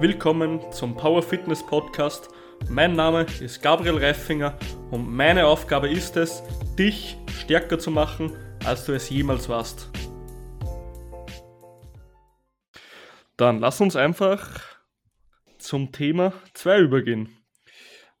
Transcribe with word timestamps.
willkommen 0.00 0.60
zum 0.70 0.94
Power 0.94 1.24
Fitness 1.24 1.66
Podcast. 1.66 2.28
Mein 2.68 2.92
Name 2.92 3.26
ist 3.40 3.60
Gabriel 3.60 3.98
Reifinger 3.98 4.56
und 4.92 5.10
meine 5.10 5.44
Aufgabe 5.44 5.88
ist 5.88 6.16
es, 6.16 6.40
dich 6.78 7.16
stärker 7.32 7.80
zu 7.80 7.90
machen, 7.90 8.32
als 8.64 8.84
du 8.84 8.92
es 8.92 9.10
jemals 9.10 9.48
warst. 9.48 9.90
Dann 13.36 13.58
lass 13.58 13.80
uns 13.80 13.96
einfach 13.96 14.60
zum 15.58 15.90
Thema 15.90 16.32
2 16.54 16.78
übergehen. 16.78 17.36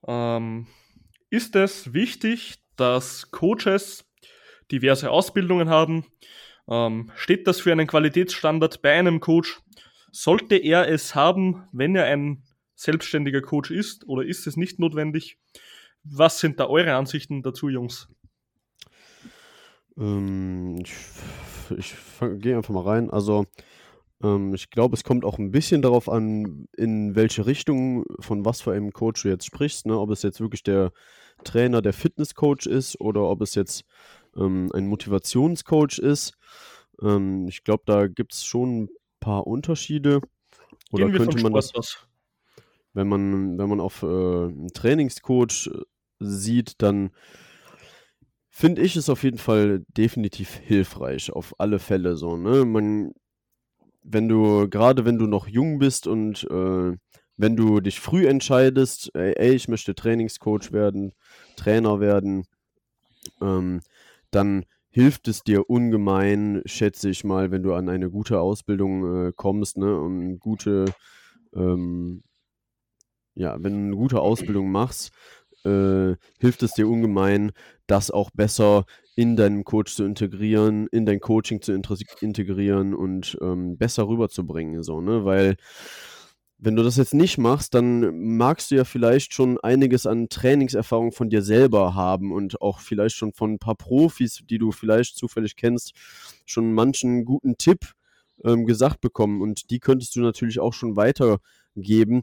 Ähm, 0.04 0.66
ist 1.30 1.54
es 1.54 1.92
wichtig, 1.92 2.56
dass 2.74 3.30
Coaches 3.30 4.04
diverse 4.72 5.10
Ausbildungen 5.10 5.68
haben? 5.68 6.06
Ähm, 6.68 7.12
steht 7.14 7.46
das 7.46 7.60
für 7.60 7.70
einen 7.70 7.86
Qualitätsstandard 7.86 8.82
bei 8.82 8.98
einem 8.98 9.20
Coach? 9.20 9.60
Sollte 10.12 10.56
er 10.56 10.88
es 10.88 11.14
haben, 11.14 11.68
wenn 11.72 11.94
er 11.96 12.04
ein 12.06 12.42
selbstständiger 12.74 13.42
Coach 13.42 13.70
ist 13.70 14.06
oder 14.06 14.24
ist 14.24 14.46
es 14.46 14.56
nicht 14.56 14.78
notwendig? 14.78 15.38
Was 16.04 16.40
sind 16.40 16.60
da 16.60 16.66
eure 16.66 16.94
Ansichten 16.94 17.42
dazu, 17.42 17.68
Jungs? 17.68 18.08
Ähm, 19.96 20.78
ich 20.82 20.94
ich 21.76 21.94
gehe 22.38 22.56
einfach 22.56 22.74
mal 22.74 22.84
rein. 22.84 23.10
Also, 23.10 23.46
ähm, 24.22 24.54
ich 24.54 24.70
glaube, 24.70 24.94
es 24.94 25.04
kommt 25.04 25.24
auch 25.24 25.38
ein 25.38 25.50
bisschen 25.50 25.82
darauf 25.82 26.08
an, 26.08 26.66
in 26.76 27.14
welche 27.14 27.46
Richtung, 27.46 28.04
von 28.20 28.44
was 28.44 28.60
für 28.60 28.72
einem 28.72 28.92
Coach 28.92 29.22
du 29.22 29.28
jetzt 29.28 29.46
sprichst. 29.46 29.86
Ne? 29.86 29.98
Ob 29.98 30.10
es 30.10 30.22
jetzt 30.22 30.40
wirklich 30.40 30.62
der 30.62 30.92
Trainer, 31.44 31.82
der 31.82 31.92
Fitnesscoach 31.92 32.66
ist 32.66 33.00
oder 33.00 33.22
ob 33.22 33.42
es 33.42 33.54
jetzt 33.54 33.84
ähm, 34.36 34.70
ein 34.74 34.86
Motivationscoach 34.86 35.98
ist. 35.98 36.34
Ähm, 37.02 37.46
ich 37.48 37.64
glaube, 37.64 37.84
da 37.86 38.06
gibt 38.06 38.32
es 38.34 38.44
schon 38.44 38.84
ein 38.84 38.88
paar 39.20 39.46
Unterschiede. 39.46 40.20
Oder 40.90 41.04
Gehen 41.06 41.12
wir 41.12 41.20
könnte 41.20 41.42
man 41.42 41.52
das, 41.52 41.74
aus. 41.74 42.06
wenn 42.94 43.08
man, 43.08 43.58
wenn 43.58 43.68
man 43.68 43.80
auf 43.80 44.02
äh, 44.02 44.06
einen 44.06 44.72
Trainingscoach 44.72 45.70
äh, 45.72 45.82
sieht, 46.20 46.80
dann 46.82 47.10
finde 48.48 48.82
ich 48.82 48.96
es 48.96 49.08
auf 49.08 49.22
jeden 49.22 49.38
Fall 49.38 49.84
definitiv 49.88 50.54
hilfreich, 50.54 51.30
auf 51.32 51.54
alle 51.58 51.78
Fälle 51.78 52.16
so, 52.16 52.36
ne? 52.36 52.64
Man, 52.64 53.12
wenn 54.02 54.28
du, 54.28 54.68
gerade 54.68 55.04
wenn 55.04 55.18
du 55.18 55.26
noch 55.26 55.46
jung 55.46 55.78
bist 55.78 56.06
und 56.06 56.44
äh, 56.50 56.96
wenn 57.36 57.56
du 57.56 57.80
dich 57.80 58.00
früh 58.00 58.26
entscheidest, 58.26 59.14
ey, 59.14 59.32
ey, 59.36 59.54
ich 59.54 59.68
möchte 59.68 59.94
Trainingscoach 59.94 60.72
werden, 60.72 61.12
Trainer 61.56 62.00
werden, 62.00 62.44
ähm, 63.40 63.80
dann 64.32 64.64
hilft 64.98 65.28
es 65.28 65.44
dir 65.44 65.70
ungemein, 65.70 66.60
schätze 66.64 67.08
ich 67.08 67.22
mal, 67.22 67.52
wenn 67.52 67.62
du 67.62 67.72
an 67.72 67.88
eine 67.88 68.10
gute 68.10 68.40
Ausbildung 68.40 69.28
äh, 69.28 69.32
kommst, 69.32 69.76
ne, 69.76 69.96
und 69.96 70.40
gute, 70.40 70.86
ähm, 71.54 72.24
ja, 73.36 73.56
wenn 73.62 73.74
du 73.74 73.78
eine 73.78 73.96
gute 73.96 74.20
Ausbildung 74.20 74.72
machst, 74.72 75.12
äh, 75.64 76.16
hilft 76.40 76.64
es 76.64 76.72
dir 76.72 76.88
ungemein, 76.88 77.52
das 77.86 78.10
auch 78.10 78.32
besser 78.32 78.86
in 79.14 79.36
deinen 79.36 79.62
Coach 79.62 79.94
zu 79.94 80.02
integrieren, 80.02 80.88
in 80.88 81.06
dein 81.06 81.20
Coaching 81.20 81.62
zu 81.62 81.72
integrieren 81.72 82.92
und 82.92 83.38
ähm, 83.40 83.78
besser 83.78 84.08
rüberzubringen, 84.08 84.82
so, 84.82 85.00
ne, 85.00 85.24
weil 85.24 85.58
wenn 86.58 86.74
du 86.74 86.82
das 86.82 86.96
jetzt 86.96 87.14
nicht 87.14 87.38
machst, 87.38 87.74
dann 87.74 88.36
magst 88.36 88.70
du 88.70 88.74
ja 88.74 88.84
vielleicht 88.84 89.32
schon 89.32 89.58
einiges 89.60 90.06
an 90.06 90.28
Trainingserfahrung 90.28 91.12
von 91.12 91.30
dir 91.30 91.42
selber 91.42 91.94
haben 91.94 92.32
und 92.32 92.60
auch 92.60 92.80
vielleicht 92.80 93.16
schon 93.16 93.32
von 93.32 93.52
ein 93.52 93.58
paar 93.58 93.76
Profis, 93.76 94.42
die 94.48 94.58
du 94.58 94.72
vielleicht 94.72 95.16
zufällig 95.16 95.54
kennst, 95.54 95.92
schon 96.44 96.72
manchen 96.72 97.24
guten 97.24 97.58
Tipp 97.58 97.92
ähm, 98.44 98.66
gesagt 98.66 99.00
bekommen. 99.00 99.40
Und 99.40 99.70
die 99.70 99.78
könntest 99.78 100.16
du 100.16 100.20
natürlich 100.20 100.58
auch 100.58 100.72
schon 100.72 100.96
weitergeben. 100.96 102.22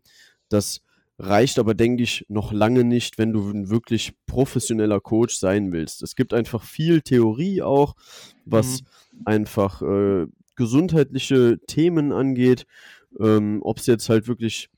Das 0.49 0.81
reicht 1.17 1.57
aber, 1.57 1.73
denke 1.73 2.03
ich, 2.03 2.25
noch 2.27 2.51
lange 2.51 2.83
nicht, 2.83 3.17
wenn 3.17 3.31
du 3.31 3.49
ein 3.49 3.69
wirklich 3.69 4.13
professioneller 4.25 4.99
Coach 4.99 5.35
sein 5.35 5.71
willst. 5.71 6.03
Es 6.03 6.15
gibt 6.15 6.33
einfach 6.33 6.63
viel 6.63 7.01
Theorie 7.01 7.61
auch, 7.61 7.95
was 8.43 8.83
einfach 9.23 9.81
äh, 9.81 10.27
gesundheitliche 10.55 11.57
Themen 11.67 12.11
angeht. 12.11 12.65
Ähm, 13.19 13.59
Ob 13.61 13.79
es 13.79 13.85
jetzt 13.87 14.09
halt 14.09 14.27
wirklich 14.27 14.69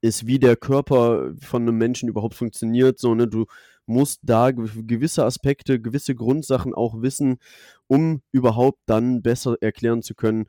ist, 0.00 0.26
wie 0.26 0.38
der 0.38 0.56
Körper 0.56 1.32
von 1.40 1.62
einem 1.62 1.78
Menschen 1.78 2.08
überhaupt 2.08 2.34
funktioniert. 2.34 2.98
So, 2.98 3.14
ne? 3.14 3.28
Du 3.28 3.46
musst 3.86 4.20
da 4.22 4.46
gew- 4.48 4.86
gewisse 4.86 5.24
Aspekte, 5.24 5.80
gewisse 5.80 6.14
Grundsachen 6.14 6.74
auch 6.74 7.00
wissen, 7.02 7.38
um 7.86 8.22
überhaupt 8.32 8.80
dann 8.86 9.22
besser 9.22 9.56
erklären 9.60 10.02
zu 10.02 10.14
können, 10.14 10.46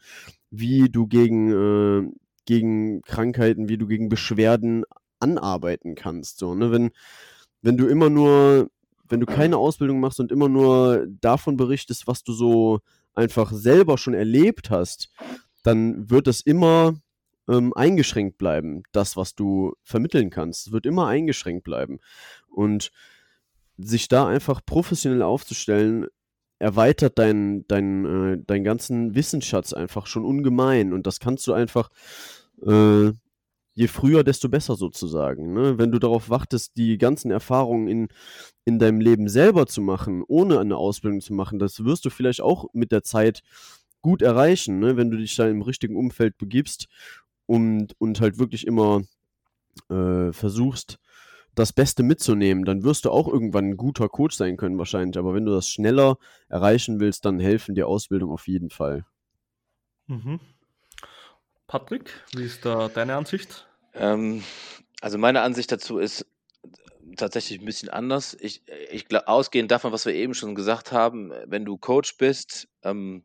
wie 0.52 0.90
du 0.90 1.08
gegen, 1.08 1.52
äh, 1.52 2.10
gegen 2.46 3.02
Krankheiten, 3.02 3.70
wie 3.70 3.78
du 3.78 3.88
gegen 3.88 4.10
Beschwerden 4.10 4.84
anarbeiten 5.20 5.96
kannst. 5.96 6.40
So, 6.40 6.56
ne? 6.56 6.72
Wenn, 6.72 6.92
wenn 7.62 7.78
du 7.78 7.88
immer 7.88 8.10
nur, 8.10 8.70
wenn 9.08 9.20
du 9.20 9.26
keine 9.26 9.58
Ausbildung 9.58 10.00
machst 10.00 10.20
und 10.20 10.32
immer 10.32 10.50
nur 10.50 11.08
davon 11.22 11.58
berichtest, 11.58 12.08
was 12.08 12.24
du 12.24 12.34
so 12.34 12.80
einfach 13.14 13.52
selber 13.52 13.98
schon 13.98 14.14
erlebt 14.14 14.70
hast, 14.70 15.10
dann 15.64 16.10
wird 16.10 16.28
es 16.28 16.42
immer 16.42 16.96
ähm, 17.50 17.74
eingeschränkt 17.74 18.38
bleiben, 18.38 18.84
das, 18.92 19.18
was 19.18 19.36
du 19.36 19.74
vermitteln 19.84 20.30
kannst. 20.30 20.68
Es 20.68 20.74
wird 20.74 20.86
immer 20.86 21.08
eingeschränkt 21.08 21.64
bleiben. 21.64 22.00
Und 22.48 22.92
sich 23.78 24.08
da 24.08 24.28
einfach 24.28 24.62
professionell 24.66 25.22
aufzustellen, 25.22 26.08
erweitert 26.60 27.20
deinen 27.20 27.68
dein, 27.68 28.06
äh, 28.06 28.38
deinen 28.46 28.64
ganzen 28.64 29.16
Wissensschatz 29.16 29.74
einfach 29.74 30.08
schon 30.08 30.26
ungemein. 30.26 30.94
Und 30.94 31.06
das 31.06 31.20
kannst 31.20 31.46
du 31.48 31.54
einfach, 31.54 31.90
äh, 32.66 33.12
je 33.74 33.88
früher, 33.88 34.24
desto 34.24 34.48
besser 34.48 34.76
sozusagen. 34.76 35.54
Ne? 35.54 35.78
Wenn 35.78 35.92
du 35.92 36.00
darauf 36.00 36.30
wartest, 36.30 36.78
die 36.78 36.98
ganzen 36.98 37.30
Erfahrungen 37.32 37.88
in, 37.90 38.08
in 38.64 38.80
deinem 38.80 39.02
Leben 39.02 39.28
selber 39.28 39.68
zu 39.68 39.82
machen, 39.82 40.24
ohne 40.26 40.60
eine 40.60 40.78
Ausbildung 40.78 41.20
zu 41.20 41.34
machen, 41.34 41.60
das 41.60 41.84
wirst 41.84 42.06
du 42.06 42.10
vielleicht 42.10 42.42
auch 42.42 42.68
mit 42.74 42.94
der 42.94 43.04
Zeit 43.04 43.42
gut 44.02 44.22
erreichen, 44.22 44.80
ne? 44.80 44.96
wenn 44.96 45.12
du 45.12 45.18
dich 45.18 45.36
da 45.36 45.48
im 45.48 45.62
richtigen 45.62 45.98
Umfeld 45.98 46.38
begibst 46.38 46.88
und, 47.46 47.96
und 48.00 48.22
halt 48.22 48.40
wirklich 48.40 48.68
immer 48.68 49.02
äh, 49.90 50.32
versuchst, 50.32 51.00
das 51.56 51.72
Beste 51.72 52.04
mitzunehmen, 52.04 52.66
dann 52.66 52.84
wirst 52.84 53.06
du 53.06 53.12
auch 53.12 53.28
irgendwann 53.28 53.70
ein 53.70 53.78
guter 53.78 54.10
Coach 54.10 54.36
sein 54.36 54.58
können 54.58 54.78
wahrscheinlich. 54.78 55.18
Aber 55.18 55.34
wenn 55.34 55.46
du 55.46 55.54
das 55.54 55.70
schneller 55.70 56.18
erreichen 56.50 57.00
willst, 57.00 57.26
dann 57.26 57.40
helfen 57.40 57.76
dir 57.76 57.88
Ausbildung 57.88 58.32
auf 58.32 58.48
jeden 58.48 58.70
Fall. 58.70 59.06
Mhm. 60.08 60.40
Patrick, 61.68 62.12
wie 62.36 62.44
ist 62.44 62.66
da 62.66 62.90
deine 62.90 63.16
Ansicht? 63.16 63.68
Ähm, 63.94 64.44
also 65.02 65.18
meine 65.18 65.42
Ansicht 65.42 65.72
dazu 65.72 65.98
ist 65.98 66.26
tatsächlich 67.16 67.60
ein 67.60 67.66
bisschen 67.66 67.90
anders. 67.90 68.36
Ich, 68.40 68.64
ich 68.92 69.08
glaube, 69.08 69.28
ausgehend 69.28 69.72
davon, 69.72 69.92
was 69.92 70.06
wir 70.06 70.14
eben 70.14 70.34
schon 70.34 70.56
gesagt 70.56 70.92
haben, 70.92 71.32
wenn 71.46 71.66
du 71.66 71.78
Coach 71.78 72.18
bist, 72.18 72.68
ähm, 72.84 73.24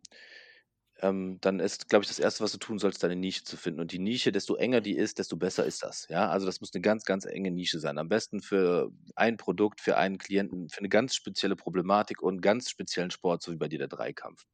ähm, 1.03 1.39
dann 1.41 1.61
ist, 1.61 1.89
glaube 1.89 2.03
ich, 2.05 2.09
das 2.09 2.19
Erste, 2.19 2.45
was 2.45 2.53
du 2.53 2.59
tun 2.59 2.79
sollst, 2.79 3.03
deine 3.03 3.17
Nische 3.17 3.45
zu 3.45 3.57
finden. 3.57 3.81
Und 3.81 3.93
die 3.93 3.99
Nische, 3.99 4.33
desto 4.33 4.57
enger 4.57 4.81
die 4.81 4.97
ist, 4.97 5.19
desto 5.19 5.37
besser 5.37 5.65
ist 5.65 5.83
das. 5.83 6.07
Ja, 6.09 6.29
also 6.29 6.47
das 6.47 6.61
muss 6.61 6.75
eine 6.75 6.83
ganz, 6.83 7.05
ganz 7.05 7.25
enge 7.25 7.51
Nische 7.51 7.79
sein. 7.81 7.99
Am 7.99 8.09
besten 8.09 8.41
für 8.41 8.91
ein 9.17 9.37
Produkt, 9.37 9.81
für 9.81 9.97
einen 9.97 10.19
Klienten, 10.19 10.69
für 10.69 10.79
eine 10.81 10.89
ganz 10.89 11.15
spezielle 11.15 11.57
Problematik 11.57 12.23
und 12.23 12.35
einen 12.35 12.41
ganz 12.41 12.71
speziellen 12.71 13.11
Sport, 13.11 13.43
so 13.43 13.53
wie 13.53 13.57
bei 13.57 13.69
dir 13.69 13.79
der 13.79 13.89
Dreikampf. 13.89 14.45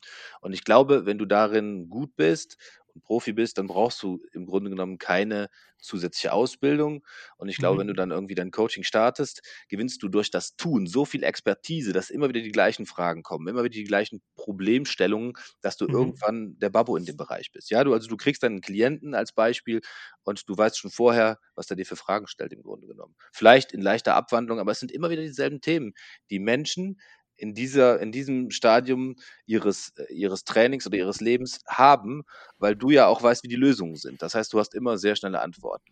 Und 0.40 0.52
ich 0.52 0.64
glaube, 0.64 1.06
wenn 1.06 1.18
du 1.18 1.26
darin 1.26 1.88
gut 1.88 2.16
bist 2.16 2.56
und 2.96 3.02
Profi 3.04 3.32
bist, 3.32 3.58
dann 3.58 3.66
brauchst 3.68 4.02
du 4.02 4.20
im 4.32 4.46
Grunde 4.46 4.70
genommen 4.70 4.98
keine 4.98 5.48
zusätzliche 5.78 6.32
Ausbildung. 6.32 7.04
Und 7.36 7.48
ich 7.48 7.58
glaube, 7.58 7.78
wenn 7.80 7.86
du 7.86 7.92
Mhm. 7.92 7.96
dann 7.96 8.10
irgendwie 8.10 8.34
dein 8.34 8.50
Coaching 8.50 8.82
startest, 8.82 9.42
gewinnst 9.68 10.02
du 10.02 10.08
durch 10.08 10.30
das 10.30 10.56
Tun 10.56 10.86
so 10.86 11.04
viel 11.04 11.22
Expertise, 11.22 11.92
dass 11.92 12.10
immer 12.10 12.28
wieder 12.28 12.40
die 12.40 12.50
gleichen 12.52 12.86
Fragen 12.86 13.22
kommen, 13.22 13.46
immer 13.48 13.62
wieder 13.64 13.74
die 13.74 13.84
gleichen 13.84 14.22
Problemstellungen, 14.36 15.34
dass 15.60 15.76
du 15.76 15.86
Mhm. 15.88 16.20
irgendwann 16.26 16.58
der 16.58 16.70
Babbo 16.70 16.96
in 16.96 17.04
dem 17.04 17.16
Bereich 17.16 17.52
bist. 17.52 17.70
Ja, 17.70 17.84
du, 17.84 17.92
also 17.92 18.08
du 18.08 18.16
kriegst 18.16 18.42
deinen 18.42 18.60
Klienten 18.60 19.14
als 19.14 19.32
Beispiel 19.32 19.80
und 20.24 20.48
du 20.48 20.56
weißt 20.56 20.78
schon 20.78 20.90
vorher, 20.90 21.38
was 21.54 21.70
er 21.70 21.76
dir 21.76 21.86
für 21.86 21.96
Fragen 21.96 22.26
stellt 22.26 22.52
im 22.52 22.62
Grunde 22.62 22.86
genommen. 22.86 23.14
Vielleicht 23.32 23.72
in 23.72 23.80
leichter 23.82 24.14
Abwandlung, 24.14 24.58
aber 24.58 24.72
es 24.72 24.80
sind 24.80 24.92
immer 24.92 25.10
wieder 25.10 25.22
dieselben 25.22 25.60
Themen. 25.60 25.92
Die 26.30 26.38
Menschen 26.38 27.00
in, 27.36 27.54
dieser, 27.54 28.00
in 28.00 28.12
diesem 28.12 28.50
Stadium 28.50 29.16
ihres, 29.46 29.92
äh, 29.96 30.12
ihres 30.12 30.44
Trainings 30.44 30.86
oder 30.86 30.96
ihres 30.96 31.20
Lebens 31.20 31.60
haben, 31.66 32.24
weil 32.58 32.76
du 32.76 32.90
ja 32.90 33.06
auch 33.06 33.22
weißt, 33.22 33.44
wie 33.44 33.48
die 33.48 33.56
Lösungen 33.56 33.96
sind. 33.96 34.22
Das 34.22 34.34
heißt, 34.34 34.52
du 34.52 34.58
hast 34.58 34.74
immer 34.74 34.98
sehr 34.98 35.16
schnelle 35.16 35.40
Antworten. 35.40 35.90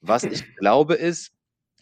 Was 0.00 0.24
ich 0.24 0.44
glaube 0.56 0.94
ist, 0.94 1.32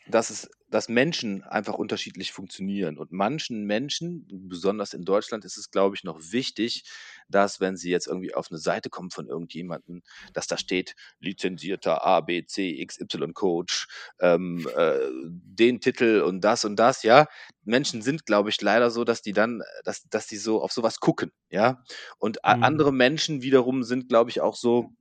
dass 0.08 0.30
es 0.30 0.50
dass 0.72 0.88
Menschen 0.88 1.44
einfach 1.44 1.74
unterschiedlich 1.74 2.32
funktionieren. 2.32 2.98
Und 2.98 3.12
manchen 3.12 3.64
Menschen, 3.66 4.26
besonders 4.48 4.94
in 4.94 5.04
Deutschland, 5.04 5.44
ist 5.44 5.56
es, 5.58 5.70
glaube 5.70 5.94
ich, 5.96 6.04
noch 6.04 6.19
wichtig, 6.32 6.84
dass, 7.28 7.60
wenn 7.60 7.76
sie 7.76 7.90
jetzt 7.90 8.06
irgendwie 8.08 8.34
auf 8.34 8.50
eine 8.50 8.58
Seite 8.58 8.90
kommen 8.90 9.10
von 9.10 9.28
irgendjemandem, 9.28 10.02
dass 10.32 10.46
da 10.48 10.56
steht, 10.56 10.94
lizenzierter 11.20 12.04
A, 12.04 12.20
B, 12.20 12.44
C, 12.46 12.84
XY 12.84 13.34
Coach, 13.34 13.86
ähm, 14.20 14.66
äh, 14.76 14.98
den 15.12 15.80
Titel 15.80 16.22
und 16.26 16.40
das 16.42 16.64
und 16.64 16.76
das, 16.76 17.02
ja. 17.02 17.26
Menschen 17.64 18.02
sind, 18.02 18.26
glaube 18.26 18.50
ich, 18.50 18.60
leider 18.60 18.90
so, 18.90 19.04
dass 19.04 19.22
die 19.22 19.32
dann, 19.32 19.62
dass, 19.84 20.08
dass 20.08 20.26
die 20.26 20.36
so 20.38 20.62
auf 20.62 20.72
sowas 20.72 21.00
gucken, 21.00 21.32
ja. 21.50 21.82
Und 22.19 22.38
Mhm. 22.46 22.62
andere 22.62 22.92
Menschen 22.92 23.42
wiederum 23.42 23.82
sind, 23.84 24.08
glaube 24.08 24.30
ich, 24.30 24.40
auch 24.40 24.56
so, 24.56 24.92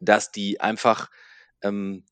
dass 0.00 0.30
die 0.32 0.60
einfach 0.60 1.10
ähm, 1.62 2.04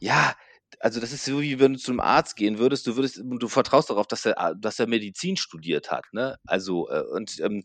ja, 0.00 0.34
also 0.80 1.00
das 1.00 1.12
ist 1.12 1.24
so, 1.24 1.40
wie 1.40 1.58
wenn 1.58 1.74
du 1.74 1.78
zu 1.78 1.90
einem 1.90 2.00
Arzt 2.00 2.36
gehen 2.36 2.58
würdest, 2.58 2.86
du 2.86 2.96
würdest, 2.96 3.20
du 3.22 3.48
vertraust 3.48 3.90
darauf, 3.90 4.06
dass 4.06 4.26
er, 4.26 4.54
dass 4.54 4.78
er 4.78 4.86
Medizin 4.86 5.36
studiert 5.36 5.90
hat, 5.90 6.04
ne? 6.12 6.36
Also, 6.46 6.88
äh, 6.90 7.02
und 7.02 7.40
ähm, 7.40 7.62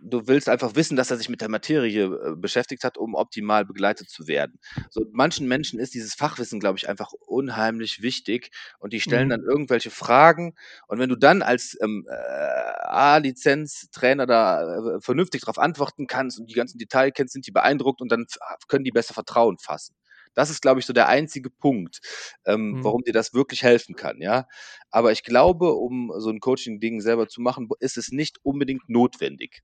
du 0.00 0.26
willst 0.26 0.48
einfach 0.48 0.74
wissen, 0.76 0.96
dass 0.96 1.10
er 1.10 1.16
sich 1.16 1.28
mit 1.28 1.40
der 1.40 1.48
Materie 1.48 2.04
äh, 2.04 2.36
beschäftigt 2.36 2.84
hat, 2.84 2.98
um 2.98 3.14
optimal 3.14 3.64
begleitet 3.64 4.08
zu 4.08 4.28
werden. 4.28 4.58
So, 4.90 5.04
manchen 5.12 5.48
Menschen 5.48 5.78
ist 5.78 5.94
dieses 5.94 6.14
Fachwissen, 6.14 6.60
glaube 6.60 6.78
ich, 6.78 6.88
einfach 6.88 7.12
unheimlich 7.26 8.02
wichtig 8.02 8.50
und 8.78 8.92
die 8.92 9.00
stellen 9.00 9.26
mhm. 9.26 9.30
dann 9.30 9.42
irgendwelche 9.42 9.90
Fragen 9.90 10.54
und 10.86 10.98
wenn 10.98 11.08
du 11.08 11.16
dann 11.16 11.42
als 11.42 11.76
ähm, 11.82 12.06
äh, 12.08 12.14
A-Lizenz-Trainer 12.14 14.26
da 14.26 14.96
äh, 14.96 15.00
vernünftig 15.00 15.42
darauf 15.42 15.58
antworten 15.58 16.06
kannst 16.06 16.38
und 16.38 16.50
die 16.50 16.54
ganzen 16.54 16.78
Details 16.78 17.12
kennst, 17.14 17.32
sind 17.32 17.46
die 17.46 17.52
beeindruckt 17.52 18.00
und 18.00 18.10
dann 18.10 18.26
können 18.68 18.84
die 18.84 18.90
besser 18.90 19.14
Vertrauen 19.14 19.58
fassen. 19.58 19.94
Das 20.38 20.50
ist, 20.50 20.62
glaube 20.62 20.78
ich, 20.78 20.86
so 20.86 20.92
der 20.92 21.08
einzige 21.08 21.50
Punkt, 21.50 21.98
ähm, 22.46 22.70
mhm. 22.70 22.84
warum 22.84 23.02
dir 23.02 23.12
das 23.12 23.34
wirklich 23.34 23.64
helfen 23.64 23.96
kann, 23.96 24.20
ja. 24.20 24.46
Aber 24.90 25.10
ich 25.10 25.24
glaube, 25.24 25.72
um 25.72 26.12
so 26.18 26.30
ein 26.30 26.38
Coaching-Ding 26.38 27.00
selber 27.00 27.26
zu 27.26 27.40
machen, 27.40 27.68
ist 27.80 27.98
es 27.98 28.12
nicht 28.12 28.38
unbedingt 28.44 28.88
notwendig. 28.88 29.62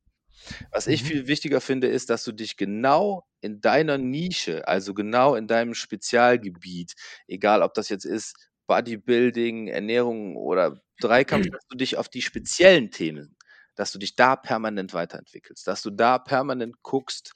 Was 0.73 0.89
ich 0.89 1.05
mhm. 1.05 1.07
viel 1.07 1.27
wichtiger 1.29 1.61
finde, 1.61 1.87
ist, 1.87 2.11
dass 2.11 2.25
du 2.25 2.33
dich 2.33 2.57
genau 2.57 3.25
in 3.41 3.61
deiner 3.61 3.99
Nische, 3.99 4.67
also 4.67 4.95
genau 4.95 5.37
in 5.37 5.47
deinem 5.47 5.75
Spezialgebiet, 5.75 6.95
egal 7.29 7.63
ob 7.63 7.75
das 7.75 7.89
jetzt 7.89 8.05
ist 8.05 8.35
Bodybuilding, 8.67 9.69
Ernährung 9.69 10.37
oder 10.37 10.81
Dreikampf, 10.99 11.47
dass 11.51 11.67
du 11.69 11.77
dich 11.77 11.97
auf 11.97 12.09
die 12.09 12.23
speziellen 12.23 12.91
Themen, 12.91 13.37
dass 13.77 13.93
du 13.93 14.01
dich 14.01 14.17
da 14.17 14.35
permanent 14.35 14.93
weiterentwickelst, 14.93 15.69
dass 15.69 15.83
du 15.83 15.91
da 15.91 16.19
permanent 16.19 16.83
guckst, 16.83 17.33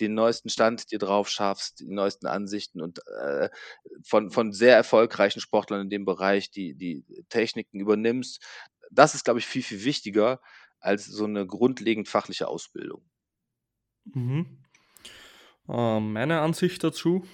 den 0.00 0.14
neuesten 0.14 0.48
Stand 0.48 0.90
dir 0.90 0.98
drauf 0.98 1.28
schaffst, 1.28 1.80
die 1.80 1.88
neuesten 1.88 2.26
Ansichten 2.26 2.80
und 2.80 3.00
äh, 3.20 3.48
von, 4.02 4.30
von 4.30 4.52
sehr 4.52 4.76
erfolgreichen 4.76 5.40
Sportlern 5.40 5.82
in 5.82 5.90
dem 5.90 6.04
Bereich 6.04 6.50
die, 6.50 6.74
die 6.74 7.04
Techniken 7.28 7.80
übernimmst. 7.80 8.42
Das 8.90 9.14
ist, 9.14 9.24
glaube 9.24 9.40
ich, 9.40 9.46
viel, 9.46 9.62
viel 9.62 9.84
wichtiger 9.84 10.40
als 10.80 11.06
so 11.06 11.24
eine 11.24 11.46
grundlegend 11.46 12.08
fachliche 12.08 12.48
Ausbildung. 12.48 13.02
Mhm. 14.04 14.64
Äh, 15.68 16.00
meine 16.00 16.40
Ansicht 16.40 16.82
dazu 16.84 17.24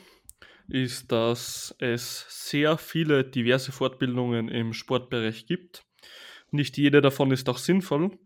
ist, 0.68 1.12
dass 1.12 1.74
es 1.78 2.26
sehr 2.48 2.78
viele 2.78 3.24
diverse 3.24 3.72
Fortbildungen 3.72 4.48
im 4.48 4.72
Sportbereich 4.72 5.46
gibt. 5.46 5.84
Nicht 6.50 6.76
jede 6.78 7.00
davon 7.00 7.30
ist 7.30 7.48
auch 7.48 7.58
sinnvoll. 7.58 8.18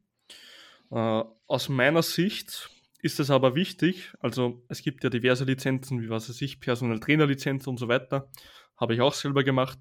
Äh, 0.90 1.24
aus 1.46 1.68
meiner 1.68 2.02
Sicht 2.02 2.70
ist 3.00 3.20
es 3.20 3.30
aber 3.30 3.54
wichtig, 3.54 4.12
also 4.20 4.64
es 4.68 4.82
gibt 4.82 5.04
ja 5.04 5.10
diverse 5.10 5.44
Lizenzen, 5.44 6.02
wie 6.02 6.10
was 6.10 6.28
weiß 6.28 6.40
ich, 6.42 6.60
Personal 6.60 7.00
Trainer 7.00 7.26
Lizenz 7.26 7.66
und 7.66 7.78
so 7.78 7.88
weiter, 7.88 8.28
habe 8.76 8.94
ich 8.94 9.00
auch 9.00 9.14
selber 9.14 9.44
gemacht. 9.44 9.78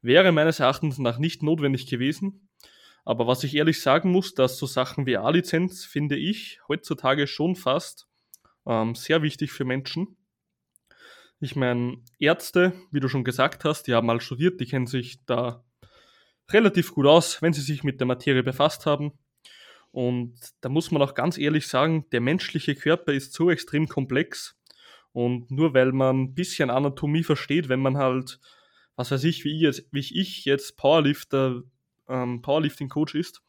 Wäre 0.00 0.30
meines 0.32 0.60
Erachtens 0.60 0.98
nach 0.98 1.18
nicht 1.18 1.42
notwendig 1.42 1.86
gewesen. 1.86 2.48
Aber 3.04 3.26
was 3.26 3.42
ich 3.42 3.56
ehrlich 3.56 3.80
sagen 3.80 4.12
muss, 4.12 4.34
dass 4.34 4.58
so 4.58 4.66
Sachen 4.66 5.06
wie 5.06 5.16
A-Lizenz 5.16 5.84
finde 5.84 6.16
ich 6.16 6.60
heutzutage 6.68 7.26
schon 7.26 7.56
fast 7.56 8.06
ähm, 8.66 8.94
sehr 8.94 9.22
wichtig 9.22 9.50
für 9.50 9.64
Menschen. 9.64 10.16
Ich 11.40 11.56
meine, 11.56 12.02
Ärzte, 12.18 12.74
wie 12.90 13.00
du 13.00 13.08
schon 13.08 13.24
gesagt 13.24 13.64
hast, 13.64 13.84
die 13.84 13.94
haben 13.94 14.06
mal 14.06 14.20
studiert, 14.20 14.60
die 14.60 14.66
kennen 14.66 14.86
sich 14.86 15.24
da 15.24 15.64
relativ 16.50 16.94
gut 16.94 17.06
aus, 17.06 17.40
wenn 17.42 17.52
sie 17.52 17.60
sich 17.60 17.82
mit 17.82 18.00
der 18.00 18.06
Materie 18.06 18.42
befasst 18.42 18.86
haben. 18.86 19.12
Und 19.90 20.34
da 20.60 20.68
muss 20.68 20.90
man 20.90 21.02
auch 21.02 21.14
ganz 21.14 21.38
ehrlich 21.38 21.66
sagen, 21.66 22.06
der 22.12 22.20
menschliche 22.20 22.74
Körper 22.74 23.12
ist 23.12 23.32
so 23.32 23.50
extrem 23.50 23.88
komplex. 23.88 24.56
Und 25.12 25.50
nur 25.50 25.74
weil 25.74 25.92
man 25.92 26.20
ein 26.20 26.34
bisschen 26.34 26.70
Anatomie 26.70 27.24
versteht, 27.24 27.68
wenn 27.68 27.80
man 27.80 27.96
halt, 27.96 28.38
was 28.96 29.10
weiß 29.10 29.24
ich, 29.24 29.44
wie 29.44 29.56
ich 29.56 29.62
jetzt, 29.62 29.88
wie 29.90 30.00
ich 30.00 30.44
jetzt 30.44 30.76
Powerlifter, 30.76 31.62
ähm, 32.08 32.42
Powerlifting-Coach 32.42 33.14
ist, 33.14 33.42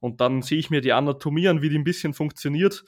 und 0.00 0.20
dann 0.20 0.42
sehe 0.42 0.58
ich 0.58 0.68
mir 0.68 0.80
die 0.80 0.92
Anatomie 0.92 1.46
an, 1.46 1.62
wie 1.62 1.68
die 1.68 1.78
ein 1.78 1.84
bisschen 1.84 2.12
funktioniert, 2.12 2.84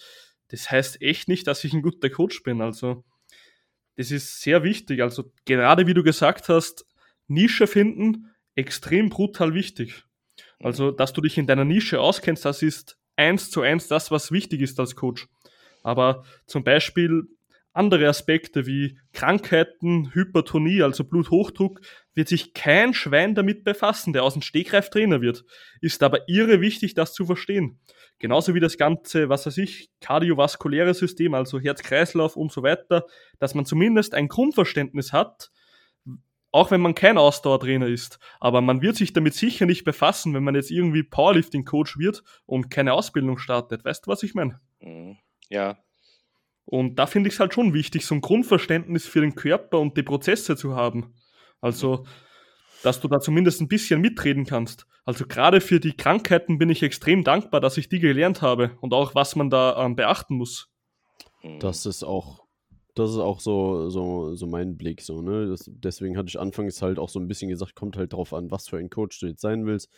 das 0.49 0.71
heißt 0.71 1.01
echt 1.01 1.29
nicht, 1.29 1.47
dass 1.47 1.63
ich 1.63 1.73
ein 1.73 1.83
guter 1.83 2.11
Coach 2.11 2.43
bin. 2.43 2.61
Also, 2.61 3.05
das 3.97 4.11
ist 4.11 4.41
sehr 4.41 4.65
wichtig. 4.65 5.01
Also, 5.01 5.33
gerade 5.45 5.87
wie 5.87 5.95
du 5.95 6.03
gesagt 6.03 6.49
hast, 6.49 6.87
Nische 7.29 7.67
finden, 7.67 8.31
extrem 8.55 9.11
brutal 9.11 9.55
wichtig. 9.55 10.05
Also, 10.61 10.91
dass 10.91 11.13
du 11.13 11.21
dich 11.21 11.39
in 11.39 11.47
deiner 11.47 11.65
Nische 11.65 12.01
auskennst, 12.01 12.45
das 12.45 12.63
ist 12.63 12.99
eins 13.17 13.51
zu 13.51 13.61
eins 13.63 13.89
das, 13.89 14.11
was 14.11 14.33
wichtig 14.33 14.61
ist 14.61 14.81
als 14.81 14.97
Coach. 14.97 15.29
Aber 15.83 16.25
zum 16.47 16.65
Beispiel 16.65 17.29
andere 17.75 18.09
Aspekte 18.09 18.67
wie 18.67 18.99
Krankheiten, 19.13 20.15
Hypertonie, 20.15 20.83
also 20.83 21.05
Bluthochdruck, 21.05 21.81
wird 22.15 22.29
sich 22.29 22.55
kein 22.55 22.95
Schwein 22.95 23.35
damit 23.35 23.65
befassen, 23.65 24.13
der 24.13 24.23
aus 24.23 24.35
dem 24.35 24.43
Stegreif 24.43 24.91
Trainer 24.91 25.21
wird. 25.21 25.45
Ist 25.81 26.03
aber 26.03 26.29
irre 26.29 26.61
wichtig, 26.61 26.95
das 26.95 27.13
zu 27.13 27.27
verstehen. 27.27 27.81
Genauso 28.21 28.55
wie 28.55 28.61
das 28.61 28.79
ganze, 28.79 29.29
was 29.29 29.45
weiß 29.45 29.59
ich, 29.59 29.91
kardiovaskuläre 30.01 30.95
System, 30.95 31.35
also 31.35 31.59
Herz-Kreislauf 31.59 32.37
und 32.37 32.53
so 32.53 32.63
weiter, 32.63 33.07
dass 33.41 33.55
man 33.55 33.67
zumindest 33.67 34.15
ein 34.15 34.29
Grundverständnis 34.29 35.13
hat, 35.13 35.51
auch 36.55 36.71
wenn 36.71 36.81
man 36.81 36.95
kein 36.95 37.19
Ausdauertrainer 37.19 37.89
ist. 37.89 38.21
Aber 38.39 38.61
man 38.61 38.81
wird 38.81 38.95
sich 38.95 39.13
damit 39.13 39.35
sicher 39.35 39.67
nicht 39.67 39.83
befassen, 39.83 40.35
wenn 40.35 40.45
man 40.45 40.55
jetzt 40.55 40.71
irgendwie 40.71 41.03
Powerlifting-Coach 41.03 41.99
wird 41.99 42.23
und 42.47 42.71
keine 42.71 42.93
Ausbildung 42.93 43.39
startet. 43.39 43.85
Weißt 43.85 44.07
du, 44.07 44.11
was 44.13 44.23
ich 44.23 44.35
meine? 44.35 44.61
Mhm. 44.79 45.17
Ja. 45.49 45.79
Und 46.65 46.95
da 46.95 47.07
finde 47.07 47.27
ich 47.27 47.35
es 47.35 47.41
halt 47.41 47.55
schon 47.55 47.75
wichtig, 47.75 48.07
so 48.07 48.15
ein 48.15 48.21
Grundverständnis 48.21 49.05
für 49.05 49.21
den 49.21 49.35
Körper 49.35 49.81
und 49.81 49.97
die 49.97 50.05
Prozesse 50.05 50.57
zu 50.57 50.77
haben. 50.77 51.17
Also, 51.61 52.07
dass 52.85 53.01
du 53.01 53.09
da 53.09 53.19
zumindest 53.19 53.61
ein 53.61 53.67
bisschen 53.67 54.01
mitreden 54.01 54.47
kannst. 54.47 54.87
Also 55.05 55.27
gerade 55.27 55.61
für 55.61 55.81
die 55.81 55.97
Krankheiten 55.97 56.59
bin 56.59 56.71
ich 56.71 56.85
extrem 56.85 57.25
dankbar, 57.25 57.61
dass 57.61 57.79
ich 57.79 57.89
die 57.89 57.99
gelernt 57.99 58.43
habe 58.43 58.79
und 58.81 58.95
auch 58.95 59.17
was 59.17 59.35
man 59.35 59.51
da 59.51 59.85
ähm, 59.85 59.97
beachten 59.97 60.37
muss. 60.37 60.71
Mhm. 61.43 61.59
Das 61.59 61.85
ist 61.85 62.05
auch 62.05 62.44
das 62.95 63.11
ist 63.11 63.19
auch 63.19 63.41
so, 63.41 63.91
so, 63.91 64.37
so 64.37 64.47
mein 64.47 64.77
Blick, 64.77 65.03
so, 65.03 65.21
ne? 65.21 65.49
Das, 65.49 65.69
deswegen 65.73 66.17
hatte 66.17 66.29
ich 66.29 66.39
anfangs 66.39 66.81
halt 66.81 67.01
auch 67.01 67.09
so 67.09 67.19
ein 67.19 67.27
bisschen 67.27 67.49
gesagt, 67.49 67.75
kommt 67.75 67.97
halt 67.97 68.13
drauf 68.13 68.33
an, 68.33 68.53
was 68.53 68.69
für 68.69 68.79
ein 68.79 68.89
Coach 68.89 69.19
du 69.19 69.27
jetzt 69.27 69.41
sein 69.41 69.67
willst. 69.67 69.91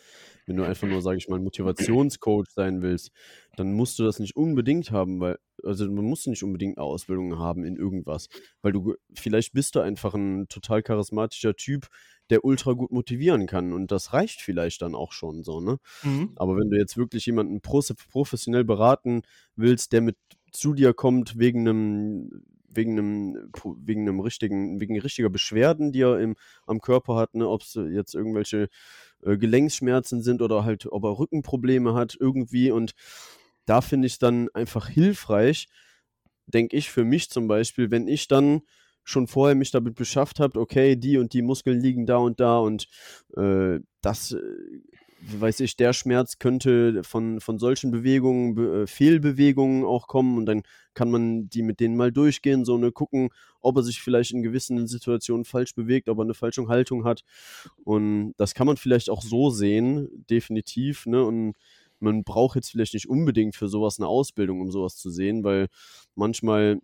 Wenn 0.47 0.57
du 0.57 0.63
einfach 0.63 0.87
nur, 0.87 1.01
sage 1.03 1.17
ich 1.17 1.29
mal, 1.29 1.39
Motivationscoach 1.39 2.47
sein 2.49 2.81
willst, 2.81 3.11
dann 3.55 3.73
musst 3.73 3.99
du 3.99 4.03
das 4.03 4.19
nicht 4.19 4.35
unbedingt 4.35 4.91
haben, 4.91 5.19
weil, 5.19 5.37
also 5.63 5.85
man 5.85 6.05
muss 6.05 6.25
nicht 6.25 6.43
unbedingt 6.43 6.77
eine 6.77 6.85
Ausbildung 6.85 7.37
haben 7.37 7.63
in 7.63 7.75
irgendwas. 7.75 8.29
Weil 8.63 8.71
du, 8.71 8.95
vielleicht 9.13 9.53
bist 9.53 9.75
du 9.75 9.79
einfach 9.79 10.15
ein 10.15 10.47
total 10.47 10.81
charismatischer 10.81 11.55
Typ, 11.55 11.87
der 12.31 12.43
ultra 12.43 12.73
gut 12.73 12.91
motivieren 12.91 13.45
kann. 13.45 13.73
Und 13.73 13.91
das 13.91 14.13
reicht 14.13 14.41
vielleicht 14.41 14.81
dann 14.81 14.95
auch 14.95 15.11
schon 15.11 15.43
so, 15.43 15.61
ne? 15.61 15.77
Mhm. 16.01 16.31
Aber 16.35 16.57
wenn 16.57 16.71
du 16.71 16.77
jetzt 16.77 16.97
wirklich 16.97 17.27
jemanden 17.27 17.61
professionell 17.61 18.63
beraten 18.63 19.21
willst, 19.55 19.93
der 19.93 20.01
mit 20.01 20.17
zu 20.51 20.73
dir 20.73 20.93
kommt 20.93 21.37
wegen 21.37 21.67
einem 21.67 22.43
wegen 22.67 22.97
einem, 22.97 23.51
wegen 23.79 24.01
einem 24.01 24.19
richtigen, 24.19 24.79
wegen 24.79 24.99
richtiger 24.99 25.29
Beschwerden, 25.29 25.91
die 25.91 26.01
er 26.01 26.19
im, 26.19 26.35
am 26.65 26.81
Körper 26.81 27.15
hat, 27.15 27.33
ne, 27.33 27.47
ob 27.47 27.61
es 27.61 27.73
jetzt 27.75 28.13
irgendwelche 28.13 28.69
äh, 29.23 29.37
Gelenksschmerzen 29.37 30.21
sind 30.21 30.41
oder 30.41 30.63
halt, 30.65 30.85
ob 30.91 31.03
er 31.03 31.17
Rückenprobleme 31.17 31.93
hat 31.93 32.17
irgendwie. 32.19 32.71
Und 32.71 32.93
da 33.65 33.81
finde 33.81 34.07
ich 34.07 34.13
es 34.13 34.19
dann 34.19 34.49
einfach 34.53 34.89
hilfreich, 34.89 35.67
denke 36.45 36.75
ich 36.77 36.89
für 36.89 37.03
mich 37.03 37.29
zum 37.29 37.47
Beispiel, 37.47 37.91
wenn 37.91 38.07
ich 38.07 38.27
dann 38.27 38.61
schon 39.03 39.27
vorher 39.27 39.55
mich 39.55 39.71
damit 39.71 39.95
beschafft 39.95 40.39
habe, 40.39 40.59
okay, 40.59 40.97
die 40.97 41.17
und 41.17 41.33
die 41.33 41.41
Muskeln 41.41 41.79
liegen 41.79 42.05
da 42.05 42.17
und 42.17 42.39
da 42.39 42.59
und 42.59 42.87
äh, 43.37 43.79
das 44.01 44.33
äh, 44.33 44.39
weiß 45.19 45.61
ich, 45.61 45.75
der 45.75 45.93
Schmerz 45.93 46.39
könnte 46.39 47.03
von, 47.03 47.39
von 47.39 47.59
solchen 47.59 47.91
Bewegungen, 47.91 48.55
Be 48.55 48.83
äh, 48.83 48.87
Fehlbewegungen 48.87 49.83
auch 49.83 50.07
kommen 50.07 50.37
und 50.37 50.45
dann 50.45 50.63
kann 50.93 51.09
man 51.09 51.49
die 51.49 51.63
mit 51.63 51.79
denen 51.79 51.97
mal 51.97 52.11
durchgehen, 52.11 52.65
so 52.65 52.75
eine 52.75 52.91
gucken, 52.91 53.29
ob 53.61 53.77
er 53.77 53.83
sich 53.83 54.01
vielleicht 54.01 54.31
in 54.31 54.43
gewissen 54.43 54.87
Situationen 54.87 55.45
falsch 55.45 55.73
bewegt, 55.75 56.09
ob 56.09 56.19
er 56.19 56.23
eine 56.23 56.33
falsche 56.33 56.67
Haltung 56.67 57.03
hat 57.03 57.23
und 57.83 58.33
das 58.37 58.53
kann 58.53 58.67
man 58.67 58.77
vielleicht 58.77 59.09
auch 59.09 59.21
so 59.21 59.49
sehen, 59.49 60.07
definitiv, 60.29 61.05
ne, 61.05 61.23
und 61.23 61.53
man 61.99 62.23
braucht 62.23 62.55
jetzt 62.55 62.69
vielleicht 62.69 62.93
nicht 62.93 63.09
unbedingt 63.09 63.55
für 63.55 63.67
sowas 63.67 63.99
eine 63.99 64.07
Ausbildung, 64.07 64.61
um 64.61 64.71
sowas 64.71 64.97
zu 64.97 65.09
sehen, 65.09 65.43
weil 65.43 65.67
manchmal 66.15 66.79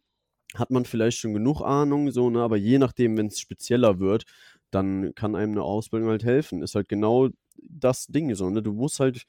hat 0.55 0.71
man 0.71 0.85
vielleicht 0.85 1.19
schon 1.19 1.33
genug 1.33 1.61
Ahnung, 1.61 2.11
so, 2.11 2.29
ne, 2.29 2.41
aber 2.41 2.57
je 2.57 2.79
nachdem, 2.79 3.17
wenn 3.17 3.27
es 3.27 3.39
spezieller 3.39 3.99
wird, 3.99 4.25
dann 4.71 5.13
kann 5.15 5.35
einem 5.35 5.53
eine 5.53 5.63
Ausbildung 5.63 6.09
halt 6.09 6.23
helfen. 6.23 6.63
Ist 6.63 6.75
halt 6.75 6.89
genau 6.89 7.29
das 7.83 8.07
Ding 8.07 8.33
so, 8.35 8.49
ne? 8.49 8.61
Du 8.61 8.73
musst 8.73 8.99
halt 8.99 9.25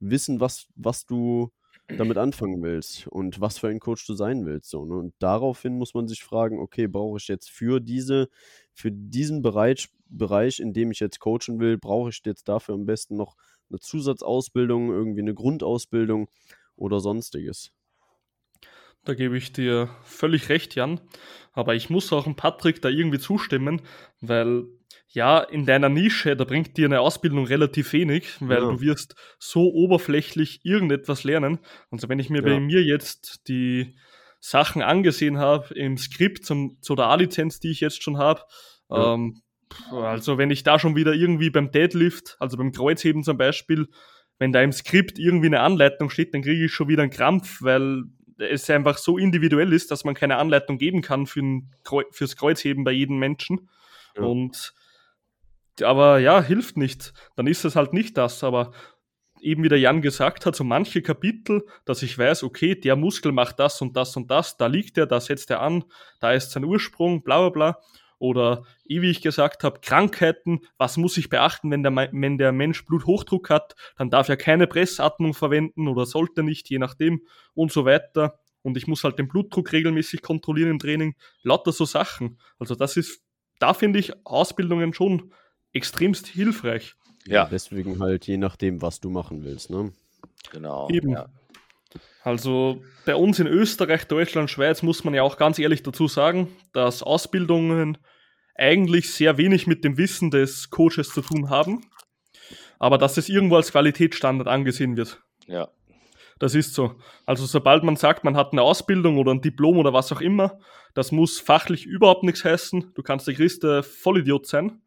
wissen, 0.00 0.40
was, 0.40 0.68
was 0.76 1.06
du 1.06 1.50
damit 1.96 2.18
anfangen 2.18 2.62
willst 2.62 3.06
und 3.08 3.40
was 3.40 3.58
für 3.58 3.68
ein 3.68 3.80
Coach 3.80 4.06
du 4.06 4.14
sein 4.14 4.46
willst. 4.46 4.70
So, 4.70 4.84
ne? 4.84 4.94
Und 4.96 5.14
daraufhin 5.18 5.76
muss 5.78 5.94
man 5.94 6.06
sich 6.08 6.22
fragen, 6.22 6.58
okay, 6.60 6.86
brauche 6.86 7.18
ich 7.18 7.28
jetzt 7.28 7.50
für 7.50 7.80
diese, 7.80 8.28
für 8.74 8.92
diesen 8.92 9.42
Bereich, 9.42 9.88
Bereich, 10.10 10.60
in 10.60 10.72
dem 10.72 10.90
ich 10.90 11.00
jetzt 11.00 11.20
coachen 11.20 11.60
will, 11.60 11.78
brauche 11.78 12.10
ich 12.10 12.22
jetzt 12.24 12.48
dafür 12.48 12.74
am 12.74 12.86
besten 12.86 13.16
noch 13.16 13.36
eine 13.70 13.80
Zusatzausbildung, 13.80 14.90
irgendwie 14.90 15.20
eine 15.20 15.34
Grundausbildung 15.34 16.28
oder 16.76 17.00
sonstiges. 17.00 17.72
Da 19.04 19.14
gebe 19.14 19.36
ich 19.38 19.52
dir 19.52 19.88
völlig 20.04 20.48
recht, 20.48 20.74
Jan. 20.74 21.00
Aber 21.52 21.74
ich 21.74 21.88
muss 21.90 22.12
auch 22.12 22.24
dem 22.24 22.36
Patrick 22.36 22.82
da 22.82 22.88
irgendwie 22.88 23.18
zustimmen, 23.18 23.80
weil 24.20 24.64
ja, 25.10 25.40
in 25.40 25.64
deiner 25.64 25.88
Nische, 25.88 26.36
da 26.36 26.44
bringt 26.44 26.76
dir 26.76 26.84
eine 26.84 27.00
Ausbildung 27.00 27.46
relativ 27.46 27.92
wenig, 27.94 28.28
weil 28.40 28.58
Ja. 28.62 28.68
du 28.68 28.80
wirst 28.82 29.14
so 29.38 29.72
oberflächlich 29.72 30.60
irgendetwas 30.64 31.24
lernen. 31.24 31.58
Also 31.90 32.08
wenn 32.10 32.18
ich 32.18 32.28
mir 32.28 32.42
Ja. 32.42 32.54
bei 32.54 32.60
mir 32.60 32.82
jetzt 32.82 33.48
die 33.48 33.96
Sachen 34.40 34.82
angesehen 34.82 35.38
habe 35.38 35.72
im 35.74 35.96
Skript 35.96 36.44
zum, 36.44 36.76
zu 36.82 36.94
der 36.94 37.06
A-Lizenz, 37.06 37.58
die 37.58 37.70
ich 37.70 37.80
jetzt 37.80 38.02
schon 38.02 38.18
habe, 38.18 38.42
Ja. 38.90 39.14
ähm, 39.14 39.40
also 39.90 40.36
wenn 40.38 40.50
ich 40.50 40.62
da 40.62 40.78
schon 40.78 40.94
wieder 40.94 41.14
irgendwie 41.14 41.50
beim 41.50 41.70
Deadlift, 41.70 42.36
also 42.38 42.56
beim 42.58 42.72
Kreuzheben 42.72 43.22
zum 43.24 43.38
Beispiel, 43.38 43.88
wenn 44.38 44.52
da 44.52 44.62
im 44.62 44.72
Skript 44.72 45.18
irgendwie 45.18 45.46
eine 45.46 45.60
Anleitung 45.60 46.10
steht, 46.10 46.34
dann 46.34 46.42
kriege 46.42 46.66
ich 46.66 46.72
schon 46.72 46.88
wieder 46.88 47.02
einen 47.02 47.10
Krampf, 47.10 47.62
weil 47.62 48.04
es 48.38 48.70
einfach 48.70 48.98
so 48.98 49.18
individuell 49.18 49.72
ist, 49.72 49.90
dass 49.90 50.04
man 50.04 50.14
keine 50.14 50.36
Anleitung 50.36 50.78
geben 50.78 51.02
kann 51.02 51.26
für 51.26 51.40
ein 51.40 51.74
Kreu 51.84 52.04
fürs 52.10 52.36
Kreuzheben 52.36 52.84
bei 52.84 52.92
jedem 52.92 53.18
Menschen. 53.18 53.68
Ja. 54.16 54.22
Und 54.22 54.74
aber 55.82 56.18
ja, 56.18 56.42
hilft 56.42 56.76
nicht. 56.76 57.12
Dann 57.36 57.46
ist 57.46 57.64
es 57.64 57.76
halt 57.76 57.92
nicht 57.92 58.16
das. 58.16 58.42
Aber 58.42 58.72
eben 59.40 59.62
wie 59.62 59.68
der 59.68 59.78
Jan 59.78 60.02
gesagt 60.02 60.46
hat, 60.46 60.56
so 60.56 60.64
manche 60.64 61.02
Kapitel, 61.02 61.64
dass 61.84 62.02
ich 62.02 62.18
weiß, 62.18 62.42
okay, 62.42 62.74
der 62.74 62.96
Muskel 62.96 63.32
macht 63.32 63.58
das 63.60 63.80
und 63.80 63.96
das 63.96 64.16
und 64.16 64.30
das, 64.30 64.56
da 64.56 64.66
liegt 64.66 64.98
er, 64.98 65.06
da 65.06 65.20
setzt 65.20 65.50
er 65.50 65.60
an, 65.60 65.84
da 66.20 66.32
ist 66.32 66.50
sein 66.50 66.64
Ursprung, 66.64 67.22
bla 67.22 67.38
bla 67.40 67.50
bla. 67.50 67.78
Oder 68.18 68.64
eh, 68.88 69.00
wie 69.00 69.10
ich 69.10 69.22
gesagt 69.22 69.64
habe, 69.64 69.80
Krankheiten, 69.80 70.60
was 70.76 70.96
muss 70.96 71.16
ich 71.16 71.28
beachten, 71.28 71.70
wenn 71.70 71.82
der, 71.82 71.94
wenn 71.94 72.38
der 72.38 72.52
Mensch 72.52 72.84
Bluthochdruck 72.84 73.50
hat, 73.50 73.74
dann 73.96 74.10
darf 74.10 74.28
er 74.28 74.36
keine 74.36 74.66
Pressatmung 74.66 75.34
verwenden 75.34 75.88
oder 75.88 76.06
sollte 76.06 76.42
nicht, 76.42 76.68
je 76.68 76.78
nachdem 76.78 77.22
und 77.54 77.72
so 77.72 77.84
weiter. 77.84 78.40
Und 78.62 78.76
ich 78.76 78.86
muss 78.86 79.04
halt 79.04 79.18
den 79.18 79.28
Blutdruck 79.28 79.72
regelmäßig 79.72 80.22
kontrollieren 80.22 80.70
im 80.70 80.78
Training. 80.78 81.14
Lauter 81.42 81.72
so 81.72 81.84
Sachen. 81.84 82.38
Also 82.58 82.74
das 82.74 82.96
ist, 82.96 83.22
da 83.60 83.72
finde 83.72 83.98
ich 83.98 84.26
Ausbildungen 84.26 84.92
schon 84.92 85.32
extremst 85.72 86.26
hilfreich. 86.26 86.96
Ja. 87.26 87.46
Deswegen 87.46 88.00
halt 88.00 88.26
je 88.26 88.36
nachdem, 88.36 88.82
was 88.82 89.00
du 89.00 89.10
machen 89.10 89.44
willst, 89.44 89.70
ne? 89.70 89.92
Genau. 90.50 90.88
Eben. 90.90 91.10
Ja. 91.10 91.28
Also 92.22 92.82
bei 93.06 93.14
uns 93.14 93.38
in 93.38 93.46
Österreich, 93.46 94.06
Deutschland, 94.06 94.50
Schweiz 94.50 94.82
muss 94.82 95.04
man 95.04 95.14
ja 95.14 95.22
auch 95.22 95.36
ganz 95.36 95.58
ehrlich 95.58 95.82
dazu 95.82 96.08
sagen, 96.08 96.48
dass 96.72 97.02
Ausbildungen 97.02 97.98
eigentlich 98.54 99.12
sehr 99.12 99.38
wenig 99.38 99.66
mit 99.66 99.84
dem 99.84 99.96
Wissen 99.96 100.30
des 100.30 100.70
Coaches 100.70 101.10
zu 101.10 101.22
tun 101.22 101.48
haben, 101.48 101.86
aber 102.78 102.98
dass 102.98 103.16
es 103.16 103.28
irgendwo 103.28 103.56
als 103.56 103.72
Qualitätsstandard 103.72 104.48
angesehen 104.48 104.96
wird. 104.96 105.22
ja. 105.46 105.68
Das 106.38 106.54
ist 106.54 106.74
so. 106.74 106.94
Also 107.26 107.46
sobald 107.46 107.82
man 107.82 107.96
sagt, 107.96 108.24
man 108.24 108.36
hat 108.36 108.52
eine 108.52 108.62
Ausbildung 108.62 109.18
oder 109.18 109.32
ein 109.32 109.40
Diplom 109.40 109.76
oder 109.76 109.92
was 109.92 110.12
auch 110.12 110.20
immer, 110.20 110.58
das 110.94 111.12
muss 111.12 111.40
fachlich 111.40 111.84
überhaupt 111.84 112.22
nichts 112.22 112.44
heißen. 112.44 112.92
Du 112.94 113.02
kannst 113.02 113.26
der 113.26 113.34
größte 113.34 113.82
Vollidiot 113.82 114.46
sein. 114.46 114.80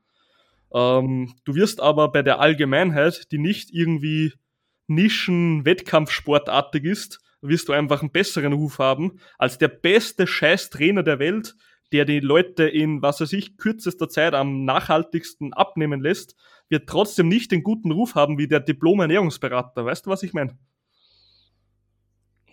Ähm, 0.74 1.34
du 1.44 1.56
wirst 1.56 1.82
aber 1.82 2.12
bei 2.12 2.22
der 2.22 2.40
Allgemeinheit, 2.40 3.32
die 3.32 3.38
nicht 3.38 3.72
irgendwie 3.74 4.34
Nischen-Wettkampfsportartig 4.96 6.84
ist, 6.84 7.20
wirst 7.42 7.70
du 7.70 7.74
einfach 7.74 8.02
einen 8.02 8.12
besseren 8.12 8.54
Ruf 8.54 8.80
haben 8.80 9.20
als 9.38 9.58
der 9.58 9.68
beste 9.70 10.28
Scheiß-Trainer 10.28 11.04
der 11.04 11.20
Welt, 11.20 11.56
der 11.92 12.06
die 12.06 12.20
Leute 12.20 12.64
in, 12.68 13.02
was 13.02 13.20
weiß 13.20 13.34
ich, 13.34 13.58
kürzester 13.58 14.08
Zeit 14.10 14.34
am 14.34 14.64
nachhaltigsten 14.64 15.54
abnehmen 15.54 16.02
lässt, 16.02 16.36
wird 16.70 16.88
trotzdem 16.88 17.28
nicht 17.28 17.52
den 17.52 17.64
guten 17.64 17.92
Ruf 17.92 18.16
haben 18.16 18.38
wie 18.38 18.48
der 18.48 18.60
Diplom-Ernährungsberater. 18.62 19.84
Weißt 19.86 20.06
du, 20.06 20.10
was 20.10 20.24
ich 20.24 20.34
meine? 20.34 20.58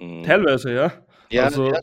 Mhm. 0.01 0.23
Teilweise, 0.25 0.73
ja. 0.73 0.93
Ja, 1.31 1.45
also- 1.45 1.71
ja. 1.73 1.81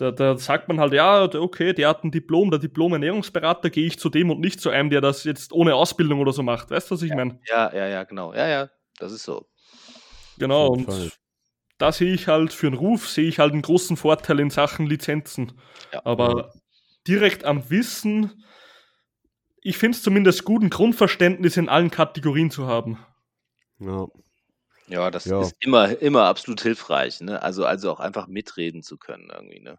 Da, 0.00 0.10
da 0.10 0.38
sagt 0.38 0.68
man 0.68 0.80
halt, 0.80 0.94
ja, 0.94 1.24
okay, 1.24 1.74
der 1.74 1.90
hat 1.90 2.04
ein 2.04 2.10
Diplom, 2.10 2.50
der 2.50 2.58
Diplom-Ernährungsberater, 2.58 3.68
gehe 3.68 3.86
ich 3.86 3.98
zu 3.98 4.08
dem 4.08 4.30
und 4.30 4.40
nicht 4.40 4.58
zu 4.58 4.70
einem, 4.70 4.88
der 4.88 5.02
das 5.02 5.24
jetzt 5.24 5.52
ohne 5.52 5.74
Ausbildung 5.74 6.20
oder 6.20 6.32
so 6.32 6.42
macht. 6.42 6.70
Weißt 6.70 6.90
du, 6.90 6.94
was 6.94 7.02
ich 7.02 7.14
meine? 7.14 7.38
ja, 7.46 7.70
ja, 7.74 7.86
ja, 7.86 8.04
genau. 8.04 8.32
Ja, 8.32 8.48
ja, 8.48 8.70
das 8.98 9.12
ist 9.12 9.24
so. 9.24 9.46
Genau, 10.38 10.68
und 10.68 10.86
Fall. 10.86 11.10
da 11.76 11.92
sehe 11.92 12.14
ich 12.14 12.28
halt 12.28 12.54
für 12.54 12.68
einen 12.68 12.76
Ruf, 12.76 13.10
sehe 13.10 13.28
ich 13.28 13.38
halt 13.38 13.52
einen 13.52 13.60
großen 13.60 13.98
Vorteil 13.98 14.40
in 14.40 14.48
Sachen 14.48 14.86
Lizenzen. 14.86 15.52
Ja. 15.92 16.00
Aber 16.06 16.54
direkt 17.06 17.44
am 17.44 17.68
Wissen, 17.68 18.42
ich 19.60 19.76
finde 19.76 19.96
es 19.96 20.02
zumindest 20.02 20.44
gut, 20.44 20.62
ein 20.62 20.70
Grundverständnis 20.70 21.58
in 21.58 21.68
allen 21.68 21.90
Kategorien 21.90 22.50
zu 22.50 22.66
haben. 22.66 22.98
Ja. 23.80 24.06
Ja, 24.90 25.10
das 25.10 25.26
Ja. 25.26 25.40
ist 25.40 25.54
immer, 25.60 26.00
immer 26.02 26.24
absolut 26.24 26.60
hilfreich, 26.62 27.20
ne? 27.20 27.42
Also, 27.42 27.64
also 27.64 27.90
auch 27.92 28.00
einfach 28.00 28.26
mitreden 28.26 28.82
zu 28.82 28.98
können 28.98 29.30
irgendwie, 29.32 29.60
ne? 29.60 29.78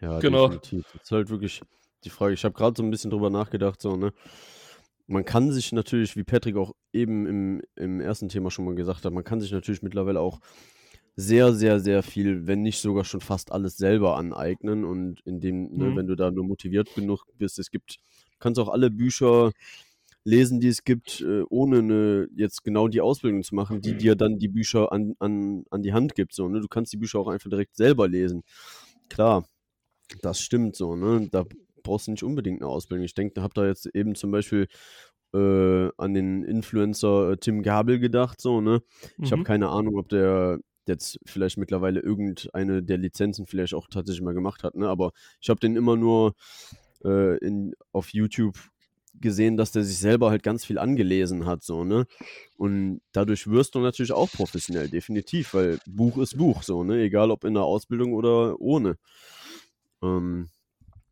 Ja, 0.00 0.20
Genau. 0.20 0.48
definitiv. 0.48 0.84
Das 0.92 1.02
ist 1.02 1.10
halt 1.12 1.30
wirklich 1.30 1.62
die 2.04 2.10
Frage. 2.10 2.34
Ich 2.34 2.44
habe 2.44 2.54
gerade 2.54 2.74
so 2.76 2.82
ein 2.82 2.90
bisschen 2.90 3.10
drüber 3.10 3.30
nachgedacht, 3.30 3.80
so, 3.80 3.96
ne? 3.96 4.12
Man 5.06 5.24
kann 5.24 5.50
sich 5.52 5.72
natürlich, 5.72 6.16
wie 6.16 6.24
Patrick 6.24 6.56
auch 6.56 6.74
eben 6.92 7.26
im, 7.26 7.62
im 7.76 8.00
ersten 8.00 8.28
Thema 8.28 8.50
schon 8.50 8.64
mal 8.64 8.74
gesagt 8.74 9.04
hat, 9.04 9.12
man 9.12 9.24
kann 9.24 9.40
sich 9.40 9.52
natürlich 9.52 9.82
mittlerweile 9.82 10.20
auch 10.20 10.40
sehr, 11.16 11.52
sehr, 11.52 11.80
sehr 11.80 12.02
viel, 12.02 12.46
wenn 12.46 12.62
nicht 12.62 12.80
sogar 12.80 13.04
schon 13.04 13.20
fast 13.20 13.52
alles 13.52 13.76
selber 13.76 14.16
aneignen. 14.16 14.84
Und 14.84 15.20
indem, 15.24 15.76
ne, 15.76 15.90
Mhm. 15.90 15.96
wenn 15.96 16.06
du 16.06 16.16
da 16.16 16.30
nur 16.30 16.44
motiviert 16.44 16.94
genug 16.94 17.24
bist, 17.36 17.58
es 17.58 17.70
gibt, 17.70 17.96
du 17.96 18.38
kannst 18.38 18.60
auch 18.60 18.68
alle 18.68 18.90
Bücher 18.90 19.52
lesen, 20.24 20.60
die 20.60 20.68
es 20.68 20.84
gibt, 20.84 21.20
äh, 21.20 21.42
ohne 21.50 21.78
eine, 21.78 22.28
jetzt 22.36 22.62
genau 22.64 22.88
die 22.88 23.00
Ausbildung 23.00 23.42
zu 23.42 23.54
machen, 23.54 23.80
die 23.80 23.96
dir 23.96 24.14
dann 24.16 24.38
die 24.38 24.48
Bücher 24.48 24.92
an, 24.92 25.14
an, 25.18 25.64
an 25.70 25.82
die 25.82 25.92
Hand 25.92 26.14
gibt. 26.14 26.34
So, 26.34 26.48
ne? 26.48 26.60
Du 26.60 26.68
kannst 26.68 26.92
die 26.92 26.96
Bücher 26.96 27.18
auch 27.18 27.28
einfach 27.28 27.50
direkt 27.50 27.76
selber 27.76 28.08
lesen. 28.08 28.42
Klar, 29.08 29.46
das 30.22 30.40
stimmt 30.40 30.76
so, 30.76 30.96
ne? 30.96 31.28
Da 31.30 31.44
brauchst 31.82 32.06
du 32.06 32.12
nicht 32.12 32.22
unbedingt 32.22 32.62
eine 32.62 32.70
Ausbildung. 32.70 33.04
Ich 33.04 33.14
denke, 33.14 33.42
hab 33.42 33.54
da 33.54 33.66
jetzt 33.66 33.86
eben 33.94 34.14
zum 34.14 34.30
Beispiel 34.30 34.68
äh, 35.34 35.88
an 35.96 36.14
den 36.14 36.44
Influencer 36.44 37.30
äh, 37.32 37.36
Tim 37.38 37.62
Gabel 37.62 37.98
gedacht, 37.98 38.40
so, 38.40 38.60
ne? 38.60 38.82
Ich 39.22 39.32
habe 39.32 39.40
Mhm. 39.40 39.44
keine 39.44 39.68
Ahnung, 39.70 39.98
ob 39.98 40.08
der 40.08 40.60
jetzt 40.86 41.18
vielleicht 41.24 41.58
mittlerweile 41.58 42.00
irgendeine 42.00 42.82
der 42.82 42.98
Lizenzen 42.98 43.46
vielleicht 43.46 43.74
auch 43.74 43.88
tatsächlich 43.88 44.22
mal 44.22 44.34
gemacht 44.34 44.62
hat, 44.62 44.74
ne? 44.74 44.88
Aber 44.88 45.12
ich 45.40 45.48
habe 45.48 45.60
den 45.60 45.76
immer 45.76 45.96
nur 45.96 46.34
äh, 47.04 47.38
in, 47.38 47.74
auf 47.92 48.12
YouTube 48.12 48.58
gesehen, 49.20 49.56
dass 49.56 49.72
der 49.72 49.84
sich 49.84 49.98
selber 49.98 50.30
halt 50.30 50.42
ganz 50.42 50.64
viel 50.64 50.78
angelesen 50.78 51.46
hat, 51.46 51.62
so, 51.62 51.84
ne? 51.84 52.06
Und 52.56 53.00
dadurch 53.12 53.46
wirst 53.46 53.74
du 53.74 53.80
natürlich 53.80 54.12
auch 54.12 54.30
professionell, 54.30 54.88
definitiv, 54.88 55.54
weil 55.54 55.78
Buch 55.86 56.18
ist 56.18 56.36
Buch, 56.36 56.62
so, 56.62 56.84
ne? 56.84 57.02
Egal 57.02 57.30
ob 57.30 57.44
in 57.44 57.54
der 57.54 57.64
Ausbildung 57.64 58.14
oder 58.14 58.60
ohne. 58.60 58.96
Ähm, 60.02 60.48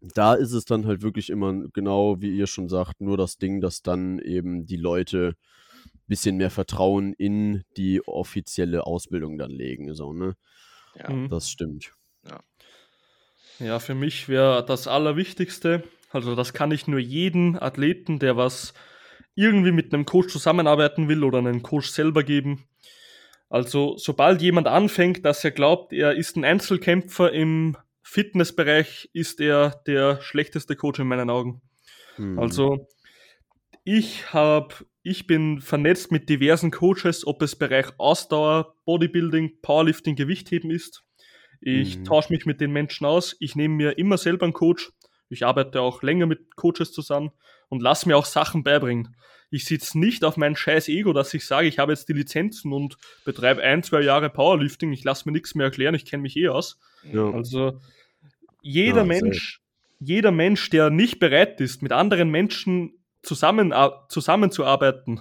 da 0.01 0.35
ist 0.35 0.53
es 0.53 0.65
dann 0.65 0.87
halt 0.87 1.03
wirklich 1.03 1.31
immer 1.31 1.69
genau, 1.73 2.21
wie 2.21 2.35
ihr 2.37 2.47
schon 2.47 2.69
sagt, 2.69 3.01
nur 3.01 3.17
das 3.17 3.37
Ding, 3.37 3.61
dass 3.61 3.83
dann 3.83 4.19
eben 4.19 4.67
die 4.67 4.79
Leute 4.79 5.37
ein 5.85 6.07
bisschen 6.07 6.37
mehr 6.37 6.51
Vertrauen 6.51 7.13
in 7.13 7.63
die 7.77 8.07
offizielle 8.07 8.87
Ausbildung 8.87 9.39
dann 9.39 9.51
legen, 9.51 9.95
so, 9.95 10.13
ne? 10.13 10.37
Ja. 10.97 11.11
Mhm. 11.11 11.29
Das 11.29 11.51
stimmt. 11.51 11.93
Ja, 13.61 13.79
für 13.79 13.95
mich 13.95 14.29
wäre 14.29 14.65
das 14.65 14.89
Allerwichtigste, 14.89 15.85
also 16.11 16.35
das 16.35 16.53
kann 16.53 16.71
ich 16.73 16.87
nur 16.87 16.99
jeden 17.01 17.61
Athleten, 17.61 18.19
der 18.19 18.37
was 18.37 18.75
irgendwie 19.35 19.73
mit 19.73 19.93
einem 19.95 20.05
Coach 20.07 20.29
zusammenarbeiten 20.29 21.09
will 21.09 21.25
oder 21.25 21.39
einen 21.39 21.63
Coach 21.63 21.89
selber 21.89 22.23
geben. 22.23 22.65
Also 23.49 23.97
sobald 23.97 24.43
jemand 24.43 24.69
anfängt, 24.69 25.25
dass 25.25 25.45
er 25.45 25.51
glaubt, 25.51 25.93
er 25.93 26.15
ist 26.15 26.37
ein 26.37 26.45
Einzelkämpfer 26.45 27.33
im 27.33 27.77
Fitnessbereich, 28.03 29.11
ist 29.13 29.41
er 29.41 29.83
der 29.87 30.21
schlechteste 30.23 30.77
Coach 30.77 31.01
in 31.01 31.07
meinen 31.09 31.31
Augen. 31.31 31.63
Hm. 32.17 32.39
Also 32.39 32.87
ich 33.85 34.33
habe, 34.33 34.75
ich 35.03 35.27
bin 35.27 35.61
vernetzt 35.61 36.13
mit 36.13 36.29
diversen 36.29 36.71
Coaches, 36.71 37.27
ob 37.27 37.43
es 37.43 37.57
Bereich 37.57 37.87
Ausdauer, 37.99 38.77
Bodybuilding, 38.85 39.61
Powerlifting, 39.63 40.17
Gewichtheben 40.17 40.71
ist. 40.71 41.03
Ich 41.61 41.99
Mhm. 41.99 42.05
tausche 42.05 42.33
mich 42.33 42.47
mit 42.47 42.61
den 42.61 42.73
Menschen 42.73 43.07
aus. 43.07 43.37
Ich 43.41 43.57
nehme 43.57 43.75
mir 43.75 43.99
immer 43.99 44.19
selber 44.19 44.45
einen 44.45 44.53
Coach. 44.53 44.93
Ich 45.31 45.47
arbeite 45.47 45.81
auch 45.81 46.03
länger 46.03 46.27
mit 46.27 46.57
Coaches 46.57 46.93
zusammen 46.93 47.31
und 47.69 47.83
lasse 47.83 48.07
mir 48.09 48.17
auch 48.17 48.27
Sachen 48.27 48.63
beibringen. 48.63 49.17
Ich 49.51 49.65
sitze 49.65 49.99
nicht 49.99 50.25
auf 50.25 50.37
mein 50.37 50.55
scheiß 50.55 50.89
Ego, 50.89 51.13
dass 51.13 51.33
ich 51.35 51.45
sage, 51.47 51.67
ich 51.67 51.79
habe 51.79 51.93
jetzt 51.93 52.09
die 52.09 52.13
Lizenzen 52.13 52.73
und 52.73 52.97
betreibe 53.25 53.63
ein, 53.63 53.83
zwei 53.83 54.01
Jahre 54.03 54.31
Powerlifting. 54.31 54.93
Ich 54.93 55.03
lasse 55.03 55.27
mir 55.29 55.33
nichts 55.33 55.55
mehr 55.55 55.67
erklären, 55.67 55.95
ich 55.95 56.05
kenne 56.05 56.23
mich 56.23 56.37
eh 56.37 56.49
aus. 56.49 56.79
ja. 57.13 57.31
Also 57.31 57.81
jeder 58.63 58.99
Ja. 58.99 59.05
Mensch, 59.05 59.61
jeder 60.01 60.31
Mensch, 60.31 60.69
der 60.71 60.91
nicht 60.91 61.19
bereit 61.19 61.61
ist, 61.61 61.83
mit 61.83 61.93
anderen 61.93 62.31
Menschen 62.31 62.93
zusammen, 63.23 63.73
zusammenzuarbeiten 64.09 65.21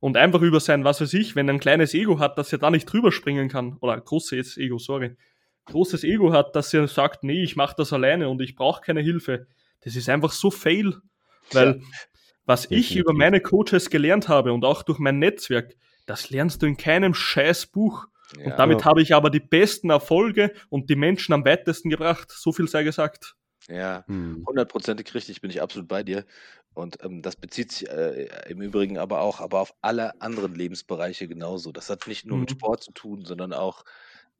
und 0.00 0.16
einfach 0.16 0.42
über 0.42 0.60
sein, 0.60 0.84
was 0.84 1.00
weiß 1.00 1.14
ich, 1.14 1.36
wenn 1.36 1.48
er 1.48 1.54
ein 1.54 1.60
kleines 1.60 1.94
Ego 1.94 2.18
hat, 2.18 2.38
dass 2.38 2.52
er 2.52 2.58
da 2.58 2.70
nicht 2.70 2.86
drüber 2.86 3.12
springen 3.12 3.48
kann, 3.48 3.76
oder 3.80 4.00
großes 4.00 4.56
Ego, 4.56 4.78
sorry, 4.78 5.16
großes 5.66 6.04
Ego 6.04 6.32
hat, 6.32 6.56
dass 6.56 6.72
er 6.72 6.88
sagt, 6.88 7.22
nee, 7.24 7.42
ich 7.42 7.56
mache 7.56 7.74
das 7.76 7.92
alleine 7.92 8.28
und 8.28 8.40
ich 8.40 8.54
brauche 8.56 8.80
keine 8.80 9.00
Hilfe. 9.00 9.46
Das 9.82 9.94
ist 9.96 10.08
einfach 10.08 10.32
so 10.32 10.50
fail, 10.50 10.96
weil 11.52 11.82
was 12.44 12.70
ich 12.70 12.96
über 12.96 13.12
meine 13.12 13.40
Coaches 13.40 13.90
gelernt 13.90 14.28
habe 14.28 14.52
und 14.52 14.64
auch 14.64 14.82
durch 14.82 14.98
mein 14.98 15.18
Netzwerk, 15.18 15.74
das 16.06 16.30
lernst 16.30 16.62
du 16.62 16.66
in 16.66 16.76
keinem 16.76 17.14
scheiß 17.14 17.66
Buch. 17.66 18.06
Und 18.36 18.58
damit 18.58 18.84
habe 18.84 19.02
ich 19.02 19.14
aber 19.14 19.30
die 19.30 19.40
besten 19.40 19.90
Erfolge 19.90 20.52
und 20.68 20.90
die 20.90 20.96
Menschen 20.96 21.32
am 21.32 21.44
weitesten 21.44 21.90
gebracht. 21.90 22.32
So 22.32 22.52
viel 22.52 22.68
sei 22.68 22.82
gesagt. 22.82 23.36
Ja, 23.68 24.04
hm. 24.06 24.44
hundertprozentig 24.46 25.12
richtig, 25.14 25.40
bin 25.40 25.50
ich 25.50 25.60
absolut 25.60 25.88
bei 25.88 26.02
dir. 26.02 26.24
Und 26.74 27.02
ähm, 27.02 27.22
das 27.22 27.36
bezieht 27.36 27.72
sich 27.72 27.88
äh, 27.88 28.28
im 28.48 28.60
Übrigen 28.60 28.98
aber 28.98 29.22
auch 29.22 29.40
aber 29.40 29.60
auf 29.60 29.74
alle 29.80 30.20
anderen 30.20 30.54
Lebensbereiche 30.54 31.26
genauso. 31.26 31.72
Das 31.72 31.88
hat 31.88 32.06
nicht 32.06 32.26
nur 32.26 32.36
mit 32.36 32.50
mhm. 32.50 32.54
Sport 32.54 32.84
zu 32.84 32.92
tun, 32.92 33.24
sondern 33.24 33.52
auch 33.54 33.84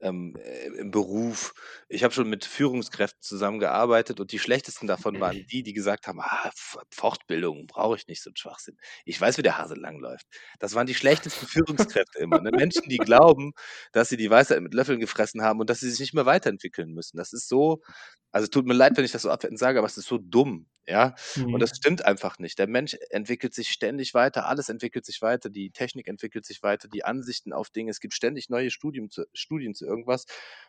ähm, 0.00 0.36
äh, 0.36 0.66
im 0.78 0.90
Beruf. 0.90 1.54
Ich 1.88 2.04
habe 2.04 2.12
schon 2.14 2.28
mit 2.28 2.44
Führungskräften 2.44 3.20
zusammengearbeitet 3.22 4.20
und 4.20 4.32
die 4.32 4.38
schlechtesten 4.38 4.86
davon 4.86 5.20
waren 5.20 5.44
die, 5.50 5.62
die 5.62 5.72
gesagt 5.72 6.06
haben, 6.06 6.20
ah, 6.20 6.50
Fortbildung 6.90 7.66
brauche 7.66 7.96
ich 7.96 8.06
nicht 8.06 8.22
so 8.22 8.30
'n 8.30 8.36
Schwachsinn. 8.36 8.76
Ich 9.04 9.20
weiß, 9.20 9.38
wie 9.38 9.42
der 9.42 9.58
Hase 9.58 9.74
langläuft. 9.74 10.26
Das 10.58 10.74
waren 10.74 10.86
die 10.86 10.94
schlechtesten 10.94 11.46
Führungskräfte 11.46 12.18
immer, 12.18 12.40
ne? 12.40 12.50
Menschen, 12.52 12.88
die 12.88 12.98
glauben, 12.98 13.52
dass 13.92 14.08
sie 14.08 14.16
die 14.16 14.30
Weisheit 14.30 14.60
mit 14.60 14.74
Löffeln 14.74 15.00
gefressen 15.00 15.42
haben 15.42 15.60
und 15.60 15.70
dass 15.70 15.80
sie 15.80 15.90
sich 15.90 16.00
nicht 16.00 16.14
mehr 16.14 16.26
weiterentwickeln 16.26 16.92
müssen. 16.92 17.16
Das 17.16 17.32
ist 17.32 17.48
so 17.48 17.82
also, 18.32 18.48
tut 18.48 18.66
mir 18.66 18.74
leid, 18.74 18.96
wenn 18.96 19.04
ich 19.04 19.12
das 19.12 19.22
so 19.22 19.30
abwertend 19.30 19.58
sage, 19.58 19.78
aber 19.78 19.86
es 19.86 19.96
ist 19.96 20.08
so 20.08 20.18
dumm, 20.18 20.66
ja? 20.86 21.14
Und 21.36 21.52
mhm. 21.52 21.58
das 21.58 21.76
stimmt 21.76 22.04
einfach 22.04 22.38
nicht. 22.38 22.58
Der 22.58 22.66
Mensch 22.66 22.96
entwickelt 23.10 23.54
sich 23.54 23.70
ständig 23.70 24.14
weiter, 24.14 24.46
alles 24.46 24.68
entwickelt 24.68 25.04
sich 25.04 25.22
weiter, 25.22 25.50
die 25.50 25.70
Technik 25.70 26.08
entwickelt 26.08 26.46
sich 26.46 26.62
weiter, 26.62 26.88
die 26.88 27.04
Ansichten 27.04 27.52
auf 27.52 27.70
Dinge. 27.70 27.90
Es 27.90 28.00
gibt 28.00 28.14
ständig 28.14 28.48
neue 28.48 28.70
Studien 28.70 29.10
zu 29.10 29.24
Studien 29.32 29.74
zu 29.74 29.86
irgendwas 29.86 30.26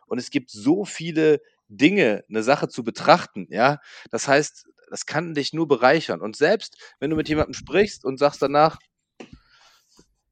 und 0.08 0.18
es 0.18 0.30
gibt 0.30 0.50
so 0.50 0.86
viele 0.86 1.42
Dinge, 1.70 2.24
eine 2.30 2.44
Sache 2.44 2.68
zu 2.68 2.84
betrachten, 2.84 3.48
ja? 3.50 3.80
Das 4.10 4.28
heißt, 4.28 4.68
das 4.90 5.06
kann 5.06 5.34
dich 5.34 5.54
nur 5.54 5.68
bereichern 5.68 6.22
und 6.22 6.36
selbst 6.36 6.78
wenn 7.00 7.10
du 7.10 7.16
mit 7.16 7.28
jemandem 7.30 7.54
sprichst 7.54 8.06
und 8.06 8.18
sagst 8.18 8.42
danach 8.42 8.78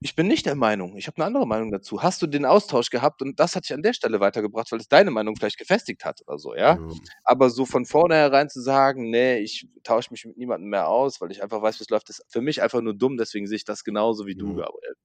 ich 0.01 0.15
bin 0.15 0.27
nicht 0.27 0.45
der 0.45 0.55
Meinung. 0.55 0.97
Ich 0.97 1.07
habe 1.07 1.17
eine 1.17 1.25
andere 1.25 1.47
Meinung 1.47 1.71
dazu. 1.71 2.03
Hast 2.03 2.21
du 2.21 2.27
den 2.27 2.45
Austausch 2.45 2.89
gehabt 2.89 3.21
und 3.21 3.39
das 3.39 3.55
hat 3.55 3.63
dich 3.65 3.73
an 3.73 3.81
der 3.81 3.93
Stelle 3.93 4.19
weitergebracht, 4.19 4.71
weil 4.71 4.79
es 4.79 4.87
deine 4.87 5.11
Meinung 5.11 5.35
vielleicht 5.37 5.57
gefestigt 5.57 6.05
hat 6.05 6.21
oder 6.27 6.37
so, 6.37 6.55
ja? 6.55 6.77
Ja. 6.77 7.05
Aber 7.23 7.49
so 7.49 7.65
von 7.65 7.85
vornherein 7.85 8.49
zu 8.49 8.61
sagen: 8.61 9.09
„Ne, 9.09 9.39
ich 9.39 9.67
tausche 9.83 10.11
mich 10.11 10.25
mit 10.25 10.37
niemandem 10.37 10.69
mehr 10.69 10.87
aus, 10.89 11.21
weil 11.21 11.31
ich 11.31 11.41
einfach 11.43 11.61
weiß, 11.61 11.79
wie's 11.79 11.89
läuft“, 11.89 12.09
ist 12.09 12.23
für 12.29 12.41
mich 12.41 12.61
einfach 12.61 12.81
nur 12.81 12.95
dumm. 12.95 13.17
Deswegen 13.17 13.47
sehe 13.47 13.57
ich 13.57 13.65
das 13.65 13.83
genauso 13.83 14.25
wie 14.27 14.35
du, 14.35 14.53
Ja. 14.53 14.55
Gabriel. 14.55 14.95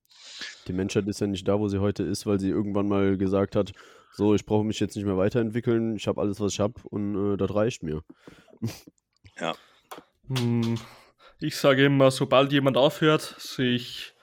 Die 0.66 0.72
Menschheit 0.72 1.08
ist 1.08 1.20
ja 1.20 1.26
nicht 1.26 1.46
da, 1.48 1.58
wo 1.58 1.68
sie 1.68 1.78
heute 1.80 2.02
ist, 2.02 2.26
weil 2.26 2.40
sie 2.40 2.48
irgendwann 2.50 2.88
mal 2.88 3.16
gesagt 3.16 3.56
hat: 3.56 3.72
„So, 4.10 4.34
ich 4.34 4.44
brauche 4.46 4.64
mich 4.64 4.80
jetzt 4.80 4.96
nicht 4.96 5.04
mehr 5.06 5.16
weiterentwickeln. 5.16 5.96
Ich 5.96 6.06
habe 6.08 6.20
alles, 6.20 6.40
was 6.40 6.52
ich 6.54 6.60
habe 6.60 6.80
und, 6.90 7.34
äh, 7.34 7.36
das 7.36 7.54
reicht 7.54 7.82
mir.“ 7.82 8.02
Ja. 9.36 9.56
Hm, 10.28 10.78
ich 11.40 11.56
sage 11.56 11.86
immer, 11.86 12.10
sobald 12.10 12.52
jemand 12.52 12.76
aufhört, 12.76 13.22
sich 13.38 14.14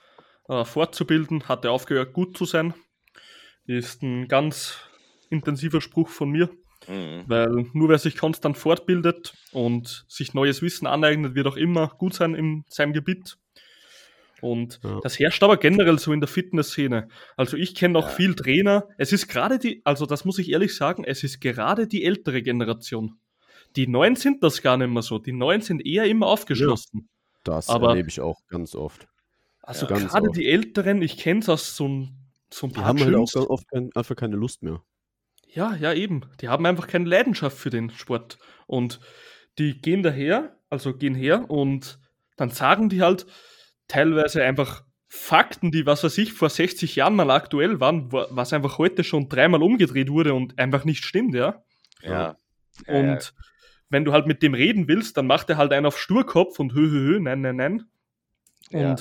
äh, 0.48 0.64
fortzubilden, 0.64 1.48
hat 1.48 1.64
er 1.64 1.72
aufgehört, 1.72 2.12
gut 2.12 2.36
zu 2.36 2.44
sein. 2.44 2.74
Ist 3.66 4.02
ein 4.02 4.28
ganz 4.28 4.78
intensiver 5.30 5.80
Spruch 5.80 6.08
von 6.08 6.30
mir. 6.30 6.50
Mhm. 6.86 7.24
Weil 7.26 7.66
nur 7.72 7.88
wer 7.88 7.98
sich 7.98 8.16
konstant 8.16 8.56
fortbildet 8.56 9.34
und 9.52 10.06
sich 10.08 10.32
neues 10.32 10.62
Wissen 10.62 10.86
aneignet, 10.86 11.34
wird 11.34 11.46
auch 11.46 11.56
immer 11.56 11.88
gut 11.98 12.14
sein 12.14 12.34
in 12.34 12.64
seinem 12.68 12.92
Gebiet. 12.92 13.36
Und 14.40 14.80
ja. 14.84 15.00
das 15.02 15.18
herrscht 15.18 15.42
aber 15.42 15.56
generell 15.56 15.98
so 15.98 16.12
in 16.12 16.20
der 16.20 16.28
Fitnessszene. 16.28 17.08
Also 17.36 17.56
ich 17.56 17.74
kenne 17.74 17.98
auch 17.98 18.08
ja. 18.08 18.14
viel 18.14 18.34
Trainer. 18.34 18.88
Es 18.96 19.12
ist 19.12 19.28
gerade 19.28 19.58
die, 19.58 19.82
also 19.84 20.06
das 20.06 20.24
muss 20.24 20.38
ich 20.38 20.50
ehrlich 20.50 20.76
sagen, 20.76 21.04
es 21.04 21.24
ist 21.24 21.40
gerade 21.40 21.88
die 21.88 22.04
ältere 22.04 22.42
Generation. 22.42 23.18
Die 23.76 23.88
Neuen 23.88 24.16
sind 24.16 24.42
das 24.42 24.62
gar 24.62 24.76
nicht 24.76 24.90
mehr 24.90 25.02
so. 25.02 25.18
Die 25.18 25.32
Neuen 25.32 25.60
sind 25.60 25.84
eher 25.84 26.04
immer 26.04 26.28
aufgeschlossen. 26.28 27.08
Ja, 27.08 27.54
das 27.54 27.68
aber 27.68 27.90
erlebe 27.90 28.08
ich 28.08 28.20
auch 28.20 28.38
ganz 28.48 28.74
oft. 28.74 29.07
Also 29.68 29.86
ja, 29.86 29.98
gerade 29.98 30.30
die 30.30 30.46
Älteren, 30.46 31.02
ich 31.02 31.18
kenne 31.18 31.40
es 31.40 31.48
aus 31.50 31.76
so, 31.76 31.86
ein, 31.86 32.16
so 32.50 32.66
ein 32.66 32.72
paar 32.72 32.94
Die 32.94 33.04
haben 33.04 33.14
halt 33.14 33.36
auch 33.36 33.50
oft 33.50 33.68
kein, 33.70 33.90
einfach 33.94 34.16
keine 34.16 34.36
Lust 34.36 34.62
mehr. 34.62 34.82
Ja, 35.46 35.74
ja, 35.74 35.92
eben. 35.92 36.22
Die 36.40 36.48
haben 36.48 36.64
einfach 36.64 36.86
keine 36.86 37.06
Leidenschaft 37.06 37.58
für 37.58 37.68
den 37.68 37.90
Sport. 37.90 38.38
Und 38.66 38.98
die 39.58 39.78
gehen 39.78 40.02
daher, 40.02 40.56
also 40.70 40.94
gehen 40.94 41.14
her 41.14 41.50
und 41.50 41.98
dann 42.38 42.48
sagen 42.48 42.88
die 42.88 43.02
halt 43.02 43.26
teilweise 43.88 44.42
einfach 44.42 44.84
Fakten, 45.06 45.70
die, 45.70 45.84
was 45.84 46.02
weiß 46.02 46.16
ich, 46.16 46.32
vor 46.32 46.48
60 46.48 46.96
Jahren 46.96 47.14
mal 47.14 47.30
aktuell 47.30 47.78
waren, 47.78 48.10
was 48.10 48.54
einfach 48.54 48.78
heute 48.78 49.04
schon 49.04 49.28
dreimal 49.28 49.62
umgedreht 49.62 50.08
wurde 50.08 50.32
und 50.32 50.58
einfach 50.58 50.86
nicht 50.86 51.04
stimmt, 51.04 51.34
ja. 51.34 51.62
Ja. 52.00 52.36
Und 52.86 52.94
ja, 52.94 53.14
ja. 53.16 53.18
wenn 53.90 54.06
du 54.06 54.14
halt 54.14 54.26
mit 54.26 54.42
dem 54.42 54.54
reden 54.54 54.88
willst, 54.88 55.18
dann 55.18 55.26
macht 55.26 55.50
er 55.50 55.58
halt 55.58 55.72
einen 55.72 55.84
auf 55.84 55.98
Sturkopf 55.98 56.58
und 56.58 56.72
hö, 56.72 56.90
hö, 56.90 57.00
hö, 57.00 57.20
nein, 57.20 57.42
nein, 57.42 57.56
nein. 57.56 57.84
Und 58.72 58.80
ja 58.80 58.96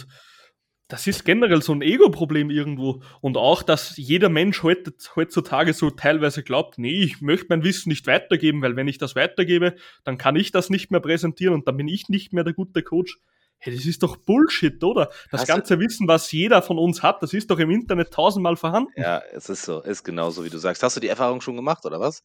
das 0.87 1.05
ist 1.05 1.25
generell 1.25 1.61
so 1.61 1.73
ein 1.73 1.81
Ego-Problem 1.81 2.49
irgendwo. 2.49 3.01
Und 3.19 3.35
auch, 3.35 3.61
dass 3.61 3.97
jeder 3.97 4.29
Mensch 4.29 4.63
heutzutage 4.63 5.73
so 5.73 5.89
teilweise 5.89 6.43
glaubt, 6.43 6.77
nee, 6.77 7.03
ich 7.03 7.21
möchte 7.21 7.47
mein 7.49 7.63
Wissen 7.63 7.89
nicht 7.89 8.07
weitergeben, 8.07 8.61
weil 8.61 8.75
wenn 8.77 8.87
ich 8.87 8.97
das 8.97 9.15
weitergebe, 9.15 9.75
dann 10.05 10.17
kann 10.17 10.37
ich 10.37 10.51
das 10.51 10.69
nicht 10.69 10.89
mehr 10.89 11.01
präsentieren 11.01 11.53
und 11.53 11.67
dann 11.67 11.75
bin 11.75 11.87
ich 11.89 12.07
nicht 12.07 12.31
mehr 12.31 12.45
der 12.45 12.53
gute 12.53 12.83
Coach. 12.83 13.19
Hey, 13.59 13.75
das 13.75 13.85
ist 13.85 14.03
doch 14.03 14.17
Bullshit, 14.17 14.81
oder? 14.83 15.09
Das 15.31 15.41
Hast 15.41 15.47
ganze 15.47 15.79
Wissen, 15.79 16.07
was 16.07 16.31
jeder 16.31 16.61
von 16.61 16.77
uns 16.77 17.01
hat, 17.01 17.23
das 17.23 17.33
ist 17.33 17.49
doch 17.49 17.59
im 17.59 17.71
Internet 17.71 18.11
tausendmal 18.11 18.55
vorhanden. 18.55 18.91
Ja, 18.95 19.21
es 19.33 19.49
ist 19.49 19.63
so, 19.63 19.81
ist 19.81 20.03
genauso, 20.03 20.45
wie 20.45 20.49
du 20.49 20.59
sagst. 20.59 20.83
Hast 20.83 20.95
du 20.95 20.99
die 21.01 21.07
Erfahrung 21.07 21.41
schon 21.41 21.55
gemacht, 21.55 21.83
oder 21.85 21.99
was? 21.99 22.21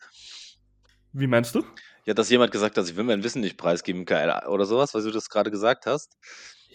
Wie 1.13 1.27
meinst 1.27 1.55
du? 1.55 1.65
Ja, 2.05 2.15
dass 2.15 2.31
jemand 2.31 2.53
gesagt 2.53 2.77
hat, 2.77 2.89
ich 2.89 2.97
will 2.97 3.05
mein 3.05 3.25
Wissen 3.25 3.41
nicht 3.41 3.57
preisgeben, 3.57 4.05
oder 4.05 4.67
sowas, 4.67 4.95
weil 4.95 5.03
du 5.03 5.11
das 5.11 5.31
gerade 5.31 5.51
gesagt 5.51 5.87
hast. 5.87 6.17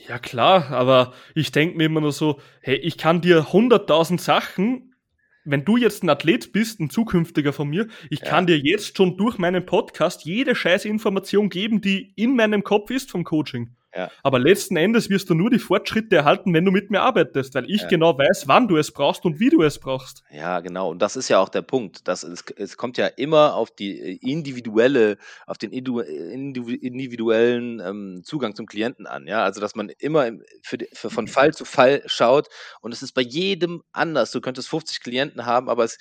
Ja 0.06 0.20
klar, 0.20 0.70
aber 0.72 1.14
ich 1.34 1.52
denke 1.52 1.78
mir 1.78 1.86
immer 1.86 2.02
nur 2.02 2.12
so, 2.12 2.40
hey, 2.62 2.76
ich 2.76 2.98
kann 2.98 3.22
dir 3.22 3.52
hunderttausend 3.52 4.22
Sachen, 4.22 4.96
wenn 5.44 5.66
du 5.66 5.78
jetzt 5.78 6.04
ein 6.04 6.10
Athlet 6.10 6.52
bist, 6.52 6.80
ein 6.80 6.90
zukünftiger 6.90 7.54
von 7.54 7.70
mir, 7.70 7.88
ich 8.10 8.20
ja. 8.20 8.28
kann 8.28 8.48
dir 8.48 8.60
jetzt 8.60 8.98
schon 8.98 9.18
durch 9.18 9.38
meinen 9.38 9.66
Podcast 9.66 10.26
jede 10.26 10.56
scheiß 10.56 10.86
Information 10.86 11.50
geben, 11.50 11.82
die 11.82 12.14
in 12.16 12.36
meinem 12.36 12.64
Kopf 12.64 12.92
ist 12.92 13.12
vom 13.12 13.24
Coaching. 13.24 13.77
Ja. 13.98 14.12
Aber 14.22 14.38
letzten 14.38 14.78
Endes 14.78 15.10
wirst 15.10 15.32
du 15.32 15.34
nur 15.34 15.50
die 15.50 15.58
Fortschritte 15.58 16.18
erhalten, 16.18 16.54
wenn 16.54 16.64
du 16.64 16.70
mit 16.70 16.92
mir 16.92 17.02
arbeitest, 17.02 17.56
weil 17.56 17.68
ich 17.68 17.82
ja. 17.82 17.88
genau 17.88 18.16
weiß, 18.16 18.48
wann 18.48 18.68
du 18.68 18.78
es 18.78 18.92
brauchst 18.92 19.26
und 19.26 19.40
wie 19.40 19.50
du 19.50 19.64
es 19.64 19.80
brauchst. 19.80 20.22
Ja, 20.30 20.60
genau. 20.60 20.92
Und 20.92 21.02
das 21.02 21.16
ist 21.16 21.30
ja 21.30 21.40
auch 21.40 21.50
der 21.50 21.64
Punkt. 21.64 22.08
Das 22.08 22.24
ist, 22.24 22.54
es 22.58 22.78
kommt 22.78 22.98
ja 22.98 23.08
immer 23.08 23.56
auf 23.56 23.72
die 23.72 24.00
äh, 24.00 24.20
individuelle, 24.22 25.18
auf 25.48 25.58
den 25.58 25.72
individuellen 25.72 27.80
ähm, 27.80 28.22
Zugang 28.24 28.54
zum 28.54 28.68
Klienten 28.68 29.08
an. 29.08 29.26
Ja, 29.26 29.44
also 29.44 29.60
dass 29.60 29.74
man 29.74 29.90
immer 29.98 30.30
für, 30.62 30.78
für, 30.94 31.10
von 31.10 31.28
Fall 31.28 31.56
zu 31.56 31.66
Fall 31.66 32.04
schaut 32.06 32.50
und 32.82 32.94
es 32.94 33.02
ist 33.02 33.14
bei 33.14 33.24
jedem 33.24 33.82
anders. 33.94 34.30
Du 34.30 34.42
könntest 34.42 34.70
50 34.70 35.02
Klienten 35.02 35.48
haben, 35.48 35.70
aber 35.70 35.84
es 35.84 35.98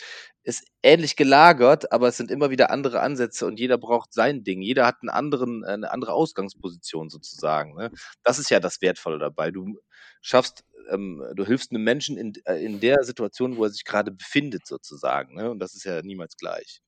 ist 0.46 0.64
ähnlich 0.84 1.16
gelagert, 1.16 1.90
aber 1.90 2.06
es 2.06 2.16
sind 2.16 2.30
immer 2.30 2.50
wieder 2.50 2.70
andere 2.70 3.00
Ansätze 3.00 3.46
und 3.46 3.58
jeder 3.58 3.78
braucht 3.78 4.14
sein 4.14 4.44
Ding. 4.44 4.62
Jeder 4.62 4.86
hat 4.86 4.98
einen 5.02 5.08
anderen, 5.08 5.64
äh, 5.64 5.68
eine 5.68 5.90
andere 5.90 6.12
Ausgangsposition 6.12 7.10
sozusagen. 7.10 7.74
Ne? 7.74 7.90
Das 8.22 8.38
ist 8.38 8.48
ja 8.48 8.60
das 8.60 8.80
Wertvolle 8.80 9.18
dabei. 9.18 9.50
Du 9.50 9.80
schaffst, 10.20 10.64
ähm, 10.90 11.20
du 11.34 11.44
hilfst 11.44 11.72
einem 11.72 11.82
Menschen 11.82 12.16
in, 12.16 12.32
äh, 12.44 12.64
in 12.64 12.78
der 12.78 13.02
Situation, 13.02 13.56
wo 13.56 13.64
er 13.64 13.70
sich 13.70 13.84
gerade 13.84 14.12
befindet, 14.12 14.68
sozusagen. 14.68 15.34
Ne? 15.34 15.50
Und 15.50 15.58
das 15.58 15.74
ist 15.74 15.84
ja 15.84 16.00
niemals 16.02 16.36
gleich. 16.36 16.80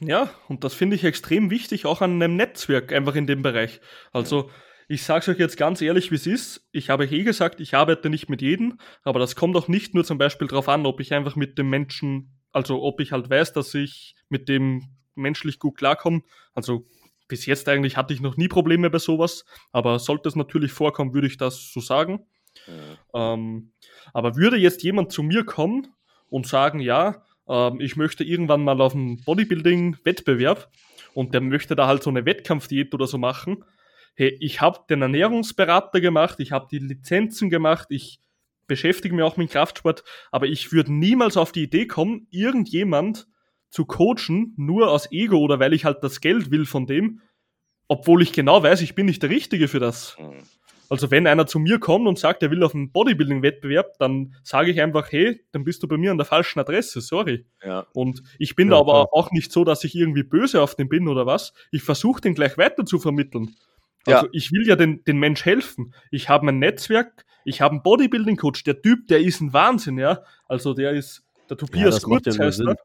Ja, 0.00 0.30
und 0.48 0.64
das 0.64 0.72
finde 0.72 0.96
ich 0.96 1.04
extrem 1.04 1.50
wichtig, 1.50 1.84
auch 1.84 2.00
an 2.00 2.22
einem 2.22 2.36
Netzwerk, 2.36 2.92
einfach 2.92 3.16
in 3.16 3.26
dem 3.26 3.42
Bereich. 3.42 3.80
Also, 4.12 4.48
ja 4.48 4.54
ich 4.88 5.02
sage 5.02 5.20
es 5.20 5.28
euch 5.28 5.38
jetzt 5.38 5.56
ganz 5.56 5.80
ehrlich, 5.80 6.10
wie 6.10 6.16
es 6.16 6.26
ist. 6.26 6.66
Ich 6.72 6.90
habe 6.90 7.06
eh 7.06 7.22
gesagt, 7.22 7.60
ich 7.60 7.74
arbeite 7.74 8.10
nicht 8.10 8.28
mit 8.28 8.42
jedem, 8.42 8.78
aber 9.02 9.18
das 9.18 9.36
kommt 9.36 9.56
auch 9.56 9.68
nicht 9.68 9.94
nur 9.94 10.04
zum 10.04 10.18
Beispiel 10.18 10.48
darauf 10.48 10.68
an, 10.68 10.86
ob 10.86 11.00
ich 11.00 11.14
einfach 11.14 11.36
mit 11.36 11.58
dem 11.58 11.70
Menschen, 11.70 12.30
also 12.52 12.82
ob 12.82 13.00
ich 13.00 13.12
halt 13.12 13.30
weiß, 13.30 13.52
dass 13.52 13.74
ich 13.74 14.14
mit 14.28 14.48
dem 14.48 14.90
menschlich 15.14 15.58
gut 15.58 15.76
klarkomme. 15.76 16.22
Also 16.54 16.86
bis 17.28 17.46
jetzt 17.46 17.68
eigentlich 17.68 17.96
hatte 17.96 18.12
ich 18.12 18.20
noch 18.20 18.36
nie 18.36 18.48
Probleme 18.48 18.90
bei 18.90 18.98
sowas, 18.98 19.44
aber 19.72 19.98
sollte 19.98 20.28
es 20.28 20.36
natürlich 20.36 20.72
vorkommen, 20.72 21.14
würde 21.14 21.26
ich 21.26 21.36
das 21.36 21.72
so 21.72 21.80
sagen. 21.80 22.26
Ja. 22.66 23.34
Ähm, 23.34 23.72
aber 24.12 24.36
würde 24.36 24.56
jetzt 24.56 24.82
jemand 24.82 25.12
zu 25.12 25.22
mir 25.22 25.44
kommen 25.44 25.88
und 26.28 26.46
sagen, 26.46 26.80
ja, 26.80 27.24
ähm, 27.48 27.80
ich 27.80 27.96
möchte 27.96 28.24
irgendwann 28.24 28.62
mal 28.62 28.80
auf 28.80 28.94
einen 28.94 29.22
Bodybuilding-Wettbewerb 29.24 30.70
und 31.14 31.32
der 31.34 31.40
möchte 31.40 31.76
da 31.76 31.86
halt 31.86 32.02
so 32.02 32.10
eine 32.10 32.26
Wettkampfdiät 32.26 32.94
oder 32.94 33.06
so 33.06 33.18
machen, 33.18 33.64
hey, 34.14 34.36
ich 34.40 34.60
habe 34.60 34.80
den 34.88 35.02
Ernährungsberater 35.02 36.00
gemacht, 36.00 36.40
ich 36.40 36.52
habe 36.52 36.68
die 36.70 36.78
Lizenzen 36.78 37.50
gemacht, 37.50 37.88
ich 37.90 38.20
beschäftige 38.66 39.14
mich 39.14 39.24
auch 39.24 39.36
mit 39.36 39.50
Kraftsport, 39.50 40.04
aber 40.30 40.46
ich 40.46 40.72
würde 40.72 40.92
niemals 40.92 41.36
auf 41.36 41.52
die 41.52 41.64
Idee 41.64 41.86
kommen, 41.86 42.26
irgendjemand 42.30 43.26
zu 43.70 43.84
coachen, 43.84 44.54
nur 44.56 44.90
aus 44.90 45.10
Ego 45.10 45.38
oder 45.38 45.58
weil 45.58 45.72
ich 45.72 45.84
halt 45.84 46.02
das 46.02 46.20
Geld 46.20 46.50
will 46.50 46.64
von 46.64 46.86
dem, 46.86 47.20
obwohl 47.88 48.22
ich 48.22 48.32
genau 48.32 48.62
weiß, 48.62 48.80
ich 48.82 48.94
bin 48.94 49.06
nicht 49.06 49.22
der 49.22 49.30
Richtige 49.30 49.68
für 49.68 49.80
das. 49.80 50.16
Mhm. 50.18 50.42
Also 50.88 51.10
wenn 51.10 51.26
einer 51.26 51.46
zu 51.46 51.58
mir 51.58 51.78
kommt 51.80 52.06
und 52.06 52.18
sagt, 52.18 52.42
er 52.42 52.50
will 52.50 52.62
auf 52.62 52.74
einen 52.74 52.92
Bodybuilding-Wettbewerb, 52.92 53.98
dann 53.98 54.34
sage 54.42 54.70
ich 54.70 54.80
einfach, 54.80 55.10
hey, 55.10 55.40
dann 55.52 55.64
bist 55.64 55.82
du 55.82 55.88
bei 55.88 55.96
mir 55.96 56.10
an 56.10 56.18
der 56.18 56.26
falschen 56.26 56.60
Adresse, 56.60 57.00
sorry. 57.00 57.46
Ja. 57.64 57.86
Und 57.94 58.22
ich 58.38 58.54
bin 58.54 58.68
ja, 58.68 58.74
da 58.74 58.80
aber 58.80 58.92
klar. 58.92 59.08
auch 59.12 59.30
nicht 59.32 59.50
so, 59.50 59.64
dass 59.64 59.82
ich 59.84 59.94
irgendwie 59.94 60.22
böse 60.22 60.62
auf 60.62 60.74
den 60.74 60.88
bin 60.88 61.08
oder 61.08 61.26
was. 61.26 61.54
Ich 61.72 61.82
versuche 61.82 62.20
den 62.20 62.34
gleich 62.34 62.58
weiter 62.58 62.84
zu 62.84 62.98
vermitteln. 62.98 63.56
Also 64.06 64.26
ja. 64.26 64.30
ich 64.32 64.52
will 64.52 64.66
ja 64.66 64.76
den, 64.76 65.04
den 65.04 65.18
Mensch 65.18 65.44
helfen. 65.44 65.94
Ich 66.10 66.28
habe 66.28 66.46
mein 66.46 66.58
Netzwerk, 66.58 67.24
ich 67.44 67.60
habe 67.60 67.72
einen 67.72 67.82
Bodybuilding-Coach. 67.82 68.64
Der 68.64 68.80
Typ, 68.82 69.08
der 69.08 69.20
ist 69.20 69.40
ein 69.40 69.52
Wahnsinn, 69.52 69.98
ja. 69.98 70.22
Also 70.48 70.74
der 70.74 70.92
ist 70.92 71.22
Der 71.48 71.56
Tobias 71.56 72.02
Kurz 72.02 72.26
ja 72.26 72.34
nur 72.34 72.46
heißt 72.46 72.60
er. 72.60 72.76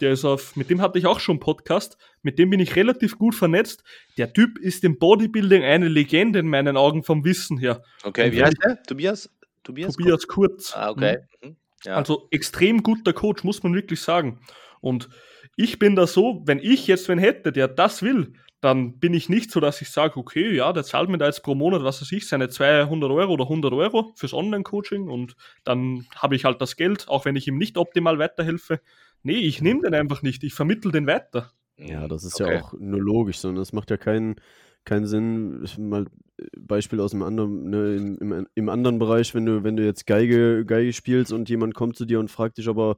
Der 0.00 0.10
ist 0.12 0.24
auf, 0.24 0.56
mit 0.56 0.68
dem 0.68 0.80
hatte 0.80 0.98
ich 0.98 1.06
auch 1.06 1.20
schon 1.20 1.34
einen 1.34 1.40
Podcast. 1.40 1.96
Mit 2.22 2.38
dem 2.38 2.50
bin 2.50 2.58
ich 2.58 2.74
relativ 2.74 3.18
gut 3.18 3.36
vernetzt. 3.36 3.84
Der 4.18 4.32
Typ 4.32 4.58
ist 4.58 4.82
im 4.82 4.98
Bodybuilding 4.98 5.62
eine 5.62 5.88
Legende 5.88 6.40
in 6.40 6.48
meinen 6.48 6.76
Augen 6.76 7.04
vom 7.04 7.24
Wissen 7.24 7.56
her. 7.56 7.84
Okay, 8.02 8.26
Und 8.26 8.32
wie 8.32 8.42
heißt 8.42 8.56
der? 8.64 8.82
Tobias? 8.82 9.30
Tobias? 9.62 9.94
Tobias 9.94 10.26
Kurz. 10.26 10.74
Ah, 10.74 10.90
okay. 10.90 11.18
Mhm. 11.42 11.56
Ja. 11.84 11.94
Also 11.94 12.26
extrem 12.30 12.82
guter 12.82 13.12
Coach, 13.12 13.44
muss 13.44 13.62
man 13.62 13.74
wirklich 13.74 14.00
sagen. 14.00 14.40
Und 14.80 15.08
ich 15.56 15.78
bin 15.78 15.94
da 15.94 16.06
so, 16.06 16.42
wenn 16.46 16.58
ich 16.58 16.86
jetzt 16.86 17.08
wen 17.08 17.18
hätte, 17.18 17.52
der 17.52 17.68
das 17.68 18.02
will, 18.02 18.34
dann 18.62 18.98
bin 18.98 19.12
ich 19.12 19.28
nicht 19.28 19.50
so, 19.50 19.60
dass 19.60 19.82
ich 19.82 19.90
sage, 19.90 20.16
okay, 20.16 20.54
ja, 20.54 20.72
der 20.72 20.84
zahlt 20.84 21.10
mir 21.10 21.18
da 21.18 21.26
jetzt 21.26 21.42
pro 21.42 21.54
Monat, 21.54 21.82
was 21.82 22.00
weiß 22.00 22.12
ich, 22.12 22.28
seine 22.28 22.48
200 22.48 23.10
Euro 23.10 23.32
oder 23.32 23.44
100 23.44 23.72
Euro 23.74 24.12
fürs 24.16 24.32
Online-Coaching 24.32 25.08
und 25.08 25.36
dann 25.64 26.06
habe 26.16 26.36
ich 26.36 26.44
halt 26.44 26.62
das 26.62 26.76
Geld, 26.76 27.08
auch 27.08 27.24
wenn 27.24 27.36
ich 27.36 27.48
ihm 27.48 27.58
nicht 27.58 27.76
optimal 27.76 28.18
weiterhelfe. 28.18 28.80
Nee, 29.24 29.34
ich 29.38 29.60
nehme 29.60 29.82
den 29.82 29.94
einfach 29.94 30.22
nicht, 30.22 30.44
ich 30.44 30.54
vermittel 30.54 30.92
den 30.92 31.06
weiter. 31.08 31.52
Ja, 31.76 32.06
das 32.06 32.24
ist 32.24 32.40
Okay. 32.40 32.54
ja 32.54 32.60
auch 32.60 32.74
nur 32.78 33.00
logisch, 33.00 33.38
sondern 33.38 33.62
es 33.62 33.72
macht 33.72 33.90
ja 33.90 33.96
keinen, 33.96 34.36
keinen 34.84 35.06
Sinn. 35.06 35.62
Ich, 35.64 35.78
mal 35.78 36.06
äh, 36.38 36.44
Beispiel 36.58 37.00
aus 37.00 37.12
dem 37.12 37.22
anderen, 37.22 37.70
ne, 37.70 37.96
im, 37.96 38.18
im, 38.32 38.46
im 38.54 38.68
anderen 38.68 38.98
Bereich, 38.98 39.34
wenn 39.34 39.46
du, 39.46 39.64
wenn 39.64 39.76
du 39.76 39.84
jetzt 39.84 40.06
Geige, 40.06 40.64
Geige 40.64 40.92
spielst 40.92 41.32
und 41.32 41.48
jemand 41.48 41.74
kommt 41.74 41.96
zu 41.96 42.04
dir 42.04 42.20
und 42.20 42.30
fragt 42.30 42.58
dich 42.58 42.68
aber, 42.68 42.96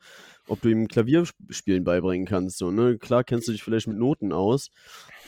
ob 0.49 0.61
du 0.61 0.69
ihm 0.69 0.89
Klavierspielen 0.89 1.85
beibringen 1.85 2.27
kannst. 2.27 2.59
So, 2.59 2.71
ne? 2.71 2.99
Klar 2.99 3.25
kennst 3.25 3.49
du 3.49 3.53
dich 3.53 3.63
vielleicht 3.63 3.87
mit 3.87 3.97
Noten 3.99 4.33
aus, 4.33 4.71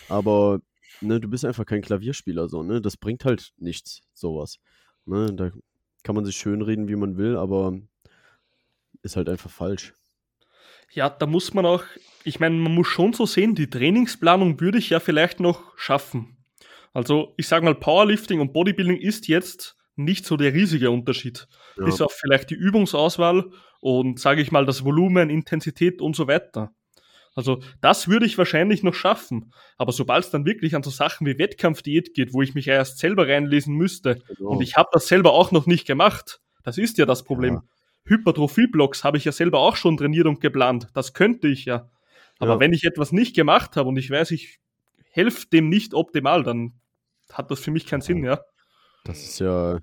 aber 0.09 0.61
ne, 1.01 1.21
du 1.21 1.29
bist 1.29 1.45
einfach 1.45 1.67
kein 1.67 1.83
Klavierspieler, 1.83 2.49
so, 2.49 2.63
ne? 2.63 2.81
Das 2.81 2.97
bringt 2.97 3.25
halt 3.25 3.53
nichts, 3.59 4.03
sowas. 4.13 4.59
Ne? 5.05 5.33
Da 5.35 5.51
kann 6.03 6.15
man 6.15 6.25
sich 6.25 6.37
schönreden, 6.37 6.89
wie 6.89 6.97
man 6.97 7.17
will, 7.17 7.37
aber 7.37 7.79
ist 9.03 9.17
halt 9.17 9.29
einfach 9.29 9.51
falsch. 9.51 9.95
Ja, 10.93 11.11
da 11.11 11.27
muss 11.27 11.53
man 11.53 11.67
auch, 11.67 11.83
ich 12.25 12.41
meine, 12.41 12.57
man 12.57 12.75
muss 12.75 12.87
schon 12.87 13.13
so 13.13 13.27
sehen, 13.27 13.55
die 13.55 13.69
Trainingsplanung 13.69 14.61
würde 14.61 14.79
ich 14.79 14.91
ja 14.91 15.01
vielleicht 15.01 15.41
noch 15.41 15.77
schaffen. 15.77 16.37
Also 16.93 17.35
ich 17.37 17.49
sage 17.49 17.65
mal, 17.65 17.75
Powerlifting 17.75 18.41
und 18.41 18.53
Bodybuilding 18.53 18.97
ist 18.97 19.29
jetzt 19.29 19.77
nicht 19.97 20.25
so 20.25 20.37
der 20.37 20.55
riesige 20.55 20.91
Unterschied. 20.91 21.49
Ja. 21.77 21.85
Bis 21.85 22.01
auf 22.01 22.13
vielleicht 22.13 22.51
die 22.51 22.55
Übungsauswahl 22.55 23.51
und 23.81 24.19
sage 24.21 24.41
ich 24.41 24.53
mal 24.53 24.65
das 24.65 24.85
Volumen, 24.85 25.29
Intensität 25.31 26.01
und 26.01 26.17
so 26.17 26.29
weiter. 26.29 26.73
Also 27.37 27.61
das 27.81 28.09
würde 28.09 28.27
ich 28.27 28.37
wahrscheinlich 28.39 28.83
noch 28.83 28.95
schaffen. 28.95 29.53
Aber 29.77 29.93
sobald 29.93 30.25
es 30.25 30.31
dann 30.31 30.45
wirklich 30.47 30.75
an 30.75 30.83
so 30.83 30.91
Sachen 30.91 31.27
wie 31.27 31.39
Wettkampfdiät 31.39 32.15
geht, 32.15 32.33
wo 32.33 32.43
ich 32.43 32.55
mich 32.55 32.67
erst 32.67 32.99
selber 32.99 33.29
reinlesen 33.29 33.75
müsste, 33.77 34.17
Genau. 34.37 34.51
und 34.51 34.63
ich 34.63 34.77
habe 34.77 34.89
das 34.93 35.07
selber 35.07 35.33
auch 35.33 35.53
noch 35.53 35.67
nicht 35.67 35.87
gemacht, 35.87 36.41
das 36.65 36.79
ist 36.79 36.99
ja 36.99 37.07
das 37.07 37.23
Problem. 37.23 37.55
Ja. 37.55 37.63
Hypertrophie-Blocks 38.07 39.05
habe 39.05 39.19
ich 39.19 39.25
ja 39.27 39.33
selber 39.33 39.59
auch 39.61 39.77
schon 39.77 39.97
trainiert 39.97 40.27
und 40.27 40.41
geplant. 40.41 40.89
Das 40.95 41.13
könnte 41.13 41.47
ich 41.49 41.65
ja. 41.67 41.89
Aber 42.39 42.55
Ja. 42.55 42.61
wenn 42.61 42.73
ich 42.73 42.85
etwas 42.85 43.13
nicht 43.13 43.37
gemacht 43.37 43.77
habe 43.77 43.89
und 43.89 43.97
ich 43.99 44.11
weiß, 44.11 44.31
ich 44.33 44.59
helfe 45.11 45.47
dem 45.53 45.69
nicht 45.69 45.95
optimal, 45.95 46.43
dann 46.43 46.73
hat 47.33 47.51
das 47.51 47.61
für 47.61 47.71
mich 47.71 47.87
keinen 47.87 48.01
Sinn, 48.03 48.25
ja. 48.25 48.41
Das 49.05 49.23
ist 49.23 49.39
ja, 49.41 49.81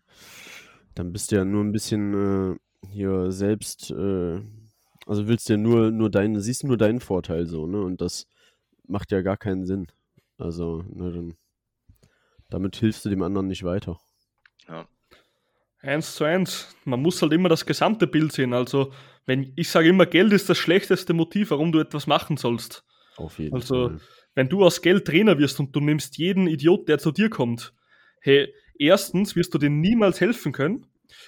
dann 0.96 1.12
bist 1.13 1.32
du 1.32 1.36
ja 1.38 1.46
nur 1.46 1.63
ein 1.63 1.72
bisschen 1.72 2.54
äh, 2.54 2.88
hier 2.92 3.32
selbst, 3.32 3.92
äh, 3.92 4.42
also 5.06 5.28
willst 5.28 5.50
ja 5.50 5.58
nur, 5.58 5.92
nur 5.92 6.10
deinen, 6.10 6.39
siehst 6.39 6.63
nur 6.63 6.78
deinen 6.78 7.00
Vorteil 7.00 7.46
so, 7.46 7.68
ne? 7.68 7.82
Und 7.82 8.02
das 8.02 8.28
macht 8.88 9.12
ja 9.12 9.22
gar 9.22 9.38
keinen 9.38 9.66
Sinn. 9.66 9.88
Also, 10.38 10.84
ne, 10.89 11.12
dann, 11.12 11.34
damit 12.50 12.76
hilfst 12.76 13.06
du 13.06 13.10
dem 13.10 13.22
anderen 13.22 13.48
nicht 13.48 13.63
weiter. 13.63 14.00
Ja. 14.68 14.88
Eins 15.80 16.16
zu 16.16 16.24
eins. 16.24 16.76
Man 16.86 17.02
muss 17.02 17.22
halt 17.22 17.34
immer 17.34 17.50
das 17.50 17.66
gesamte 17.66 18.08
Bild 18.08 18.32
sehen. 18.32 18.54
Also, 18.54 18.94
wenn 19.26 19.52
ich 19.56 19.70
sage 19.70 19.89
immer, 19.89 20.06
Geld 20.06 20.32
ist 20.32 20.50
das 20.50 20.58
schlechteste 20.58 21.13
Motiv, 21.13 21.52
warum 21.52 21.72
du 21.72 21.80
etwas 21.80 22.08
machen 22.08 22.38
sollst. 22.38 22.84
Auf 23.18 23.39
jeden 23.39 23.54
Also, 23.54 23.89
Fall. 23.89 24.00
wenn 24.36 24.50
du 24.50 24.63
aus 24.63 24.82
Geld 24.82 25.06
Trainer 25.06 25.38
wirst 25.38 25.60
und 25.60 25.76
du 25.76 25.80
nimmst 25.80 26.18
jeden 26.18 26.48
Idiot, 26.48 26.88
der 26.88 27.00
zu 27.00 27.12
dir 27.12 27.30
kommt, 27.30 27.74
hey, 28.22 28.54
erstens 28.80 29.36
wirst 29.36 29.54
du 29.54 29.58
denen 29.58 29.82
niemals 29.82 30.22
helfen 30.22 30.52
können. 30.52 30.88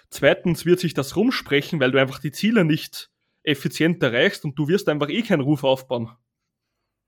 Zweitens 0.09 0.65
wird 0.65 0.79
sich 0.79 0.93
das 0.93 1.15
rumsprechen, 1.15 1.79
weil 1.79 1.91
du 1.91 1.99
einfach 1.99 2.19
die 2.19 2.31
Ziele 2.31 2.65
nicht 2.65 3.11
effizient 3.45 4.01
erreichst 4.03 4.43
und 4.45 4.57
du 4.57 4.67
wirst 4.67 4.89
einfach 4.89 5.09
eh 5.09 5.21
keinen 5.21 5.41
Ruf 5.41 5.63
aufbauen. 5.63 6.09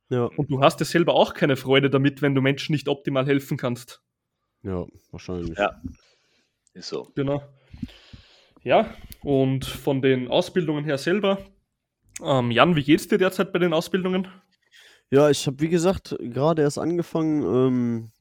Ja, 0.10 0.26
Und 0.26 0.50
du 0.50 0.62
hast 0.62 0.80
ja 0.80 0.86
selber 0.86 1.14
auch 1.16 1.34
keine 1.34 1.58
Freude 1.58 1.90
damit, 1.90 2.22
wenn 2.22 2.34
du 2.34 2.42
Menschen 2.42 2.72
nicht 2.72 2.88
optimal 2.88 3.26
helfen 3.26 3.58
kannst. 3.58 4.02
ja, 4.64 4.86
wahrscheinlich. 5.12 5.58
Ja. 5.58 5.82
Ist 6.74 6.90
so. 6.90 7.12
Genau. 7.16 7.42
Ja, 8.64 8.94
und 9.22 9.66
von 9.66 10.02
den 10.02 10.28
Ausbildungen 10.30 10.84
her 10.86 10.98
selber. 10.98 11.40
Ähm, 12.24 12.52
Jan, 12.52 12.76
wie 12.76 12.84
geht's 12.84 13.08
dir 13.08 13.18
derzeit 13.18 13.52
bei 13.52 13.60
den 13.60 13.74
Ausbildungen? 13.74 14.28
Ja, 15.10 15.30
ich 15.30 15.46
habe, 15.48 15.60
wie 15.60 15.70
gesagt, 15.70 16.16
gerade 16.20 16.62
erst 16.62 16.78
angefangen. 16.78 17.44
Ähm, 17.44 18.12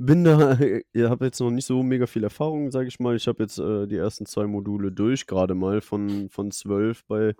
bin 0.00 0.24
da, 0.24 0.58
ich 0.92 1.02
habe 1.04 1.26
jetzt 1.26 1.40
noch 1.40 1.50
nicht 1.50 1.66
so 1.66 1.82
mega 1.82 2.06
viel 2.06 2.24
Erfahrung, 2.24 2.70
sage 2.70 2.88
ich 2.88 2.98
mal. 3.00 3.16
Ich 3.16 3.28
habe 3.28 3.42
jetzt 3.42 3.58
äh, 3.58 3.86
die 3.86 3.96
ersten 3.96 4.26
zwei 4.26 4.46
Module 4.46 4.90
durch, 4.92 5.26
gerade 5.26 5.54
mal 5.54 5.80
von, 5.80 6.28
von 6.30 6.50
zwölf 6.50 7.04
bei, 7.06 7.34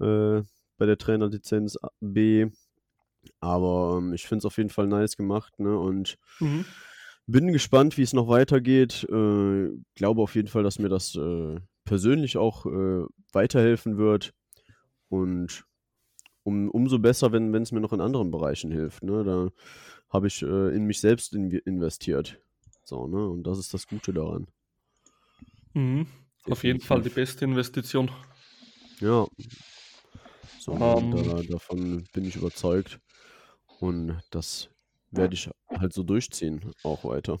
äh, 0.00 0.42
bei 0.78 0.86
der 0.86 0.98
Trainerlizenz 0.98 1.78
B. 2.00 2.46
Aber 3.40 3.98
ähm, 3.98 4.12
ich 4.12 4.26
finde 4.26 4.38
es 4.38 4.44
auf 4.46 4.56
jeden 4.56 4.70
Fall 4.70 4.86
nice 4.86 5.16
gemacht, 5.16 5.58
ne? 5.58 5.76
Und 5.78 6.18
Mhm. 6.40 6.64
bin 7.26 7.52
gespannt, 7.52 7.96
wie 7.98 8.02
es 8.02 8.12
noch 8.12 8.28
weitergeht. 8.28 9.04
Äh, 9.08 9.68
glaube 9.94 10.22
auf 10.22 10.34
jeden 10.34 10.48
Fall, 10.48 10.62
dass 10.62 10.78
mir 10.78 10.88
das 10.88 11.14
äh, 11.14 11.60
persönlich 11.84 12.36
auch 12.36 12.66
äh, 12.66 13.04
weiterhelfen 13.32 13.96
wird. 13.96 14.32
Und 15.08 15.64
um, 16.44 16.70
umso 16.70 16.98
besser, 16.98 17.32
wenn 17.32 17.54
es 17.54 17.70
mir 17.70 17.80
noch 17.80 17.92
in 17.92 18.00
anderen 18.00 18.30
Bereichen 18.30 18.72
hilft. 18.72 19.04
Ne? 19.04 19.22
Da 19.24 19.48
habe 20.12 20.26
ich 20.26 20.42
äh, 20.42 20.74
in 20.74 20.84
mich 20.84 21.00
selbst 21.00 21.32
in, 21.34 21.50
investiert. 21.50 22.38
So, 22.84 23.06
ne? 23.06 23.26
Und 23.26 23.44
das 23.44 23.58
ist 23.58 23.72
das 23.72 23.86
Gute 23.86 24.12
daran. 24.12 24.46
Mhm. 25.74 26.06
Auf 26.50 26.64
jeden. 26.64 26.80
Fall 26.80 27.02
die 27.02 27.08
beste 27.08 27.44
Investition. 27.44 28.10
Ja. 29.00 29.26
So, 30.58 30.72
Ähm. 30.72 31.10
da, 31.12 31.42
davon 31.42 32.04
bin 32.12 32.24
ich 32.24 32.36
überzeugt. 32.36 33.00
Und 33.80 34.20
das 34.30 34.68
werde 35.10 35.34
ich 35.34 35.50
halt 35.68 35.92
so 35.92 36.02
durchziehen, 36.02 36.72
auch 36.84 37.04
weiter. 37.04 37.38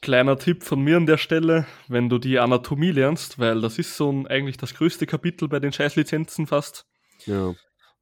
Kleiner 0.00 0.38
Tipp 0.38 0.64
von 0.64 0.80
mir 0.80 0.96
an 0.96 1.06
der 1.06 1.18
Stelle, 1.18 1.66
wenn 1.88 2.08
du 2.08 2.18
die 2.18 2.38
Anatomie 2.38 2.90
lernst, 2.90 3.38
weil 3.38 3.60
das 3.60 3.78
ist 3.78 3.96
so 3.96 4.10
ein, 4.10 4.26
eigentlich 4.26 4.56
das 4.56 4.74
größte 4.74 5.06
Kapitel 5.06 5.46
bei 5.48 5.60
den 5.60 5.72
Scheißlizenzen 5.72 6.46
fast. 6.46 6.86
Ja, 7.26 7.54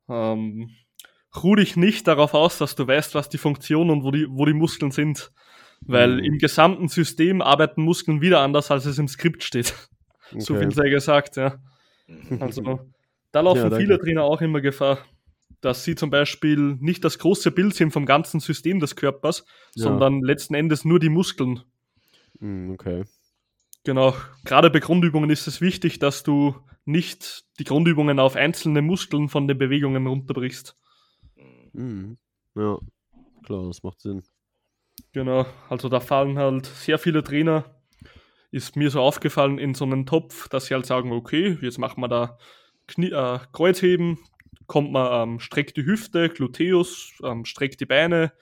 Ähm, 0.09 0.71
ruh 1.43 1.57
dich 1.57 1.77
nicht 1.77 2.07
darauf 2.07 2.35
aus, 2.35 2.59
dass 2.59 2.75
du 2.75 2.87
weißt, 2.87 3.15
was 3.15 3.29
die 3.29 3.39
Funktion 3.39 3.91
und 3.91 4.03
wo 4.05 4.11
die, 4.11 4.27
wo 4.29 4.45
die 4.45 4.53
Muskeln 4.55 4.91
sind. 4.91 5.31
Weil 5.83 6.15
Mhm. 6.19 6.25
im 6.25 6.39
gesamten 6.39 6.89
System 6.89 7.41
arbeiten 7.41 7.83
Muskeln 7.83 8.21
wieder 8.21 8.41
anders, 8.41 8.71
als 8.71 8.85
es 8.87 8.99
im 8.99 9.09
Skript 9.09 9.43
steht. 9.43 9.75
So 10.37 10.53
okay. 10.55 10.65
viel 10.65 10.75
sei 10.75 10.89
gesagt, 10.91 11.37
ja. 11.37 11.57
Mhm. 12.07 12.43
Also 12.43 12.63
da 13.33 13.41
laufen 13.41 13.71
Ja, 13.71 13.79
viele 13.79 13.99
Trainer 13.99 14.25
auch 14.25 14.43
immer 14.43 14.61
Gefahr, 14.61 14.99
dass 15.63 15.85
sie 15.85 15.95
zum 15.95 16.11
Beispiel 16.11 16.77
nicht 16.81 17.03
das 17.05 17.19
große 17.19 17.51
Bild 17.51 17.75
sehen 17.75 17.91
vom 17.91 18.05
ganzen 18.05 18.39
System 18.41 18.79
des 18.79 18.95
Körpers, 18.95 19.47
Ja. 19.75 19.85
sondern 19.85 20.21
letzten 20.23 20.55
Endes 20.55 20.85
nur 20.85 20.99
die 21.01 21.09
Muskeln. 21.09 21.61
Mm, 22.41 22.73
okay. 22.73 23.05
Genau, 23.85 24.15
gerade 24.45 24.69
bei 24.71 24.81
Grundübungen 24.81 25.31
ist 25.31 25.47
es 25.47 25.61
wichtig, 25.63 25.99
dass 25.99 26.23
du 26.25 26.55
nicht 26.85 27.45
die 27.59 27.65
Grundübungen 27.65 28.19
auf 28.21 28.37
einzelne 28.37 28.83
Muskeln 28.83 29.29
von 29.31 29.49
den 29.49 29.57
Bewegungen 29.57 30.07
runterbrichst. 30.07 30.77
Mhm. 31.79 32.19
Ja, 32.57 32.79
klar, 33.45 33.67
das 33.69 33.83
macht 33.83 34.01
Sinn. 34.01 34.23
Genau, 35.13 35.47
also 35.69 35.89
da 35.89 36.01
fallen 36.01 36.37
halt 36.39 36.67
sehr 36.67 36.99
viele 36.99 37.23
Trainer, 37.23 37.65
ist 38.51 38.75
mir 38.75 38.91
so 38.91 39.01
aufgefallen, 39.01 39.59
in 39.59 39.75
so 39.75 39.85
einen 39.85 40.05
Topf, 40.05 40.49
dass 40.49 40.67
sie 40.67 40.75
halt 40.75 40.87
sagen, 40.87 41.13
okay, 41.13 41.57
jetzt 41.61 41.79
machen 41.79 42.01
wir 42.01 42.09
da 42.09 42.39
Knie, 42.89 43.13
äh, 43.13 43.39
Kreuzheben, 43.53 44.19
kommt 44.67 44.91
man, 44.91 45.29
ähm, 45.35 45.41
streckt 45.41 45.77
die 45.77 45.85
Hüfte, 45.85 46.29
Gluteus, 46.29 47.13
ähm, 47.23 47.45
streckt 47.45 47.81
die 47.81 47.87
Beine 47.87 48.33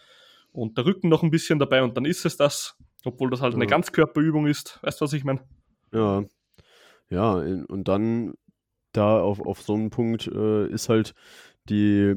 und 0.53 0.79
der 0.79 0.87
Rücken 0.87 1.11
noch 1.11 1.23
ein 1.23 1.31
bisschen 1.31 1.59
dabei 1.59 1.83
und 1.83 1.97
dann 1.97 2.07
ist 2.07 2.25
es 2.25 2.39
das, 2.39 2.79
obwohl 3.05 3.29
das 3.29 3.43
halt 3.43 3.55
eine 3.55 3.65
Ja. 3.65 3.71
Ganzkörperübung 3.71 4.47
ist. 4.47 4.79
Weißt 4.83 5.01
du, 5.01 5.05
was 5.05 5.13
ich 5.13 5.25
meine? 5.25 5.47
Ja, 5.93 6.25
ja, 7.11 7.33
und 7.35 7.87
dann 7.87 8.33
da 8.93 9.21
auf, 9.21 9.41
auf 9.41 9.61
so 9.61 9.75
einem 9.75 9.91
Punkt 9.91 10.27
äh, 10.27 10.69
ist 10.69 10.89
halt 10.89 11.15
die 11.69 12.15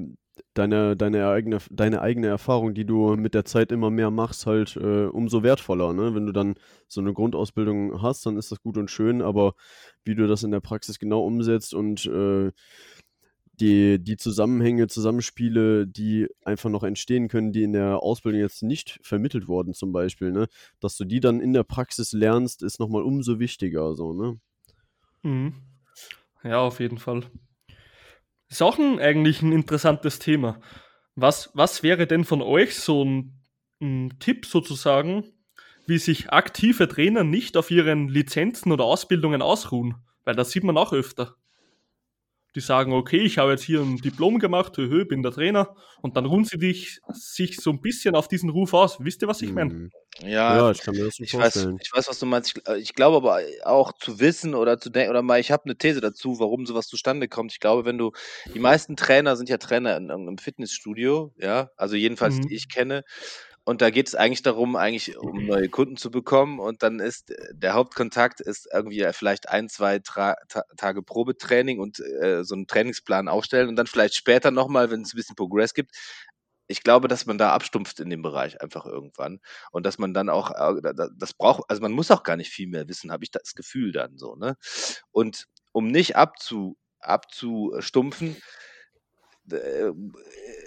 deine, 0.53 0.95
deine 0.95 1.27
eigene, 1.27 1.59
deine 1.69 2.01
eigene 2.01 2.27
Erfahrung, 2.27 2.73
die 2.73 2.85
du 2.85 3.15
mit 3.15 3.33
der 3.33 3.45
Zeit 3.45 3.71
immer 3.71 3.89
mehr 3.89 4.11
machst, 4.11 4.45
halt 4.45 4.75
äh, 4.75 5.05
umso 5.05 5.43
wertvoller. 5.43 5.93
Ne? 5.93 6.15
Wenn 6.15 6.25
du 6.25 6.31
dann 6.31 6.55
so 6.87 7.01
eine 7.01 7.13
Grundausbildung 7.13 8.01
hast, 8.01 8.25
dann 8.25 8.37
ist 8.37 8.51
das 8.51 8.61
gut 8.61 8.77
und 8.77 8.89
schön, 8.89 9.21
aber 9.21 9.53
wie 10.03 10.15
du 10.15 10.27
das 10.27 10.43
in 10.43 10.51
der 10.51 10.59
Praxis 10.59 10.99
genau 10.99 11.23
umsetzt 11.23 11.73
und 11.73 12.05
äh, 12.05 12.51
die, 13.59 14.01
die 14.01 14.17
Zusammenhänge, 14.17 14.87
Zusammenspiele, 14.87 15.85
die 15.85 16.27
einfach 16.45 16.69
noch 16.69 16.83
entstehen 16.83 17.27
können, 17.27 17.51
die 17.51 17.63
in 17.63 17.73
der 17.73 18.01
Ausbildung 18.01 18.41
jetzt 18.41 18.63
nicht 18.63 18.99
vermittelt 19.03 19.47
wurden, 19.47 19.73
zum 19.73 19.91
Beispiel, 19.91 20.31
ne? 20.31 20.47
Dass 20.79 20.95
du 20.95 21.03
die 21.03 21.19
dann 21.19 21.41
in 21.41 21.53
der 21.53 21.63
Praxis 21.63 22.13
lernst, 22.13 22.63
ist 22.63 22.79
nochmal 22.79 23.03
umso 23.03 23.39
wichtiger, 23.39 23.95
so, 23.95 24.13
ne? 24.13 24.39
Mhm. 25.23 25.53
Ja, 26.43 26.59
auf 26.61 26.79
jeden 26.79 26.97
Fall. 26.97 27.23
Ist 28.49 28.63
auch 28.63 28.79
ein, 28.79 28.99
eigentlich 28.99 29.41
ein 29.41 29.51
interessantes 29.51 30.19
Thema. 30.19 30.59
Was, 31.15 31.51
was 31.53 31.83
wäre 31.83 32.07
denn 32.07 32.25
von 32.25 32.41
euch 32.41 32.75
so 32.75 33.05
ein, 33.05 33.41
ein 33.81 34.17
Tipp 34.19 34.45
sozusagen, 34.45 35.23
wie 35.85 35.99
sich 35.99 36.31
aktive 36.31 36.87
Trainer 36.87 37.23
nicht 37.23 37.57
auf 37.57 37.69
ihren 37.71 38.07
Lizenzen 38.07 38.71
oder 38.71 38.85
Ausbildungen 38.85 39.41
ausruhen? 39.41 39.95
Weil 40.23 40.35
das 40.35 40.51
sieht 40.51 40.63
man 40.63 40.77
auch 40.77 40.93
öfter. 40.93 41.35
Die 42.55 42.61
sagen, 42.61 42.93
okay, 42.93 43.19
ich 43.21 43.37
habe 43.37 43.51
jetzt 43.51 43.63
hier 43.63 43.81
ein 43.81 43.97
Diplom 43.97 44.39
gemacht, 44.39 44.75
höhö, 44.77 45.05
bin 45.05 45.21
der 45.21 45.31
Trainer, 45.31 45.75
und 46.01 46.17
dann 46.17 46.25
ruhen 46.25 46.45
sie 46.45 46.57
dich, 46.57 46.99
sich 47.09 47.57
so 47.57 47.69
ein 47.71 47.81
bisschen 47.81 48.15
auf 48.15 48.27
diesen 48.27 48.49
Ruf 48.49 48.73
aus. 48.73 48.97
Wisst 48.99 49.21
ihr, 49.21 49.27
was 49.27 49.41
ich 49.41 49.53
meine? 49.53 49.73
Mhm. 49.73 49.91
Ja, 50.23 50.57
Ja, 50.57 50.71
ich 50.71 50.79
kann 50.81 50.95
mir 50.95 51.05
das 51.05 51.15
schon 51.15 51.25
ich 51.25 51.33
weiß, 51.33 51.53
vorstellen. 51.53 51.77
ich 51.81 51.91
weiß, 51.93 52.07
was 52.09 52.19
du 52.19 52.25
meinst. 52.25 52.57
Ich, 52.57 52.67
äh, 52.67 52.77
ich 52.79 52.93
glaube 52.95 53.17
aber 53.17 53.39
auch 53.63 53.93
zu 53.93 54.19
wissen 54.19 54.55
oder 54.55 54.79
zu 54.79 54.89
denken, 54.89 55.11
oder 55.11 55.21
mal, 55.21 55.39
ich 55.39 55.51
habe 55.51 55.63
eine 55.65 55.77
These 55.77 56.01
dazu, 56.01 56.39
warum 56.39 56.65
sowas 56.65 56.87
zustande 56.87 57.27
kommt. 57.29 57.51
Ich 57.53 57.59
glaube, 57.59 57.85
wenn 57.85 57.97
du, 57.97 58.11
die 58.53 58.59
meisten 58.59 58.97
Trainer 58.97 59.35
sind 59.37 59.47
ja 59.47 59.57
Trainer 59.57 59.95
in 59.95 60.09
irgendeinem 60.09 60.39
Fitnessstudio, 60.39 61.33
ja, 61.37 61.69
also 61.77 61.95
jedenfalls, 61.95 62.37
Mhm. 62.37 62.47
die 62.47 62.55
ich 62.55 62.67
kenne. 62.67 63.03
Und 63.69 63.83
da 63.83 63.91
geht 63.91 64.07
es 64.07 64.15
eigentlich 64.15 64.41
darum, 64.41 64.75
eigentlich 64.75 65.15
um 65.15 65.45
neue 65.45 65.69
Kunden 65.69 65.95
zu 65.95 66.09
bekommen. 66.09 66.59
Und 66.59 66.81
dann 66.81 66.99
ist 66.99 67.29
äh, 67.29 67.53
der 67.53 67.75
Hauptkontakt 67.75 68.41
ist 68.41 68.67
irgendwie 68.73 69.01
äh, 69.01 69.13
vielleicht 69.13 69.47
ein, 69.47 69.69
zwei 69.69 69.99
Tra 69.99 70.37
Ta 70.47 70.63
Tage 70.75 71.03
Probetraining 71.03 71.79
und 71.79 71.99
äh, 71.99 72.43
so 72.43 72.55
einen 72.55 72.65
Trainingsplan 72.65 73.27
aufstellen 73.27 73.69
und 73.69 73.75
dann 73.75 73.85
vielleicht 73.85 74.15
später 74.15 74.49
nochmal, 74.49 74.89
wenn 74.89 75.01
es 75.03 75.13
ein 75.13 75.17
bisschen 75.17 75.35
Progress 75.35 75.75
gibt. 75.75 75.91
Ich 76.65 76.81
glaube, 76.81 77.07
dass 77.07 77.27
man 77.27 77.37
da 77.37 77.51
abstumpft 77.53 77.99
in 77.99 78.09
dem 78.09 78.23
Bereich 78.23 78.59
einfach 78.59 78.87
irgendwann 78.87 79.39
und 79.69 79.85
dass 79.85 79.99
man 79.99 80.15
dann 80.15 80.29
auch, 80.29 80.49
äh, 80.49 80.81
da- 80.81 80.93
da- 80.93 81.09
das 81.15 81.35
braucht, 81.35 81.69
also 81.69 81.79
man 81.83 81.91
muss 81.91 82.09
auch 82.09 82.23
gar 82.23 82.37
nicht 82.37 82.49
viel 82.49 82.67
mehr 82.67 82.87
wissen, 82.87 83.11
habe 83.11 83.23
ich 83.23 83.29
das 83.29 83.53
Gefühl 83.53 83.91
dann 83.91 84.17
so, 84.17 84.35
ne? 84.35 84.55
Und 85.11 85.45
um 85.73 85.89
nicht 85.89 86.15
abzu, 86.15 86.75
abzustumpfen, 87.01 88.35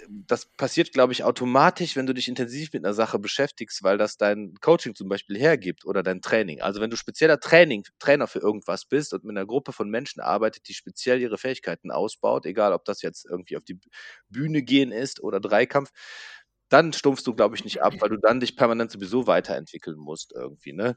das 0.09 0.45
passiert, 0.45 0.91
glaube 0.93 1.13
ich, 1.13 1.23
automatisch, 1.23 1.95
wenn 1.95 2.05
du 2.05 2.13
dich 2.13 2.27
intensiv 2.27 2.71
mit 2.73 2.85
einer 2.85 2.93
Sache 2.93 3.19
beschäftigst, 3.19 3.83
weil 3.83 3.97
das 3.97 4.17
dein 4.17 4.55
Coaching 4.61 4.95
zum 4.95 5.09
Beispiel 5.09 5.37
hergibt 5.37 5.85
oder 5.85 6.03
dein 6.03 6.21
Training. 6.21 6.61
Also 6.61 6.81
wenn 6.81 6.89
du 6.89 6.97
spezieller 6.97 7.39
Training, 7.39 7.83
Trainer 7.99 8.27
für 8.27 8.39
irgendwas 8.39 8.85
bist 8.85 9.13
und 9.13 9.23
mit 9.23 9.35
einer 9.37 9.45
Gruppe 9.45 9.73
von 9.73 9.89
Menschen 9.89 10.21
arbeitet, 10.21 10.67
die 10.67 10.73
speziell 10.73 11.21
ihre 11.21 11.37
Fähigkeiten 11.37 11.91
ausbaut, 11.91 12.45
egal 12.45 12.73
ob 12.73 12.85
das 12.85 13.01
jetzt 13.01 13.25
irgendwie 13.25 13.57
auf 13.57 13.63
die 13.63 13.79
Bühne 14.29 14.61
gehen 14.63 14.91
ist 14.91 15.21
oder 15.21 15.39
Dreikampf, 15.39 15.91
dann 16.73 16.93
stumpfst 16.93 17.23
du, 17.27 17.35
glaube 17.35 17.55
ich, 17.55 17.63
nicht 17.63 17.81
ab, 17.83 17.95
weil 18.01 18.09
du 18.09 18.17
dann 18.17 18.39
dich 18.39 18.55
permanent 18.57 18.91
sowieso 18.91 19.27
weiterentwickeln 19.27 19.97
musst 19.97 20.33
irgendwie, 20.35 20.73
ne? 20.73 20.95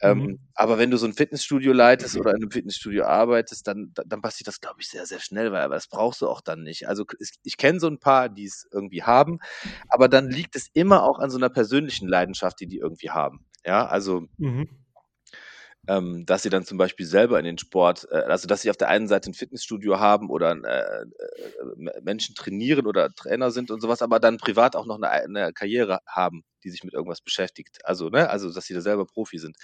Ähm, 0.00 0.24
Mhm. 0.24 0.38
aber 0.54 0.78
wenn 0.78 0.90
du 0.90 0.96
so 0.98 1.06
ein 1.06 1.14
Fitnessstudio 1.14 1.72
leitest 1.72 2.16
oder 2.16 2.30
in 2.32 2.36
einem 2.42 2.50
Fitnessstudio 2.50 3.04
arbeitest, 3.04 3.66
dann, 3.66 3.90
da- 3.94 4.04
dann 4.06 4.22
passiert 4.22 4.48
das, 4.48 4.60
glaube 4.60 4.80
ich, 4.80 4.88
sehr, 4.88 5.06
sehr 5.06 5.20
schnell, 5.20 5.52
weil 5.52 5.62
aber 5.62 5.74
das 5.74 5.88
brauchst 5.88 6.20
du 6.22 6.28
auch 6.28 6.40
dann 6.42 6.62
nicht. 6.62 6.88
Also 6.88 7.04
es- 7.20 7.32
ich 7.42 7.56
kenne 7.56 7.80
so 7.80 7.88
ein 7.88 7.98
paar, 8.00 8.28
die 8.28 8.44
es 8.46 8.66
irgendwie 8.72 9.02
haben, 9.02 9.38
aber 9.88 10.08
dann 10.08 10.30
liegt 10.30 10.56
es 10.56 10.68
immer 10.74 11.02
auch 11.04 11.18
an 11.18 11.30
so 11.30 11.38
einer 11.38 11.50
persönlichen 11.50 12.08
Leidenschaft, 12.08 12.60
die 12.60 12.66
die 12.66 12.78
irgendwie 12.78 13.10
haben. 13.10 13.44
Ja, 13.66 13.86
also 13.86 14.26
Mhm. 14.38 14.68
Ähm, 15.88 16.24
dass 16.26 16.42
sie 16.42 16.50
dann 16.50 16.64
zum 16.64 16.78
Beispiel 16.78 17.06
selber 17.06 17.38
in 17.38 17.44
den 17.44 17.58
Sport, 17.58 18.06
äh, 18.10 18.16
also 18.16 18.48
dass 18.48 18.62
sie 18.62 18.70
auf 18.70 18.76
der 18.76 18.88
einen 18.88 19.08
Seite 19.08 19.30
ein 19.30 19.34
Fitnessstudio 19.34 20.00
haben 20.00 20.30
oder 20.30 20.52
äh, 20.52 21.02
äh, 21.02 22.00
Menschen 22.02 22.34
trainieren 22.34 22.86
oder 22.86 23.10
Trainer 23.14 23.50
sind 23.50 23.70
und 23.70 23.80
sowas, 23.80 24.02
aber 24.02 24.20
dann 24.20 24.38
privat 24.38 24.76
auch 24.76 24.86
noch 24.86 24.96
eine, 24.96 25.10
eine 25.10 25.52
Karriere 25.52 25.98
haben, 26.06 26.44
die 26.64 26.70
sich 26.70 26.82
mit 26.84 26.94
irgendwas 26.94 27.20
beschäftigt. 27.20 27.78
Also, 27.84 28.08
ne, 28.08 28.28
also 28.30 28.52
dass 28.52 28.64
sie 28.66 28.74
da 28.74 28.80
selber 28.80 29.06
Profi 29.06 29.38
sind. 29.38 29.56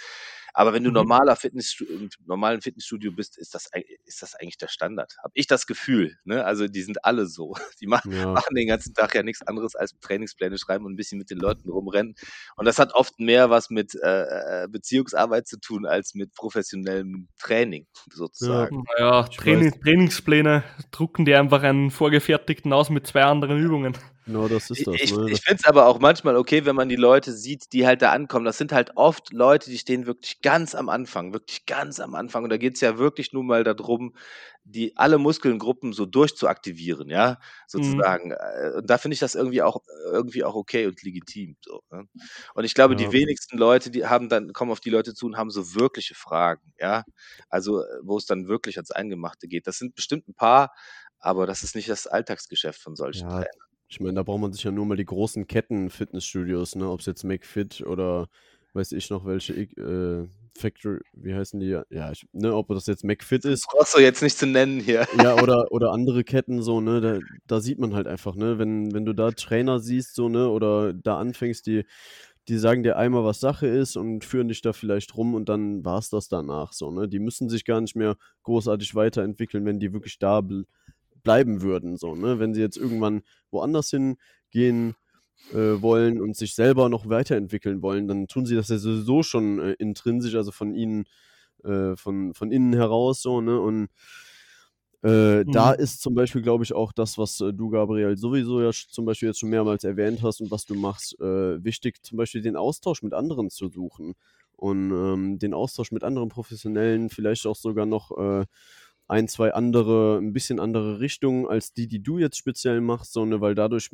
Aber 0.52 0.72
wenn 0.72 0.82
du 0.82 0.90
Mhm. 0.90 0.94
normaler 0.94 1.36
Fitness, 1.36 1.76
im 1.80 2.08
normalen 2.26 2.60
Fitnessstudio 2.60 3.12
bist, 3.12 3.38
ist 3.38 3.54
das, 3.54 3.70
ist 4.04 4.20
das 4.20 4.34
eigentlich 4.34 4.58
der 4.58 4.66
Standard. 4.68 5.14
Habe 5.22 5.30
ich 5.34 5.46
das 5.46 5.66
Gefühl. 5.66 6.16
Ne? 6.24 6.44
Also 6.44 6.66
die 6.66 6.82
sind 6.82 7.04
alle 7.04 7.26
so. 7.26 7.54
Die 7.80 7.86
machen, 7.86 8.12
Ja. 8.12 8.32
machen 8.32 8.54
den 8.56 8.66
ganzen 8.66 8.92
Tag 8.94 9.14
ja 9.14 9.22
nichts 9.22 9.42
anderes 9.46 9.76
als 9.76 9.94
Trainingspläne 10.00 10.58
schreiben 10.58 10.84
und 10.86 10.92
ein 10.94 10.96
bisschen 10.96 11.18
mit 11.18 11.30
den 11.30 11.38
Leuten 11.38 11.70
rumrennen. 11.70 12.14
Und 12.56 12.64
das 12.66 12.80
hat 12.80 12.94
oft 12.94 13.18
mehr 13.20 13.48
was 13.48 13.70
mit 13.70 13.94
äh, 13.94 14.64
äh, 14.64 14.68
Beziehungsarbeit 14.68 15.46
zu 15.46 15.58
tun 15.60 15.86
als 15.86 16.14
mit 16.14 16.34
professionellem 16.34 17.28
Training 17.38 17.86
sozusagen. 18.12 18.82
Naja, 18.98 19.26
Ich 19.30 19.36
Training. 19.36 19.80
Trainingspläne 19.80 20.64
drucken 20.90 21.24
dir 21.24 21.38
einfach 21.38 21.62
einen 21.62 21.90
vorgefertigten 21.92 22.72
aus 22.72 22.90
mit 22.90 23.06
zwei 23.06 23.22
anderen 23.22 23.58
Übungen. 23.58 23.96
Genau 24.30 24.48
das 24.48 24.70
ist 24.70 24.86
das. 24.86 25.02
Ich, 25.02 25.12
ne? 25.12 25.30
ich 25.30 25.40
finde 25.42 25.58
es 25.62 25.64
aber 25.66 25.86
auch 25.86 25.98
manchmal 26.00 26.36
okay, 26.36 26.64
wenn 26.64 26.76
man 26.76 26.88
die 26.88 26.96
Leute 26.96 27.32
sieht, 27.32 27.72
die 27.72 27.86
halt 27.86 28.02
da 28.02 28.12
ankommen. 28.12 28.44
Das 28.44 28.58
sind 28.58 28.72
halt 28.72 28.96
oft 28.96 29.32
Leute, 29.32 29.70
die 29.70 29.78
stehen 29.78 30.06
wirklich 30.06 30.40
ganz 30.42 30.74
am 30.74 30.88
Anfang, 30.88 31.32
wirklich 31.32 31.64
ganz 31.66 32.00
am 32.00 32.14
Anfang. 32.14 32.44
Und 32.44 32.50
da 32.50 32.56
geht 32.56 32.74
es 32.74 32.80
ja 32.80 32.98
wirklich 32.98 33.32
nur 33.32 33.44
mal 33.44 33.64
darum, 33.64 34.14
die 34.64 34.96
alle 34.96 35.18
Muskelgruppen 35.18 35.92
so 35.92 36.06
durchzuaktivieren, 36.06 37.08
ja, 37.08 37.38
sozusagen. 37.66 38.32
Äh, 38.32 38.72
Und 38.76 38.90
da 38.90 38.98
finde 38.98 39.14
ich 39.14 39.20
das 39.20 39.34
irgendwie 39.34 39.62
auch 39.62 39.78
irgendwie 40.12 40.44
auch 40.44 40.54
okay 40.54 40.86
und 40.86 41.02
legitim. 41.02 41.56
So, 41.64 41.82
ne? 41.90 42.04
Und 42.54 42.64
ich 42.64 42.74
glaube, 42.74 42.94
Ja. 42.94 42.96
die 42.96 43.12
wenigsten 43.12 43.56
Leute, 43.58 43.90
die 43.90 44.06
haben 44.06 44.28
dann, 44.28 44.52
kommen 44.52 44.70
auf 44.72 44.80
die 44.80 44.90
Leute 44.90 45.14
zu 45.14 45.26
und 45.26 45.36
haben 45.36 45.50
so 45.50 45.74
wirkliche 45.74 46.14
Fragen, 46.14 46.72
ja. 46.78 47.04
Also, 47.48 47.80
äh, 47.82 47.86
wo 48.02 48.16
es 48.18 48.26
dann 48.26 48.48
wirklich 48.48 48.76
ans 48.76 48.90
Eingemachte 48.90 49.48
geht. 49.48 49.66
Das 49.66 49.78
sind 49.78 49.94
bestimmt 49.94 50.28
ein 50.28 50.34
paar, 50.34 50.72
aber 51.18 51.46
das 51.46 51.62
ist 51.62 51.74
nicht 51.74 51.88
das 51.88 52.06
Alltagsgeschäft 52.06 52.80
von 52.80 52.96
solchen 52.96 53.28
Ja, 53.28 53.30
Trainern. 53.30 53.69
Ich 53.90 53.98
meine, 53.98 54.14
da 54.14 54.22
braucht 54.22 54.40
man 54.40 54.52
sich 54.52 54.62
ja 54.62 54.70
nur 54.70 54.86
mal 54.86 54.96
die 54.96 55.04
großen 55.04 55.48
Ketten-Fitnessstudios, 55.48 56.76
ne? 56.76 56.88
Ob 56.88 57.00
es 57.00 57.06
jetzt 57.06 57.24
McFit 57.24 57.80
oder 57.82 58.28
weiß 58.72 58.92
ich 58.92 59.10
noch 59.10 59.26
welche 59.26 59.54
äh, 59.54 60.28
Factory, 60.56 61.00
wie 61.12 61.34
heißen 61.34 61.58
die? 61.58 61.76
Ja, 61.90 62.12
ich, 62.12 62.24
ne, 62.32 62.54
ob 62.54 62.68
das 62.68 62.86
jetzt 62.86 63.02
McFit 63.02 63.44
ist. 63.44 63.66
brauchst 63.66 63.96
du 63.96 64.00
jetzt 64.00 64.22
nicht 64.22 64.38
zu 64.38 64.46
nennen 64.46 64.78
hier. 64.78 65.08
Ja, 65.20 65.34
oder, 65.42 65.72
oder 65.72 65.90
andere 65.90 66.22
Ketten 66.22 66.62
so, 66.62 66.80
ne, 66.80 67.00
da, 67.00 67.18
da 67.48 67.60
sieht 67.60 67.80
man 67.80 67.94
halt 67.94 68.06
einfach, 68.06 68.36
ne, 68.36 68.58
wenn, 68.58 68.94
wenn 68.94 69.04
du 69.04 69.12
da 69.12 69.32
Trainer 69.32 69.80
siehst, 69.80 70.14
so, 70.14 70.28
ne, 70.28 70.48
oder 70.48 70.92
da 70.92 71.18
anfängst, 71.18 71.66
die, 71.66 71.84
die 72.46 72.58
sagen 72.58 72.84
dir 72.84 72.96
einmal, 72.96 73.24
was 73.24 73.40
Sache 73.40 73.66
ist 73.66 73.96
und 73.96 74.24
führen 74.24 74.48
dich 74.48 74.62
da 74.62 74.72
vielleicht 74.72 75.16
rum 75.16 75.34
und 75.34 75.48
dann 75.48 75.84
war 75.84 75.98
es 75.98 76.10
das 76.10 76.28
danach, 76.28 76.72
so, 76.72 76.92
ne, 76.92 77.08
die 77.08 77.18
müssen 77.18 77.48
sich 77.48 77.64
gar 77.64 77.80
nicht 77.80 77.96
mehr 77.96 78.16
großartig 78.44 78.94
weiterentwickeln, 78.94 79.64
wenn 79.64 79.80
die 79.80 79.92
wirklich 79.92 80.18
da 80.20 80.42
bleiben 81.22 81.62
würden, 81.62 81.96
so, 81.96 82.14
ne, 82.14 82.38
wenn 82.38 82.54
sie 82.54 82.60
jetzt 82.60 82.76
irgendwann 82.76 83.22
woanders 83.50 83.90
hingehen 83.90 84.94
äh, 85.50 85.80
wollen 85.82 86.20
und 86.20 86.36
sich 86.36 86.54
selber 86.54 86.88
noch 86.88 87.08
weiterentwickeln 87.08 87.82
wollen, 87.82 88.08
dann 88.08 88.28
tun 88.28 88.46
sie 88.46 88.56
das 88.56 88.68
ja 88.68 88.78
sowieso 88.78 89.22
schon 89.22 89.58
äh, 89.60 89.72
intrinsisch, 89.74 90.34
also 90.36 90.52
von 90.52 90.74
ihnen, 90.74 91.04
äh, 91.64 91.96
von, 91.96 92.34
von 92.34 92.52
innen 92.52 92.74
heraus, 92.74 93.22
so, 93.22 93.40
ne, 93.40 93.60
und 93.60 93.88
äh, 95.02 95.46
da 95.50 95.72
Mhm. 95.72 95.72
ist 95.72 96.02
zum 96.02 96.14
Beispiel, 96.14 96.42
glaube 96.42 96.62
ich, 96.64 96.74
auch 96.74 96.92
das, 96.92 97.16
was 97.16 97.40
äh, 97.40 97.54
du, 97.54 97.70
Gabriel, 97.70 98.18
sowieso 98.18 98.60
ja 98.60 98.70
zum 98.72 99.06
Beispiel 99.06 99.28
jetzt 99.28 99.40
schon 99.40 99.48
mehrmals 99.48 99.82
erwähnt 99.84 100.22
hast 100.22 100.40
und 100.42 100.50
was 100.50 100.66
du 100.66 100.74
machst, 100.74 101.18
äh, 101.20 101.64
wichtig, 101.64 102.02
zum 102.04 102.18
Beispiel 102.18 102.42
den 102.42 102.54
Austausch 102.56 103.02
mit 103.02 103.14
anderen 103.14 103.48
zu 103.48 103.68
suchen 103.68 104.12
und 104.56 104.90
ähm, 104.90 105.38
den 105.38 105.54
Austausch 105.54 105.90
mit 105.90 106.04
anderen 106.04 106.28
Professionellen, 106.28 107.08
vielleicht 107.08 107.46
auch 107.46 107.56
sogar 107.56 107.86
noch 107.86 108.10
äh, 108.18 108.44
ein, 109.10 109.28
zwei 109.28 109.52
andere, 109.52 110.18
ein 110.18 110.32
bisschen 110.32 110.60
andere 110.60 111.00
Richtungen 111.00 111.46
als 111.46 111.72
die, 111.72 111.88
die 111.88 112.02
du 112.02 112.18
jetzt 112.18 112.36
speziell 112.36 112.80
machst, 112.80 113.12
so, 113.12 113.24
ne, 113.24 113.40
weil 113.40 113.54
dadurch 113.54 113.90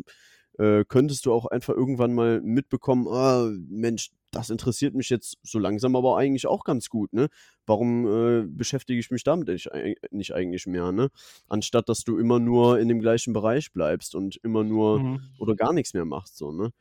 äh, 0.58 0.84
könntest 0.86 1.26
du 1.26 1.32
auch 1.32 1.46
einfach 1.46 1.74
irgendwann 1.74 2.14
mal 2.14 2.40
mitbekommen, 2.40 3.06
ah, 3.08 3.50
Mensch, 3.68 4.10
das 4.32 4.50
interessiert 4.50 4.94
mich 4.94 5.08
jetzt 5.08 5.38
so 5.42 5.58
langsam 5.58 5.96
aber 5.96 6.18
eigentlich 6.18 6.46
auch 6.46 6.64
ganz 6.64 6.88
gut, 6.90 7.12
ne? 7.14 7.28
Warum 7.64 8.06
äh, 8.06 8.44
beschäftige 8.46 8.98
ich 9.00 9.10
mich 9.10 9.24
damit 9.24 9.48
nicht, 9.48 9.72
eig- 9.72 9.96
nicht 10.10 10.34
eigentlich 10.34 10.66
mehr, 10.66 10.92
ne? 10.92 11.08
Anstatt 11.48 11.88
dass 11.88 12.04
du 12.04 12.18
immer 12.18 12.38
nur 12.38 12.78
in 12.78 12.88
dem 12.88 13.00
gleichen 13.00 13.32
Bereich 13.32 13.72
bleibst 13.72 14.14
und 14.14 14.36
immer 14.42 14.64
nur 14.64 14.98
Mhm. 15.00 15.20
oder 15.38 15.54
gar 15.56 15.72
nichts 15.72 15.94
mehr 15.94 16.04
machst, 16.04 16.36
so, 16.36 16.52
ne? 16.52 16.72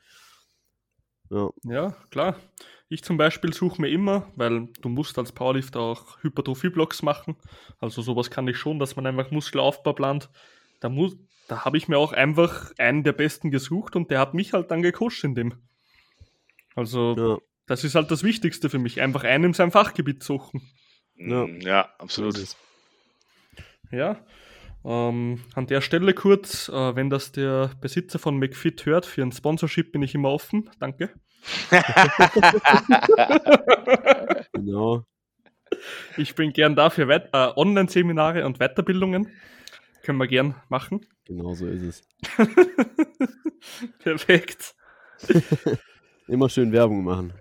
Ja, 1.29 1.49
Ja, 1.63 1.91
klar. 2.09 2.35
Ich 2.87 3.03
zum 3.03 3.17
Beispiel 3.17 3.51
suche 3.53 3.81
mir 3.81 3.89
immer, 3.89 4.31
weil 4.35 4.67
du 4.81 4.89
musst 4.89 5.17
als 5.17 5.31
Powerlifter 5.31 5.79
auch 5.79 6.21
Hypertrophie-Blocks 6.21 7.01
machen. 7.01 7.35
Also 7.79 8.01
sowas 8.01 8.29
kann 8.29 8.47
ich 8.47 8.57
schon, 8.57 8.77
dass 8.77 8.95
man 8.95 9.07
einfach 9.07 9.31
Muskelaufbau 9.31 9.93
plant. 9.93 10.29
Da, 10.81 10.89
muss, 10.89 11.17
da 11.47 11.65
habe 11.65 11.77
ich 11.77 11.87
mir 11.87 11.97
auch 11.97 12.13
einfach 12.13 12.71
einen 12.77 13.03
der 13.03 13.13
Besten 13.13 13.49
gesucht 13.49 13.95
und 13.95 14.11
der 14.11 14.19
hat 14.19 14.35
mich 14.35 14.53
halt 14.53 14.69
dann 14.69 14.83
gecoacht 14.83 15.23
in 15.23 15.33
dem. 15.33 15.53
Also 16.75 17.15
ja, 17.17 17.37
das 17.65 17.83
ist 17.83 17.95
halt 17.95 18.11
das 18.11 18.23
Wichtigste 18.23 18.69
für 18.69 18.79
mich, 18.79 19.01
einfach 19.01 19.23
einen 19.23 19.45
in 19.45 19.53
seinem 19.53 19.71
Fachgebiet 19.71 20.23
suchen. 20.23 20.61
Ja. 21.15 21.47
Mm, 21.47 21.61
ja 21.61 21.89
so 21.97 22.03
absolut. 22.03 22.55
Ja. 23.91 24.19
Ähm, 24.83 25.43
an 25.55 25.65
der 25.65 25.81
Stelle 25.81 26.13
kurz, 26.13 26.69
äh, 26.69 26.95
wenn 26.95 27.09
das 27.09 27.31
der 27.31 27.71
Besitzer 27.81 28.19
von 28.19 28.37
McFit 28.37 28.85
hört, 28.85 29.07
für 29.07 29.23
ein 29.23 29.31
Sponsorship 29.31 29.91
bin 29.91 30.03
ich 30.03 30.13
immer 30.13 30.29
offen. 30.29 30.69
Danke. 30.79 31.13
Genau. 34.53 35.05
Ich 36.17 36.35
bin 36.35 36.53
gern 36.53 36.75
dafür 36.75 37.07
weit, 37.07 37.29
äh, 37.33 37.51
Online-Seminare 37.55 38.45
und 38.45 38.59
Weiterbildungen. 38.59 39.31
Können 40.03 40.19
wir 40.19 40.27
gern 40.27 40.55
machen. 40.69 41.05
Genau 41.25 41.53
so 41.53 41.67
ist 41.67 41.81
es. 41.81 42.07
Perfekt. 43.99 44.75
Immer 46.27 46.49
schön 46.49 46.71
Werbung 46.71 47.03
machen. 47.03 47.33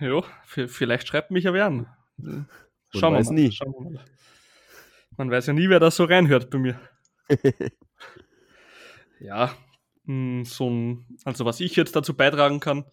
Ja, 0.00 0.22
v- 0.46 0.68
vielleicht 0.68 1.08
schreibt 1.08 1.30
mich 1.30 1.44
ja 1.44 1.52
wer 1.52 1.66
an. 1.66 1.86
Man 2.16 2.48
Schauen 2.94 3.14
wir 3.14 3.18
weiß 3.18 3.26
mal. 3.28 3.34
nie. 3.34 3.52
Schauen 3.52 3.72
wir 3.72 3.90
mal. 3.90 4.04
Man 5.16 5.30
weiß 5.30 5.46
ja 5.46 5.52
nie, 5.52 5.68
wer 5.68 5.80
da 5.80 5.90
so 5.90 6.04
reinhört 6.04 6.50
bei 6.50 6.58
mir. 6.58 6.80
ja, 9.20 9.52
hm, 10.06 10.44
so 10.44 10.70
ein, 10.70 11.06
also 11.24 11.44
was 11.44 11.60
ich 11.60 11.76
jetzt 11.76 11.96
dazu 11.96 12.14
beitragen 12.14 12.60
kann, 12.60 12.84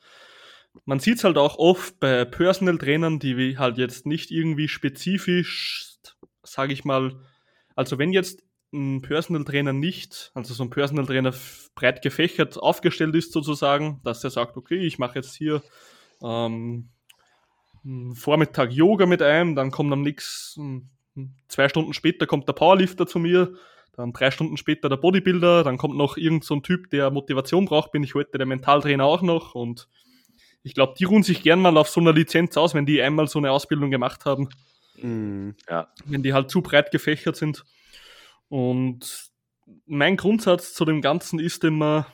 man 0.86 1.00
sieht 1.00 1.18
es 1.18 1.24
halt 1.24 1.38
auch 1.38 1.58
oft 1.58 2.00
bei 2.00 2.26
Personal 2.26 2.78
Trainern, 2.78 3.20
die 3.20 3.58
halt 3.58 3.78
jetzt 3.78 4.06
nicht 4.06 4.32
irgendwie 4.32 4.68
spezifisch, 4.68 5.98
sage 6.44 6.74
ich 6.74 6.86
mal, 6.86 7.20
also 7.76 7.98
wenn 7.98 8.12
jetzt 8.12 8.44
ein 8.72 9.02
Personal 9.02 9.46
Trainer 9.46 9.74
nicht, 9.74 10.32
also 10.36 10.54
so 10.54 10.64
ein 10.64 10.70
Personal 10.70 11.06
Trainer 11.06 11.34
breit 11.76 12.02
gefächert 12.02 12.58
aufgestellt 12.58 13.16
ist 13.16 13.32
sozusagen, 13.32 14.00
dass 14.04 14.24
er 14.24 14.30
sagt, 14.30 14.58
okay, 14.58 14.78
ich 14.78 15.00
mache 15.00 15.16
jetzt 15.16 15.36
hier 15.36 15.64
ähm, 16.22 16.90
Vormittag 18.14 18.72
Yoga 18.72 19.06
mit 19.06 19.22
einem, 19.22 19.56
dann 19.56 19.72
kommt 19.72 19.92
am 19.92 20.02
nächsten, 20.02 20.90
zwei 21.48 21.70
Stunden 21.70 21.94
später 21.94 22.28
kommt 22.28 22.48
der 22.48 22.54
Powerlifter 22.54 23.08
zu 23.08 23.18
mir, 23.20 23.56
dann 23.94 24.14
drei 24.14 24.32
Stunden 24.32 24.58
später 24.58 24.90
der 24.90 24.98
Bodybuilder, 24.98 25.64
dann 25.64 25.78
kommt 25.78 25.98
noch 25.98 26.18
irgend 26.18 26.44
so 26.44 26.56
ein 26.56 26.64
Typ, 26.64 26.90
der 26.90 27.12
Motivation 27.12 27.66
braucht, 27.66 27.92
bin 27.92 28.04
ich 28.04 28.16
heute 28.16 28.38
der 28.38 28.48
Mentaltrainer 28.48 29.06
auch 29.06 29.22
noch 29.22 29.56
und 29.56 29.88
ich 30.64 30.74
glaube, 30.74 30.94
die 30.98 31.06
ruhen 31.06 31.24
sich 31.24 31.42
gern 31.42 31.62
mal 31.62 31.78
auf 31.78 31.90
so 31.90 32.02
einer 32.02 32.14
Lizenz 32.14 32.58
aus, 32.58 32.74
wenn 32.74 32.86
die 32.86 33.02
einmal 33.02 33.28
so 33.28 33.40
eine 33.40 33.52
Ausbildung 33.52 33.92
gemacht 33.92 34.26
haben. 34.26 34.50
Mhm. 34.98 35.56
Ja. 35.70 35.88
Wenn 36.06 36.24
die 36.24 36.34
halt 36.34 36.50
zu 36.50 36.62
breit 36.62 36.92
gefächert 36.92 37.36
sind. 37.36 37.66
Und 38.50 39.30
mein 39.86 40.18
Grundsatz 40.18 40.74
zu 40.74 40.86
dem 40.86 41.02
Ganzen 41.02 41.40
ist 41.40 41.64
immer, 41.64 42.08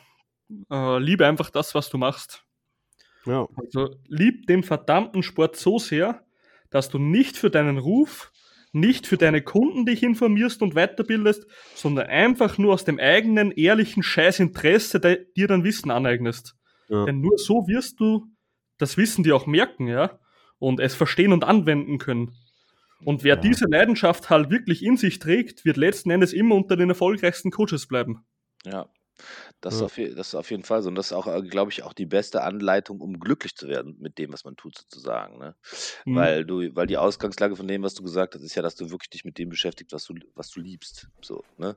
äh, 0.70 1.00
liebe 1.00 1.26
einfach 1.26 1.50
das, 1.50 1.74
was 1.74 1.90
du 1.90 1.98
machst. 1.98 2.44
Ja. 3.26 3.48
Also 3.56 3.96
lieb 4.08 4.46
den 4.48 4.64
verdammten 4.64 5.24
Sport 5.24 5.56
so 5.56 5.80
sehr, 5.80 6.24
dass 6.70 6.90
du 6.90 7.00
nicht 7.00 7.38
für 7.38 7.50
deinen 7.50 7.78
Ruf, 7.78 8.32
nicht 8.76 9.08
für 9.08 9.18
deine 9.18 9.42
Kunden 9.42 9.86
dich 9.86 10.04
informierst 10.04 10.62
und 10.62 10.76
weiterbildest, 10.76 11.48
sondern 11.74 12.08
einfach 12.08 12.58
nur 12.58 12.74
aus 12.74 12.84
dem 12.84 13.00
eigenen 13.00 13.52
ehrlichen 13.52 14.04
Scheißinteresse 14.04 15.00
dir 15.36 15.48
dann 15.48 15.64
Wissen 15.64 15.92
aneignest. 15.92 16.56
Ja. 16.90 17.06
Denn 17.06 17.22
nur 17.22 17.38
so 17.38 17.68
wirst 17.68 18.00
du 18.00 18.28
das 18.78 18.98
Wissen 18.98 19.24
die 19.24 19.32
auch 19.32 19.48
merken, 19.48 19.88
ja, 19.88 20.20
und 20.60 20.80
es 20.80 20.94
verstehen 20.94 21.32
und 21.32 21.46
anwenden 21.46 21.98
können. 21.98 22.36
Und 23.04 23.24
wer 23.24 23.36
ja. 23.36 23.42
diese 23.42 23.66
Leidenschaft 23.70 24.30
halt 24.30 24.50
wirklich 24.50 24.84
in 24.84 24.98
sich 24.98 25.20
trägt, 25.20 25.64
wird 25.66 25.78
letzten 25.78 26.12
Endes 26.12 26.34
immer 26.34 26.56
unter 26.56 26.76
den 26.76 26.90
erfolgreichsten 26.90 27.52
Coaches 27.52 27.88
bleiben. 27.88 28.26
Ja, 28.66 28.88
das, 29.66 29.76
ist 29.76 29.82
auf, 29.82 29.96
das 29.96 30.28
ist 30.28 30.36
auf 30.36 30.52
jeden 30.52 30.64
Fall 30.64 30.84
so. 30.84 30.90
Und 30.90 30.96
das 30.96 31.08
ist 31.08 31.14
auch, 31.14 31.26
äh, 31.26 31.42
glaube 31.42 31.72
ich, 31.72 31.82
auch 31.82 31.94
die 31.94 32.06
beste 32.06 32.44
Anleitung, 32.44 33.02
um 33.02 33.20
glücklich 33.20 33.56
zu 33.56 33.68
werden 33.68 33.98
mit 34.00 34.20
dem, 34.20 34.32
was 34.32 34.46
man 34.46 34.56
tut, 34.56 34.78
sozusagen. 34.78 35.40
Ne? 35.40 35.56
Mhm. 36.06 36.16
Weil 36.16 36.46
du, 36.46 36.76
weil 36.76 36.86
die 36.86 36.98
Ausgangslage 36.98 37.56
von 37.56 37.68
dem, 37.68 37.82
was 37.82 37.96
du 37.96 38.04
gesagt 38.04 38.36
hast, 38.36 38.44
ist 38.44 38.54
ja, 38.54 38.62
dass 38.62 38.76
du 38.76 38.92
wirklich 38.92 39.10
dich 39.10 39.26
mit 39.26 39.40
dem 39.40 39.50
beschäftigst, 39.50 39.92
was 39.92 40.06
du, 40.06 40.14
was 40.36 40.52
du 40.52 40.60
liebst. 40.60 41.10
So, 41.20 41.44
ne? 41.58 41.76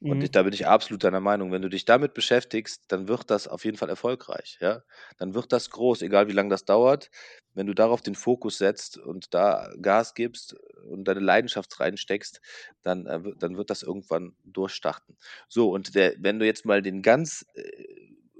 Und 0.00 0.18
mhm. 0.18 0.24
ich, 0.24 0.30
da 0.30 0.44
bin 0.44 0.52
ich 0.52 0.66
absolut 0.66 1.02
deiner 1.02 1.20
Meinung. 1.20 1.50
Wenn 1.50 1.62
du 1.62 1.68
dich 1.68 1.84
damit 1.84 2.14
beschäftigst, 2.14 2.84
dann 2.88 3.08
wird 3.08 3.30
das 3.30 3.48
auf 3.48 3.64
jeden 3.64 3.76
Fall 3.76 3.88
erfolgreich. 3.88 4.58
Ja? 4.60 4.84
Dann 5.16 5.34
wird 5.34 5.52
das 5.52 5.70
groß, 5.70 6.02
egal 6.02 6.28
wie 6.28 6.32
lange 6.32 6.50
das 6.50 6.64
dauert. 6.64 7.10
Wenn 7.54 7.66
du 7.66 7.74
darauf 7.74 8.00
den 8.00 8.14
Fokus 8.14 8.58
setzt 8.58 8.96
und 8.96 9.34
da 9.34 9.72
Gas 9.82 10.14
gibst 10.14 10.54
und 10.88 11.04
deine 11.04 11.20
Leidenschaft 11.20 11.80
reinsteckst, 11.80 12.40
dann, 12.82 13.06
äh, 13.06 13.20
dann 13.38 13.56
wird 13.56 13.70
das 13.70 13.82
irgendwann 13.82 14.36
durchstarten. 14.44 15.16
So, 15.48 15.72
und 15.72 15.96
der, 15.96 16.14
wenn 16.18 16.38
du 16.38 16.46
jetzt 16.46 16.64
mal 16.64 16.80
den 16.80 17.02
ganz 17.02 17.44
äh, 17.54 17.62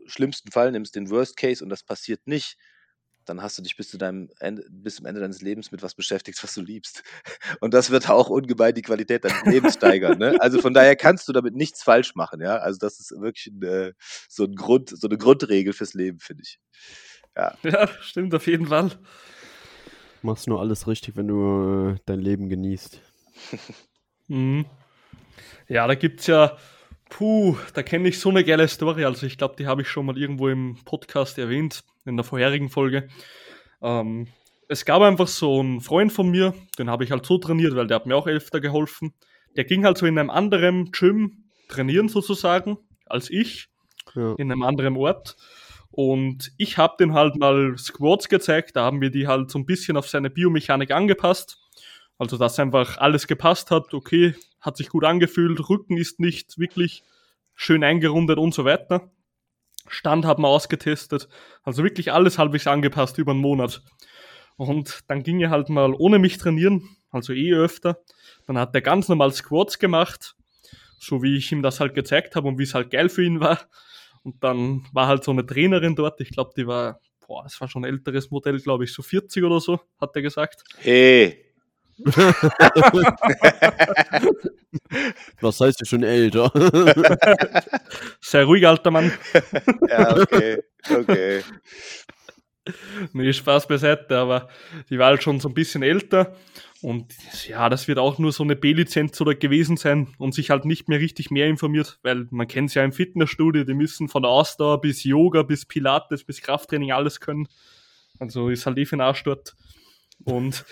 schlimmsten 0.06 0.52
Fall 0.52 0.70
nimmst, 0.70 0.94
den 0.94 1.10
Worst 1.10 1.36
Case, 1.36 1.64
und 1.64 1.70
das 1.70 1.82
passiert 1.82 2.26
nicht, 2.28 2.56
dann 3.28 3.42
hast 3.42 3.58
du 3.58 3.62
dich 3.62 3.76
bis, 3.76 3.90
zu 3.90 3.98
deinem 3.98 4.30
Ende, 4.38 4.64
bis 4.70 4.96
zum 4.96 5.06
Ende 5.06 5.20
deines 5.20 5.42
Lebens 5.42 5.70
mit 5.70 5.82
was 5.82 5.94
beschäftigt, 5.94 6.42
was 6.42 6.54
du 6.54 6.62
liebst. 6.62 7.02
Und 7.60 7.74
das 7.74 7.90
wird 7.90 8.08
auch 8.08 8.28
ungemein 8.30 8.74
die 8.74 8.82
Qualität 8.82 9.24
deines 9.24 9.44
Lebens 9.44 9.74
steigern. 9.74 10.18
Ne? 10.18 10.36
Also 10.40 10.60
von 10.60 10.74
daher 10.74 10.96
kannst 10.96 11.28
du 11.28 11.32
damit 11.32 11.54
nichts 11.54 11.82
falsch 11.82 12.14
machen. 12.14 12.40
Ja? 12.40 12.56
Also 12.58 12.78
das 12.78 13.00
ist 13.00 13.10
wirklich 13.20 13.46
ein, 13.46 13.62
äh, 13.62 13.92
so, 14.28 14.44
ein 14.44 14.54
Grund, 14.54 14.90
so 14.90 15.08
eine 15.08 15.18
Grundregel 15.18 15.72
fürs 15.72 15.94
Leben, 15.94 16.20
finde 16.20 16.42
ich. 16.44 16.58
Ja. 17.36 17.54
ja, 17.62 17.88
stimmt 18.00 18.34
auf 18.34 18.46
jeden 18.46 18.66
Fall. 18.66 18.90
Machst 20.22 20.48
nur 20.48 20.60
alles 20.60 20.86
richtig, 20.86 21.16
wenn 21.16 21.28
du 21.28 21.94
äh, 21.94 22.00
dein 22.06 22.20
Leben 22.20 22.48
genießt. 22.48 23.00
mhm. 24.28 24.66
Ja, 25.68 25.86
da 25.86 25.94
gibt 25.94 26.20
es 26.20 26.26
ja, 26.26 26.56
puh, 27.08 27.56
da 27.74 27.82
kenne 27.82 28.08
ich 28.08 28.18
so 28.18 28.30
eine 28.30 28.44
geile 28.44 28.68
Story. 28.68 29.04
Also 29.04 29.26
ich 29.26 29.38
glaube, 29.38 29.56
die 29.56 29.66
habe 29.66 29.82
ich 29.82 29.88
schon 29.88 30.06
mal 30.06 30.18
irgendwo 30.18 30.48
im 30.48 30.76
Podcast 30.84 31.38
erwähnt, 31.38 31.82
in 32.04 32.16
der 32.16 32.24
vorherigen 32.24 32.68
Folge. 32.68 33.08
Ähm, 33.82 34.28
es 34.68 34.84
gab 34.84 35.02
einfach 35.02 35.28
so 35.28 35.60
einen 35.60 35.80
Freund 35.80 36.12
von 36.12 36.30
mir, 36.30 36.54
den 36.78 36.90
habe 36.90 37.04
ich 37.04 37.10
halt 37.10 37.24
so 37.24 37.38
trainiert, 37.38 37.74
weil 37.74 37.86
der 37.86 37.96
hat 37.96 38.06
mir 38.06 38.16
auch 38.16 38.26
öfter 38.26 38.60
geholfen. 38.60 39.14
Der 39.56 39.64
ging 39.64 39.84
halt 39.84 39.98
so 39.98 40.06
in 40.06 40.18
einem 40.18 40.30
anderen 40.30 40.92
Gym 40.92 41.44
trainieren 41.68 42.08
sozusagen 42.08 42.78
als 43.06 43.30
ich, 43.30 43.68
ja. 44.14 44.34
in 44.36 44.52
einem 44.52 44.62
anderen 44.62 44.96
Ort. 44.96 45.36
Und 45.90 46.52
ich 46.58 46.76
habe 46.76 46.96
dem 47.00 47.14
halt 47.14 47.36
mal 47.36 47.76
Squats 47.78 48.28
gezeigt, 48.28 48.76
da 48.76 48.84
haben 48.84 49.00
wir 49.00 49.10
die 49.10 49.26
halt 49.26 49.50
so 49.50 49.58
ein 49.58 49.66
bisschen 49.66 49.96
auf 49.96 50.08
seine 50.08 50.30
Biomechanik 50.30 50.90
angepasst. 50.90 51.58
Also, 52.18 52.36
dass 52.36 52.58
einfach 52.58 52.98
alles 52.98 53.26
gepasst 53.26 53.70
hat, 53.70 53.94
okay, 53.94 54.34
hat 54.60 54.76
sich 54.76 54.88
gut 54.88 55.04
angefühlt, 55.04 55.68
Rücken 55.68 55.96
ist 55.96 56.20
nicht 56.20 56.58
wirklich 56.58 57.04
schön 57.54 57.84
eingerundet 57.84 58.38
und 58.38 58.52
so 58.52 58.64
weiter. 58.64 59.10
Stand 59.86 60.24
haben 60.24 60.42
wir 60.42 60.48
ausgetestet, 60.48 61.28
also 61.62 61.82
wirklich 61.82 62.12
alles 62.12 62.38
halbwegs 62.38 62.66
angepasst 62.66 63.18
über 63.18 63.32
einen 63.32 63.40
Monat. 63.40 63.82
Und 64.56 65.04
dann 65.08 65.22
ging 65.22 65.40
er 65.40 65.50
halt 65.50 65.68
mal 65.68 65.94
ohne 65.94 66.18
mich 66.18 66.38
trainieren, 66.38 66.82
also 67.10 67.32
eh 67.32 67.54
öfter. 67.54 68.02
Dann 68.46 68.58
hat 68.58 68.74
er 68.74 68.80
ganz 68.80 69.08
normal 69.08 69.32
Squats 69.32 69.78
gemacht, 69.78 70.34
so 70.98 71.22
wie 71.22 71.36
ich 71.36 71.52
ihm 71.52 71.62
das 71.62 71.80
halt 71.80 71.94
gezeigt 71.94 72.34
habe 72.34 72.48
und 72.48 72.58
wie 72.58 72.64
es 72.64 72.74
halt 72.74 72.90
geil 72.90 73.08
für 73.08 73.24
ihn 73.24 73.40
war. 73.40 73.60
Und 74.22 74.42
dann 74.42 74.84
war 74.92 75.06
halt 75.06 75.24
so 75.24 75.30
eine 75.30 75.46
Trainerin 75.46 75.94
dort, 75.94 76.20
ich 76.20 76.30
glaube, 76.30 76.50
die 76.56 76.66
war, 76.66 77.00
boah, 77.26 77.44
das 77.44 77.60
war 77.60 77.68
schon 77.68 77.84
ein 77.84 77.92
älteres 77.92 78.30
Modell, 78.30 78.58
glaube 78.58 78.84
ich, 78.84 78.92
so 78.92 79.02
40 79.02 79.44
oder 79.44 79.60
so, 79.60 79.80
hat 80.00 80.14
er 80.16 80.22
gesagt. 80.22 80.64
Hey. 80.78 81.47
Was 85.40 85.60
heißt 85.60 85.80
du 85.80 85.84
schon 85.84 86.04
älter? 86.04 86.52
Sehr 88.20 88.44
ruhig, 88.44 88.66
alter 88.66 88.90
Mann. 88.90 89.12
ja, 89.88 90.16
okay, 90.16 90.62
okay. 90.90 91.42
Nee, 93.12 93.32
Spaß 93.32 93.66
beiseite, 93.66 94.18
aber 94.18 94.48
die 94.90 94.98
war 94.98 95.06
halt 95.06 95.22
schon 95.22 95.40
so 95.40 95.48
ein 95.48 95.54
bisschen 95.54 95.82
älter 95.82 96.36
und 96.80 97.12
ja, 97.48 97.68
das 97.68 97.88
wird 97.88 97.98
auch 97.98 98.18
nur 98.18 98.30
so 98.30 98.44
eine 98.44 98.54
B-Lizenz 98.54 99.20
oder 99.20 99.34
gewesen 99.34 99.76
sein 99.76 100.14
und 100.18 100.34
sich 100.34 100.50
halt 100.50 100.64
nicht 100.64 100.88
mehr 100.88 101.00
richtig 101.00 101.30
mehr 101.30 101.48
informiert, 101.48 101.98
weil 102.02 102.28
man 102.30 102.46
kennt 102.46 102.68
es 102.68 102.74
ja 102.74 102.84
im 102.84 102.92
Fitnessstudio, 102.92 103.64
die 103.64 103.74
müssen 103.74 104.08
von 104.08 104.22
der 104.22 104.30
Ausdauer 104.30 104.80
bis 104.80 105.02
Yoga, 105.02 105.42
bis 105.42 105.66
Pilates, 105.66 106.24
bis 106.24 106.40
Krafttraining 106.40 106.92
alles 106.92 107.20
können. 107.20 107.48
Also 108.20 108.48
ist 108.48 108.66
halt 108.66 108.78
eh 108.78 108.84
für 108.84 108.96
den 108.96 109.00
Arsch 109.00 109.24
dort. 109.24 109.56
Und 110.28 110.64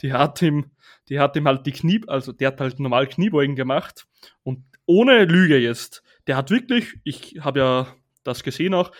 die 0.00 0.12
hat 0.12 0.40
ihm, 0.42 0.70
die 1.08 1.20
hat 1.20 1.36
ihm 1.36 1.46
halt 1.46 1.66
die 1.66 1.72
Knie, 1.72 2.02
also 2.06 2.32
der 2.32 2.48
hat 2.48 2.60
halt 2.60 2.80
normal 2.80 3.06
Kniebeugen 3.06 3.56
gemacht 3.56 4.06
und 4.42 4.64
ohne 4.86 5.24
Lüge 5.24 5.58
jetzt. 5.58 6.02
Der 6.26 6.36
hat 6.36 6.50
wirklich, 6.50 6.94
ich 7.04 7.38
habe 7.40 7.60
ja 7.60 7.86
das 8.24 8.42
gesehen 8.42 8.74
auch, 8.74 8.92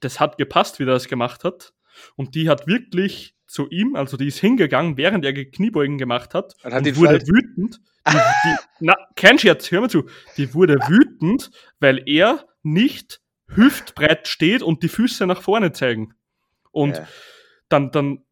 das 0.00 0.20
hat 0.20 0.38
gepasst, 0.38 0.78
wie 0.78 0.84
der 0.84 0.94
das 0.94 1.08
gemacht 1.08 1.44
hat. 1.44 1.72
Und 2.16 2.34
die 2.34 2.48
hat 2.48 2.66
wirklich 2.66 3.36
zu 3.46 3.68
ihm, 3.68 3.94
also 3.94 4.16
die 4.16 4.26
ist 4.26 4.38
hingegangen, 4.38 4.96
während 4.96 5.24
er 5.24 5.32
Kniebeugen 5.32 5.96
gemacht 5.96 6.34
hat 6.34 6.54
und, 6.64 6.72
und 6.72 6.96
wurde 6.96 7.20
Fall. 7.20 7.28
wütend. 7.28 7.80
Die, 8.06 8.12
die, 8.12 8.56
na, 8.80 8.94
kein 9.16 9.38
Scherz, 9.38 9.70
hör 9.70 9.82
mal 9.82 9.90
zu. 9.90 10.08
Die 10.36 10.54
wurde 10.54 10.74
wütend, 10.88 11.50
weil 11.78 12.02
er 12.06 12.46
nicht 12.62 13.20
hüftbreit 13.48 14.26
steht 14.28 14.62
und 14.62 14.82
die 14.82 14.88
Füße 14.88 15.26
nach 15.26 15.42
vorne 15.42 15.72
zeigen. 15.72 16.14
Und 16.72 16.96
ja. 16.96 17.08
dann, 17.68 17.90
dann, 17.92 18.24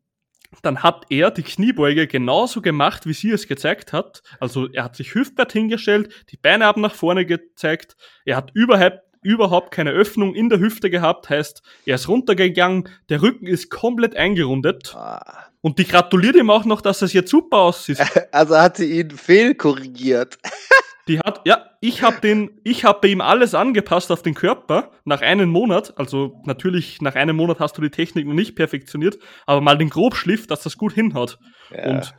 dann 0.63 0.83
hat 0.83 1.07
er 1.09 1.31
die 1.31 1.43
Kniebeuge 1.43 2.07
genauso 2.07 2.61
gemacht, 2.61 3.07
wie 3.07 3.15
sie 3.15 3.31
es 3.31 3.49
gezeigt 3.49 3.93
hat. 3.93 4.23
Also 4.41 4.69
er 4.71 4.85
hat 4.85 4.97
sich 4.97 5.15
hüftbreit 5.15 5.53
hingestellt, 5.53 6.27
die 6.31 6.37
Beine 6.37 6.67
haben 6.67 6.83
nach 6.83 6.95
vorne 6.95 7.25
gezeigt, 7.25 7.97
er 8.25 8.37
hat 8.37 8.51
überhaupt 8.55 9.01
überhaupt 9.23 9.71
keine 9.71 9.93
Öffnung 9.93 10.35
in 10.35 10.49
der 10.49 10.59
Hüfte 10.59 10.91
gehabt, 10.91 11.31
heißt, 11.31 11.63
er 11.87 11.95
ist 11.95 12.09
runtergegangen, 12.09 12.89
der 13.09 13.23
Rücken 13.23 13.47
ist 13.47 13.71
komplett 13.71 14.17
eingerundet. 14.17 14.95
Ah. 14.97 15.47
Und 15.61 15.79
die 15.79 15.87
gratuliert 15.87 16.35
ihm 16.35 16.51
auch 16.51 16.65
noch, 16.65 16.81
dass 16.81 17.03
es 17.03 17.13
jetzt 17.13 17.31
super 17.31 17.59
aussieht. 17.59 17.99
Also 18.33 18.59
hat 18.59 18.79
sie 18.79 18.99
ihn 18.99 19.11
fehlkorrigiert. 19.11 20.39
Die 21.09 21.19
hat, 21.19 21.41
ja, 21.45 21.71
ich 21.81 22.03
habe 22.03 22.21
den, 22.21 22.61
ich 22.63 22.85
habe 22.85 23.01
bei 23.03 23.09
ihm 23.09 23.21
alles 23.21 23.55
angepasst 23.55 24.13
auf 24.13 24.23
den 24.23 24.35
Körper 24.35 24.93
nach 25.05 25.21
einem 25.21 25.49
Monat. 25.49 25.95
Also 25.99 26.41
natürlich 26.45 27.01
nach 27.01 27.17
einem 27.17 27.37
Monat 27.37 27.59
hast 27.59 27.77
du 27.77 27.83
die 27.83 27.91
Technik 27.91 28.27
noch 28.27 28.35
nicht 28.35 28.55
perfektioniert, 28.55 29.19
aber 29.47 29.61
mal 29.61 29.77
den 29.77 29.91
Grobschliff, 29.91 30.47
dass 30.47 30.63
das 30.63 30.79
gut 30.79 30.93
hinhaut. 30.93 31.39
Ja. 31.71 31.91
Und 31.91 32.15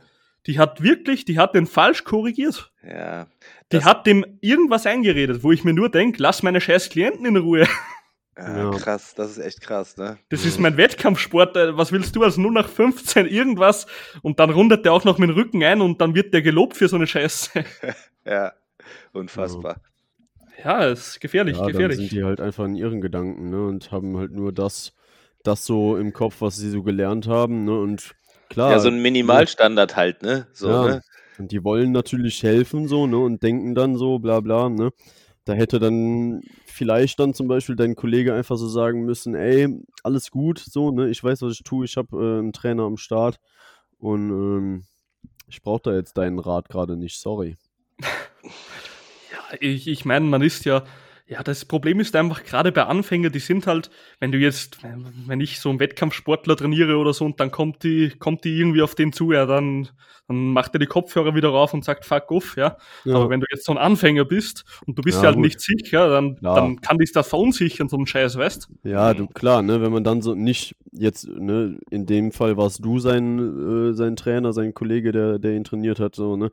die 0.46 0.58
hat 0.58 0.82
wirklich, 0.82 1.24
die 1.24 1.38
hat 1.38 1.54
den 1.54 1.66
falsch 1.66 2.04
korrigiert. 2.04 2.70
Ja. 2.86 3.26
Die 3.72 3.82
hat 3.82 4.06
dem 4.06 4.24
irgendwas 4.42 4.84
eingeredet, 4.84 5.42
wo 5.42 5.52
ich 5.52 5.64
mir 5.64 5.72
nur 5.72 5.88
denke, 5.88 6.22
lass 6.22 6.42
meine 6.42 6.60
scheiß 6.60 6.90
Klienten 6.90 7.24
in 7.24 7.36
Ruhe. 7.38 7.66
Ja, 8.36 8.70
krass, 8.70 9.14
das 9.14 9.30
ist 9.30 9.38
echt 9.38 9.60
krass, 9.60 9.96
ne? 9.96 10.18
Das 10.28 10.44
ist 10.44 10.58
mein 10.58 10.76
Wettkampfsport. 10.76 11.56
Äh, 11.56 11.76
was 11.76 11.92
willst 11.92 12.16
du 12.16 12.24
als 12.24 12.36
nur 12.36 12.50
nach 12.50 12.68
15 12.68 13.26
irgendwas? 13.26 13.86
Und 14.22 14.40
dann 14.40 14.50
rundet 14.50 14.84
der 14.84 14.92
auch 14.92 15.04
noch 15.04 15.18
mit 15.18 15.30
dem 15.30 15.36
Rücken 15.36 15.62
ein 15.62 15.80
und 15.80 16.00
dann 16.00 16.16
wird 16.16 16.34
der 16.34 16.42
gelobt 16.42 16.76
für 16.76 16.88
so 16.88 16.96
eine 16.96 17.06
Scheiße. 17.06 17.64
Ja, 18.26 18.54
unfassbar. 19.14 19.80
Ja, 20.64 20.84
ist 20.86 21.20
gefährlich, 21.20 21.56
Ja, 21.56 21.62
dann 21.62 21.72
gefährlich. 21.72 21.96
sind 21.98 22.12
die 22.12 22.24
halt 22.24 22.40
einfach 22.40 22.64
in 22.64 22.74
ihren 22.76 23.00
Gedanken, 23.00 23.50
ne? 23.50 23.66
Und 23.66 23.90
haben 23.92 24.16
halt 24.16 24.32
nur 24.32 24.52
das, 24.52 24.92
das 25.42 25.64
so 25.66 25.96
im 25.96 26.12
Kopf, 26.12 26.40
was 26.40 26.56
sie 26.56 26.70
so 26.70 26.82
gelernt 26.82 27.26
haben, 27.26 27.64
ne? 27.64 27.78
Und 27.78 28.14
klar, 28.48 28.72
Ja, 28.72 28.78
so 28.78 28.88
ein 28.88 29.00
Minimalstandard 29.02 29.96
halt, 29.96 30.22
ne? 30.22 30.46
So, 30.52 30.68
ja, 30.68 30.86
ne? 30.88 31.00
und 31.38 31.50
die 31.52 31.64
wollen 31.64 31.92
natürlich 31.92 32.42
helfen, 32.42 32.88
so, 32.88 33.06
ne? 33.06 33.18
Und 33.18 33.42
denken 33.42 33.74
dann 33.74 33.96
so, 33.96 34.18
bla 34.18 34.40
bla, 34.40 34.68
ne? 34.68 34.90
Da 35.44 35.52
hätte 35.52 35.78
dann 35.78 36.40
vielleicht 36.66 37.20
dann 37.20 37.34
zum 37.34 37.48
Beispiel 37.48 37.76
dein 37.76 37.96
Kollege 37.96 38.32
einfach 38.34 38.56
so 38.56 38.68
sagen 38.68 39.04
müssen, 39.04 39.34
ey, 39.34 39.68
alles 40.02 40.30
gut, 40.30 40.58
so, 40.58 40.90
ne? 40.90 41.08
Ich 41.10 41.22
weiß, 41.22 41.42
was 41.42 41.52
ich 41.54 41.62
tue, 41.64 41.84
ich 41.84 41.96
habe 41.96 42.16
äh, 42.16 42.38
einen 42.38 42.52
Trainer 42.52 42.84
am 42.84 42.96
Start 42.96 43.38
und 43.98 44.30
ähm, 44.30 44.84
ich 45.48 45.62
brauche 45.62 45.82
da 45.84 45.94
jetzt 45.94 46.16
deinen 46.16 46.38
Rat 46.38 46.68
gerade 46.68 46.96
nicht, 46.96 47.20
sorry. 47.20 47.56
Ich, 49.60 49.88
ich 49.88 50.04
meine, 50.04 50.26
man 50.26 50.42
ist 50.42 50.64
ja, 50.64 50.84
ja, 51.26 51.42
das 51.42 51.64
Problem 51.64 52.00
ist 52.00 52.14
einfach 52.16 52.44
gerade 52.44 52.70
bei 52.70 52.84
Anfängern, 52.84 53.32
die 53.32 53.38
sind 53.38 53.66
halt, 53.66 53.90
wenn 54.20 54.30
du 54.30 54.38
jetzt, 54.38 54.78
wenn 54.82 55.40
ich 55.40 55.58
so 55.58 55.70
einen 55.70 55.80
Wettkampfsportler 55.80 56.54
trainiere 56.56 56.96
oder 56.98 57.14
so 57.14 57.24
und 57.24 57.40
dann 57.40 57.50
kommt 57.50 57.82
die, 57.82 58.10
kommt 58.18 58.44
die 58.44 58.58
irgendwie 58.58 58.82
auf 58.82 58.94
den 58.94 59.12
zu, 59.12 59.32
ja, 59.32 59.46
dann, 59.46 59.88
dann 60.28 60.52
macht 60.52 60.74
er 60.74 60.80
die 60.80 60.86
Kopfhörer 60.86 61.34
wieder 61.34 61.48
rauf 61.48 61.72
und 61.72 61.82
sagt 61.84 62.04
fuck 62.04 62.30
off, 62.30 62.56
ja. 62.58 62.76
Ja, 63.04 63.14
Aber 63.14 63.30
wenn 63.30 63.40
du 63.40 63.46
jetzt 63.50 63.64
so 63.64 63.72
ein 63.72 63.78
Anfänger 63.78 64.26
bist 64.26 64.64
und 64.86 64.98
du 64.98 65.02
bist 65.02 65.22
Ja, 65.22 65.22
ja 65.22 65.28
halt 65.28 65.38
gut. 65.38 65.40
nicht 65.40 65.60
sicher, 65.60 66.08
dann, 66.10 66.40
Klar. 66.40 66.54
dann 66.54 66.80
kann 66.82 66.98
dich 66.98 67.12
das 67.12 67.28
verunsichern, 67.28 67.88
so 67.88 67.96
ein 67.96 68.06
Scheiß, 68.06 68.36
weißt 68.36 68.68
Ja, 68.82 69.14
du, 69.14 69.28
klar, 69.28 69.62
ne, 69.62 69.80
wenn 69.80 69.92
man 69.92 70.04
dann 70.04 70.20
so 70.20 70.34
nicht 70.34 70.74
jetzt, 70.92 71.26
ne, 71.28 71.78
in 71.90 72.04
dem 72.06 72.32
Fall 72.32 72.56
warst 72.58 72.84
du 72.84 72.98
sein, 72.98 73.90
äh, 73.90 73.94
sein 73.94 74.14
Trainer, 74.16 74.52
sein 74.52 74.74
Kollege, 74.74 75.10
der, 75.10 75.38
der 75.38 75.52
ihn 75.54 75.64
trainiert 75.64 76.00
hat, 76.00 76.14
so, 76.16 76.36
ne. 76.36 76.50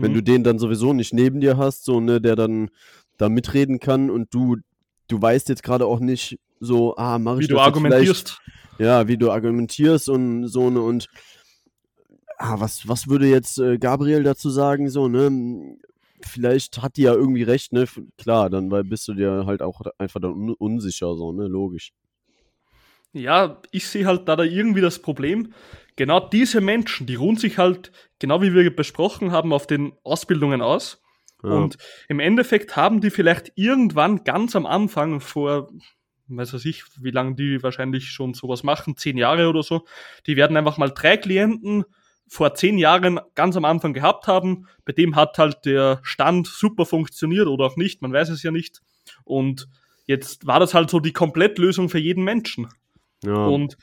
Wenn 0.00 0.12
Mhm. 0.12 0.14
du 0.14 0.22
den 0.22 0.44
dann 0.44 0.58
sowieso 0.60 0.92
nicht 0.92 1.12
neben 1.12 1.40
dir 1.40 1.56
hast, 1.56 1.84
so, 1.84 2.00
ne, 2.00 2.20
der 2.20 2.36
dann 2.36 2.70
da 3.18 3.28
mitreden 3.28 3.80
kann 3.80 4.10
und 4.10 4.32
du, 4.34 4.56
du 5.08 5.20
weißt 5.20 5.48
jetzt 5.48 5.62
gerade 5.62 5.86
auch 5.86 6.00
nicht 6.00 6.38
so, 6.60 6.96
ah, 6.96 7.18
mach 7.18 7.38
ich 7.38 7.44
Wie 7.44 7.48
du 7.48 7.56
das 7.56 7.66
jetzt 7.66 7.76
vielleicht, 7.76 7.92
argumentierst. 7.94 8.40
ja, 8.78 9.08
wie 9.08 9.16
du 9.16 9.30
argumentierst 9.30 10.08
und 10.08 10.46
so, 10.46 10.70
ne, 10.70 10.80
und 10.80 11.08
ah, 12.38 12.60
was, 12.60 12.88
was 12.88 13.08
würde 13.08 13.26
jetzt 13.28 13.58
äh, 13.58 13.78
Gabriel 13.78 14.22
dazu 14.22 14.50
sagen, 14.50 14.90
so, 14.90 15.08
ne? 15.08 15.76
Vielleicht 16.24 16.82
hat 16.82 16.96
die 16.96 17.02
ja 17.02 17.14
irgendwie 17.14 17.42
recht, 17.42 17.72
ne? 17.72 17.86
Klar, 18.16 18.48
dann 18.48 18.70
weil 18.70 18.84
bist 18.84 19.08
du 19.08 19.14
dir 19.14 19.44
halt 19.46 19.60
auch 19.60 19.80
einfach 19.98 20.20
dann 20.20 20.32
un 20.32 20.54
unsicher, 20.54 21.16
so, 21.16 21.32
ne? 21.32 21.46
Logisch. 21.48 21.92
Ja, 23.12 23.60
ich 23.72 23.88
sehe 23.88 24.06
halt 24.06 24.28
da, 24.28 24.36
da 24.36 24.44
irgendwie 24.44 24.80
das 24.80 25.00
Problem. 25.00 25.52
Genau 25.96 26.20
diese 26.20 26.60
Menschen, 26.60 27.06
die 27.06 27.16
ruhen 27.16 27.36
sich 27.36 27.58
halt, 27.58 27.92
genau 28.18 28.40
wie 28.40 28.54
wir 28.54 28.74
besprochen 28.74 29.32
haben, 29.32 29.52
auf 29.52 29.66
den 29.66 29.92
Ausbildungen 30.02 30.62
aus. 30.62 31.01
Ja. 31.42 31.50
Und 31.50 31.76
im 32.08 32.20
Endeffekt 32.20 32.76
haben 32.76 33.00
die 33.00 33.10
vielleicht 33.10 33.52
irgendwann 33.56 34.24
ganz 34.24 34.54
am 34.54 34.66
Anfang 34.66 35.20
vor, 35.20 35.70
weiß 36.28 36.54
was 36.54 36.64
ich, 36.64 36.84
wie 37.00 37.10
lange 37.10 37.34
die 37.34 37.62
wahrscheinlich 37.62 38.10
schon 38.10 38.34
sowas 38.34 38.62
machen, 38.62 38.96
zehn 38.96 39.16
Jahre 39.16 39.48
oder 39.48 39.62
so, 39.62 39.84
die 40.26 40.36
werden 40.36 40.56
einfach 40.56 40.78
mal 40.78 40.90
drei 40.90 41.16
Klienten 41.16 41.84
vor 42.28 42.54
zehn 42.54 42.78
Jahren 42.78 43.20
ganz 43.34 43.56
am 43.56 43.64
Anfang 43.64 43.92
gehabt 43.92 44.26
haben. 44.26 44.66
Bei 44.84 44.92
dem 44.92 45.16
hat 45.16 45.36
halt 45.36 45.64
der 45.64 46.00
Stand 46.02 46.46
super 46.46 46.86
funktioniert 46.86 47.46
oder 47.46 47.66
auch 47.66 47.76
nicht, 47.76 48.00
man 48.02 48.12
weiß 48.12 48.30
es 48.30 48.42
ja 48.42 48.50
nicht. 48.50 48.80
Und 49.24 49.68
jetzt 50.06 50.46
war 50.46 50.60
das 50.60 50.74
halt 50.74 50.90
so 50.90 51.00
die 51.00 51.12
Komplettlösung 51.12 51.88
für 51.88 51.98
jeden 51.98 52.24
Menschen. 52.24 52.68
ja. 53.24 53.46
Und 53.46 53.76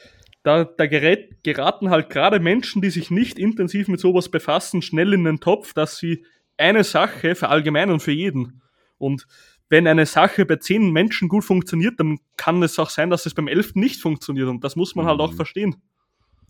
da, 0.43 0.63
da 0.63 0.87
gerät, 0.87 1.43
geraten 1.43 1.89
halt 1.89 2.09
gerade 2.09 2.39
Menschen, 2.39 2.81
die 2.81 2.89
sich 2.89 3.11
nicht 3.11 3.37
intensiv 3.37 3.87
mit 3.89 3.99
sowas 3.99 4.29
befassen, 4.29 4.81
schnell 4.81 5.13
in 5.13 5.25
den 5.25 5.41
Topf, 5.41 5.73
dass 5.73 5.97
sie 5.97 6.25
eine 6.59 6.83
Sache 6.83 7.35
verallgemeinern 7.35 7.99
für 7.99 8.11
jeden. 8.11 8.61
Und 8.97 9.25
wenn 9.69 9.87
eine 9.87 10.05
Sache 10.05 10.45
bei 10.45 10.55
zehn 10.57 10.91
Menschen 10.91 11.29
gut 11.29 11.43
funktioniert, 11.45 11.99
dann 11.99 12.19
kann 12.37 12.61
es 12.63 12.77
auch 12.79 12.89
sein, 12.89 13.09
dass 13.09 13.25
es 13.25 13.33
beim 13.33 13.47
elften 13.47 13.79
nicht 13.79 14.01
funktioniert. 14.01 14.47
Und 14.47 14.63
das 14.63 14.75
muss 14.75 14.95
man 14.95 15.05
halt 15.05 15.19
auch 15.19 15.31
Mhm. 15.31 15.35
verstehen. 15.35 15.75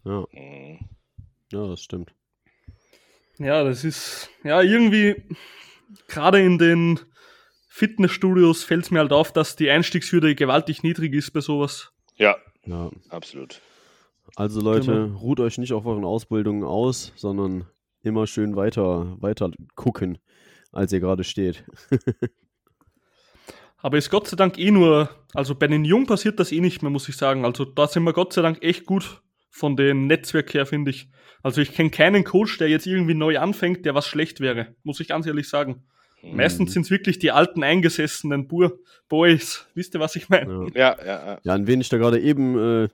ja, 0.05 0.25
Mhm. 0.31 0.79
ja, 1.51 1.67
das 1.67 1.81
stimmt. 1.81 2.13
Ja, 3.37 3.63
das 3.63 3.83
ist, 3.83 4.29
ja, 4.43 4.61
irgendwie, 4.61 5.15
gerade 6.07 6.41
in 6.41 6.57
den 6.57 6.99
Fitnessstudios 7.69 8.63
fällt 8.63 8.85
es 8.85 8.91
mir 8.91 8.99
halt 8.99 9.13
auf, 9.13 9.31
dass 9.31 9.55
die 9.55 9.69
Einstiegshürde 9.69 10.35
gewaltig 10.35 10.83
niedrig 10.83 11.13
ist 11.13 11.31
bei 11.31 11.39
sowas. 11.41 11.91
Ja, 12.17 12.35
Ja. 12.65 12.89
absolut. 13.09 13.61
Also 14.35 14.61
Leute, 14.61 14.85
Genau. 15.07 15.17
ruht 15.19 15.39
euch 15.39 15.57
nicht 15.57 15.73
auf 15.73 15.85
euren 15.85 16.03
Ausbildungen 16.05 16.63
aus, 16.63 17.13
sondern 17.15 17.65
immer 18.03 18.27
schön 18.27 18.55
weiter, 18.55 19.15
weiter 19.19 19.51
gucken, 19.75 20.17
als 20.71 20.93
ihr 20.93 20.99
gerade 20.99 21.23
steht. 21.23 21.63
Aber 23.81 23.97
ist 23.97 24.09
Gott 24.09 24.27
sei 24.27 24.35
Dank 24.35 24.57
eh 24.57 24.71
nur, 24.71 25.09
also 25.33 25.55
bei 25.55 25.67
den 25.67 25.85
Jungen 25.85 26.05
passiert 26.05 26.39
das 26.39 26.51
eh 26.51 26.59
nicht 26.59 26.81
mehr, 26.81 26.91
muss 26.91 27.07
ich 27.07 27.15
sagen. 27.15 27.45
Also 27.45 27.63
da 27.63 27.87
sind 27.87 28.03
wir 28.03 28.13
Gott 28.13 28.33
sei 28.33 28.41
Dank 28.41 28.61
echt 28.61 28.85
gut 28.85 29.21
von 29.49 29.77
dem 29.77 30.07
Netzwerk 30.07 30.53
her, 30.53 30.65
finde 30.65 30.91
ich. 30.91 31.09
Also 31.41 31.61
ich 31.61 31.73
kenne 31.73 31.89
keinen 31.89 32.23
Coach, 32.25 32.57
der 32.57 32.67
jetzt 32.67 32.85
irgendwie 32.85 33.13
neu 33.13 33.39
anfängt, 33.39 33.85
der 33.85 33.95
was 33.95 34.05
schlecht 34.05 34.41
wäre, 34.41 34.75
muss 34.83 34.99
ich 34.99 35.07
ganz 35.07 35.25
ehrlich 35.25 35.47
sagen. 35.47 35.83
Mhm. 36.21 36.35
Meistens 36.35 36.73
sind 36.73 36.83
es 36.83 36.91
wirklich 36.91 37.19
die 37.19 37.31
alten 37.31 37.63
eingesessenen 37.63 38.47
Bur 38.47 38.79
Boys. 39.07 39.65
Wisst 39.73 39.95
ihr, 39.95 40.01
was 40.01 40.15
ich 40.17 40.27
meine? 40.27 40.67
Ja. 40.75 40.97
Ja, 40.97 41.05
ja, 41.05 41.05
ja. 41.05 41.39
Ja, 41.43 41.53
an 41.53 41.67
wen 41.67 41.79
ich 41.79 41.89
da 41.89 41.97
gerade 41.97 42.19
eben 42.19 42.57
äh, 42.57 42.89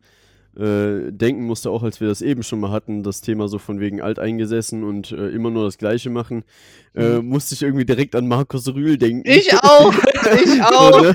äh, 0.57 1.11
denken 1.11 1.43
musste, 1.43 1.69
auch 1.69 1.83
als 1.83 1.99
wir 2.01 2.07
das 2.07 2.21
eben 2.21 2.43
schon 2.43 2.59
mal 2.59 2.71
hatten, 2.71 3.03
das 3.03 3.21
Thema 3.21 3.47
so 3.47 3.59
von 3.59 3.79
wegen 3.79 4.01
alteingesessen 4.01 4.83
und 4.83 5.11
äh, 5.11 5.27
immer 5.29 5.51
nur 5.51 5.65
das 5.65 5.77
Gleiche 5.77 6.09
machen, 6.09 6.43
äh, 6.95 7.19
musste 7.19 7.55
ich 7.55 7.61
irgendwie 7.61 7.85
direkt 7.85 8.15
an 8.15 8.27
Markus 8.27 8.67
Rühl 8.67 8.97
denken. 8.97 9.29
Ich 9.29 9.53
auch! 9.53 9.93
Ich 10.43 10.61
auch! 10.61 11.13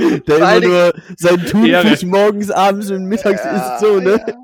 Der 0.26 0.36
immer 0.36 0.60
nur 0.60 0.94
sein. 1.16 1.46
Thunfisch 1.46 2.02
morgens, 2.02 2.50
abends 2.50 2.90
und 2.90 3.06
mittags 3.06 3.42
isst, 3.44 3.80
so, 3.80 4.00
ne? 4.00 4.22
ja. 4.26 4.34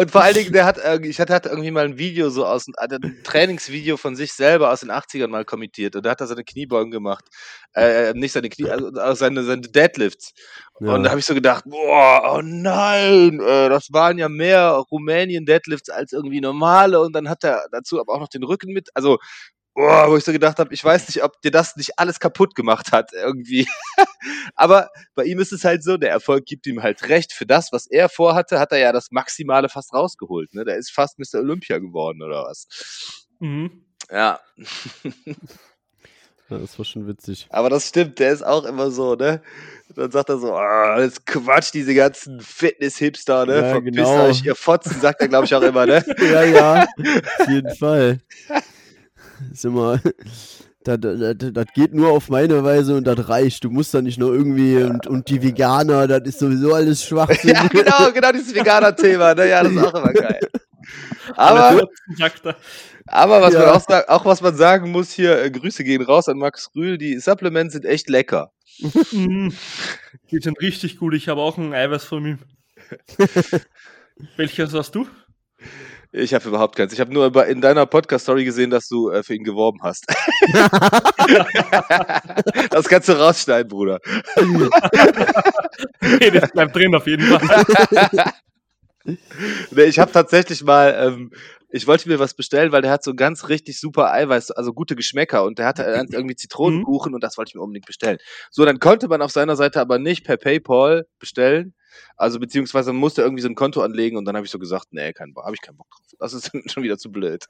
Und 0.00 0.10
vor 0.10 0.22
allen 0.22 0.34
Dingen, 0.34 0.52
der 0.52 0.64
hat, 0.64 0.78
irgendwie- 0.78 1.10
ich 1.10 1.20
hatte, 1.20 1.34
hatte 1.34 1.48
irgendwie 1.48 1.70
mal 1.70 1.84
ein 1.84 1.98
Video 1.98 2.30
so 2.30 2.46
aus, 2.46 2.66
ein 2.78 3.20
Trainingsvideo 3.24 3.96
von 3.96 4.16
sich 4.16 4.32
selber 4.32 4.70
aus 4.72 4.80
den 4.80 4.90
80ern 4.90 5.28
mal 5.28 5.44
kommentiert 5.44 5.96
und 5.96 6.06
da 6.06 6.10
hat 6.10 6.20
er 6.20 6.26
seine 6.26 6.44
Kniebeugen 6.44 6.90
gemacht. 6.90 7.24
Äh, 7.74 8.12
nicht 8.14 8.32
seine 8.32 8.48
Knie, 8.48 8.68
also 8.70 8.88
also 8.88 9.14
seine, 9.14 9.42
seine 9.44 9.62
Deadlifts. 9.62 10.34
Ja. 10.80 10.94
Und 10.94 11.04
da 11.04 11.10
habe 11.10 11.20
ich 11.20 11.26
so 11.26 11.34
gedacht, 11.34 11.64
boah, 11.66 12.34
oh 12.36 12.40
nein, 12.42 13.40
äh, 13.40 13.68
das 13.68 13.92
waren 13.92 14.18
ja 14.18 14.28
mehr 14.28 14.70
Rumänien-Deadlifts 14.90 15.90
als 15.90 16.12
irgendwie 16.12 16.40
normale 16.40 17.00
und 17.00 17.14
dann 17.14 17.28
hat 17.28 17.44
er 17.44 17.66
dazu 17.70 18.00
aber 18.00 18.14
auch 18.14 18.20
noch 18.20 18.28
den 18.28 18.42
Rücken 18.44 18.72
mit, 18.72 18.90
also 18.94 19.18
boah, 19.74 20.10
wo 20.10 20.16
ich 20.16 20.24
so 20.24 20.32
gedacht 20.32 20.58
habe, 20.58 20.72
ich 20.74 20.84
weiß 20.84 21.08
nicht, 21.08 21.22
ob 21.22 21.40
dir 21.42 21.50
das 21.50 21.76
nicht 21.76 21.98
alles 21.98 22.20
kaputt 22.20 22.54
gemacht 22.54 22.92
hat 22.92 23.12
irgendwie. 23.12 23.66
aber 24.54 24.90
bei 25.14 25.24
ihm 25.24 25.38
ist 25.38 25.52
es 25.52 25.64
halt 25.64 25.82
so, 25.82 25.96
der 25.96 26.10
Erfolg 26.10 26.44
gibt 26.44 26.66
ihm 26.66 26.82
halt 26.82 27.08
recht. 27.08 27.32
Für 27.32 27.46
das, 27.46 27.72
was 27.72 27.86
er 27.86 28.08
vorhatte, 28.08 28.58
hat 28.58 28.72
er 28.72 28.78
ja 28.78 28.92
das 28.92 29.10
Maximale 29.10 29.68
fast 29.68 29.92
rausgeholt. 29.92 30.54
Ne? 30.54 30.64
Der 30.64 30.76
ist 30.76 30.90
fast 30.90 31.18
Mr. 31.18 31.40
Olympia 31.40 31.78
geworden 31.78 32.22
oder 32.22 32.44
was. 32.44 32.66
Mhm. 33.40 33.84
Ja, 34.10 34.40
ja, 36.50 36.58
das 36.58 36.78
war 36.78 36.84
schon 36.84 37.06
witzig. 37.06 37.46
aber 37.50 37.70
das 37.70 37.88
stimmt, 37.88 38.18
der 38.18 38.32
ist 38.32 38.42
auch 38.42 38.64
immer 38.64 38.90
so, 38.90 39.14
ne? 39.14 39.42
Dann 39.94 40.10
sagt 40.10 40.28
er 40.28 40.38
so, 40.38 40.54
ah, 40.54 40.98
das 40.98 41.24
Quatsch, 41.24 41.72
diese 41.72 41.94
ganzen 41.94 42.40
Fitness-Hipster, 42.40 43.46
ne? 43.46 43.54
Ja, 43.56 43.68
Verpisst 43.70 43.96
genau. 43.96 44.24
euch, 44.24 44.44
ihr 44.44 44.54
Fotzen, 44.54 45.00
sagt 45.00 45.20
er, 45.20 45.28
glaube 45.28 45.46
ich, 45.46 45.54
auch 45.54 45.62
immer, 45.62 45.86
ne? 45.86 46.04
Ja, 46.18 46.42
ja, 46.42 46.86
auf 47.38 47.48
jeden 47.48 47.74
Fall. 47.76 48.20
Ist 49.50 49.64
immer, 49.64 49.98
das, 50.84 50.98
das, 51.00 51.36
das 51.52 51.66
geht 51.74 51.94
nur 51.94 52.10
auf 52.10 52.28
meine 52.28 52.62
Weise 52.64 52.96
und 52.96 53.04
das 53.06 53.28
reicht. 53.28 53.64
Du 53.64 53.70
musst 53.70 53.94
da 53.94 54.02
nicht 54.02 54.18
nur 54.18 54.34
irgendwie 54.34 54.76
und, 54.82 55.06
und 55.06 55.28
die 55.28 55.42
Veganer, 55.42 56.06
das 56.06 56.22
ist 56.28 56.38
sowieso 56.40 56.74
alles 56.74 57.04
Schwachsinn. 57.06 57.50
ja, 57.54 57.66
genau, 57.68 58.12
genau 58.12 58.32
dieses 58.32 58.54
Veganer-Thema, 58.54 59.34
ne? 59.34 59.48
Ja, 59.48 59.62
das 59.62 59.72
ist 59.72 59.84
auch 59.84 59.94
immer 59.94 60.12
geil. 60.12 60.40
Aber, 61.36 61.80
er. 62.18 62.56
aber 63.06 63.40
was 63.40 63.54
man 63.54 63.62
Ja. 63.62 63.72
auch, 63.74 63.80
sag, 63.88 64.08
auch 64.08 64.24
was 64.24 64.40
man 64.42 64.56
sagen 64.56 64.90
muss 64.90 65.12
hier, 65.12 65.40
äh, 65.40 65.50
Grüße 65.52 65.84
gehen 65.84 66.02
raus 66.02 66.28
an 66.28 66.38
Max 66.38 66.70
Rühl, 66.74 66.98
die 66.98 67.18
Supplements 67.20 67.72
sind 67.74 67.84
echt 67.84 68.08
lecker. 68.08 68.50
Mhm. 69.12 69.52
Die 70.32 70.38
sind 70.40 70.60
richtig 70.60 70.98
gut. 70.98 71.14
Ich 71.14 71.28
habe 71.28 71.40
auch 71.40 71.56
ein 71.58 71.72
Eiweiß 71.72 72.04
von 72.04 72.26
ihm. 72.26 72.38
Welches 74.36 74.74
hast 74.74 74.94
du? 74.96 75.06
Ich 76.14 76.34
habe 76.34 76.46
überhaupt 76.46 76.76
keins. 76.76 76.92
Ich 76.92 77.00
habe 77.00 77.10
nur 77.10 77.34
in 77.46 77.62
deiner 77.62 77.86
Podcast-Story 77.86 78.44
gesehen, 78.44 78.68
dass 78.68 78.86
du 78.86 79.08
äh, 79.08 79.22
für 79.22 79.34
ihn 79.34 79.44
geworben 79.44 79.78
hast. 79.82 80.04
das 82.70 82.86
kannst 82.86 83.08
du 83.08 83.14
rausschneiden, 83.14 83.68
Bruder. 83.68 83.98
Nee, 86.20 86.30
das 86.32 86.50
bleibt 86.50 86.76
drin 86.76 86.94
auf 86.94 87.06
jeden 87.06 87.26
Fall. 87.26 88.32
Nee, 89.04 89.84
ich 89.84 89.98
habe 89.98 90.12
tatsächlich 90.12 90.62
mal, 90.62 90.94
ähm, 90.96 91.32
ich 91.72 91.86
wollte 91.86 92.08
mir 92.08 92.18
was 92.18 92.34
bestellen, 92.34 92.70
weil 92.70 92.82
der 92.82 92.90
hat 92.90 93.02
so 93.02 93.14
ganz 93.14 93.48
richtig 93.48 93.80
super 93.80 94.12
Eiweiß, 94.12 94.50
also 94.50 94.74
gute 94.74 94.94
Geschmäcker 94.94 95.42
und 95.44 95.58
der 95.58 95.66
hatte 95.66 95.84
äh, 95.84 96.04
irgendwie 96.10 96.36
Zitronenkuchen 96.36 97.14
und 97.14 97.24
das 97.24 97.38
wollte 97.38 97.50
ich 97.50 97.54
mir 97.54 97.62
unbedingt 97.62 97.86
bestellen. 97.86 98.18
So, 98.50 98.64
dann 98.66 98.78
konnte 98.78 99.08
man 99.08 99.22
auf 99.22 99.32
seiner 99.32 99.56
Seite 99.56 99.80
aber 99.80 99.98
nicht 99.98 100.24
per 100.24 100.36
PayPal 100.36 101.06
bestellen. 101.18 101.74
Also 102.16 102.38
beziehungsweise 102.38 102.92
man 102.92 103.00
musste 103.00 103.22
irgendwie 103.22 103.42
so 103.42 103.48
ein 103.48 103.54
Konto 103.54 103.82
anlegen 103.82 104.18
und 104.18 104.26
dann 104.26 104.36
habe 104.36 104.44
ich 104.44 104.52
so 104.52 104.58
gesagt, 104.58 104.88
nee, 104.90 105.12
kein 105.14 105.32
Bock, 105.32 105.44
habe 105.44 105.54
ich 105.54 105.62
keinen 105.62 105.76
Bock 105.78 105.88
drauf. 105.90 106.06
Das 106.18 106.34
ist 106.34 106.50
schon 106.70 106.82
wieder 106.82 106.98
zu 106.98 107.10
blöd. 107.10 107.46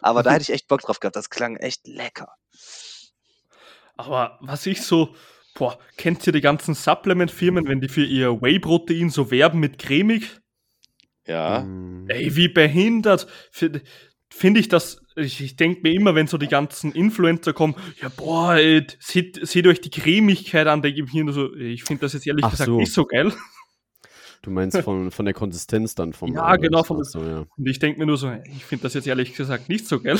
Aber 0.00 0.22
da 0.22 0.32
hätte 0.32 0.42
ich 0.42 0.52
echt 0.52 0.68
Bock 0.68 0.82
drauf 0.82 1.00
gehabt. 1.00 1.16
Das 1.16 1.30
klang 1.30 1.56
echt 1.56 1.86
lecker. 1.86 2.34
Aber 3.96 4.38
was 4.42 4.66
ich 4.66 4.82
so, 4.82 5.14
boah, 5.54 5.78
kennt 5.96 6.26
ihr 6.26 6.32
die 6.32 6.40
ganzen 6.40 6.74
Supplement-Firmen, 6.74 7.66
wenn 7.66 7.80
die 7.80 7.88
für 7.88 8.04
ihr 8.04 8.42
Whey-Protein 8.42 9.08
so 9.08 9.30
werben 9.30 9.60
mit 9.60 9.78
cremig? 9.78 10.40
Ja. 11.26 11.60
Mm, 11.60 12.06
Ey, 12.08 12.36
wie 12.36 12.48
behindert. 12.48 13.26
Finde 14.30 14.58
ich 14.60 14.68
das, 14.68 15.00
ich, 15.16 15.40
ich 15.40 15.56
denke 15.56 15.82
mir 15.82 15.92
immer, 15.94 16.14
wenn 16.16 16.26
so 16.26 16.38
die 16.38 16.48
ganzen 16.48 16.90
Influencer 16.92 17.52
kommen, 17.52 17.76
ja 18.02 18.08
boah, 18.08 18.54
ey, 18.56 18.84
seht, 18.98 19.46
seht 19.46 19.66
euch 19.68 19.80
die 19.80 19.90
Cremigkeit 19.90 20.66
an, 20.66 20.82
denke 20.82 21.02
ich 21.04 21.12
mir 21.12 21.24
nur 21.24 21.32
so, 21.34 21.54
ich 21.54 21.84
finde 21.84 22.00
das 22.02 22.14
jetzt 22.14 22.26
ehrlich 22.26 22.44
Ach 22.44 22.50
gesagt 22.50 22.66
so. 22.66 22.76
nicht 22.76 22.92
so 22.92 23.04
geil. 23.04 23.32
Du 24.42 24.50
meinst 24.50 24.76
von, 24.82 25.10
von 25.10 25.24
der 25.24 25.32
Konsistenz 25.32 25.94
dann 25.94 26.12
vom 26.12 26.34
Ja, 26.34 26.44
Eiweiß. 26.48 26.60
genau, 26.60 26.82
von- 26.82 26.98
Ach 27.00 27.04
so, 27.04 27.22
ja. 27.24 27.46
Und 27.56 27.66
ich 27.66 27.78
denke 27.78 27.98
mir 28.00 28.04
nur 28.06 28.18
so, 28.18 28.30
ich 28.44 28.64
finde 28.64 28.82
das 28.82 28.92
jetzt 28.92 29.06
ehrlich 29.06 29.34
gesagt 29.34 29.70
nicht 29.70 29.86
so 29.86 30.00
geil, 30.00 30.18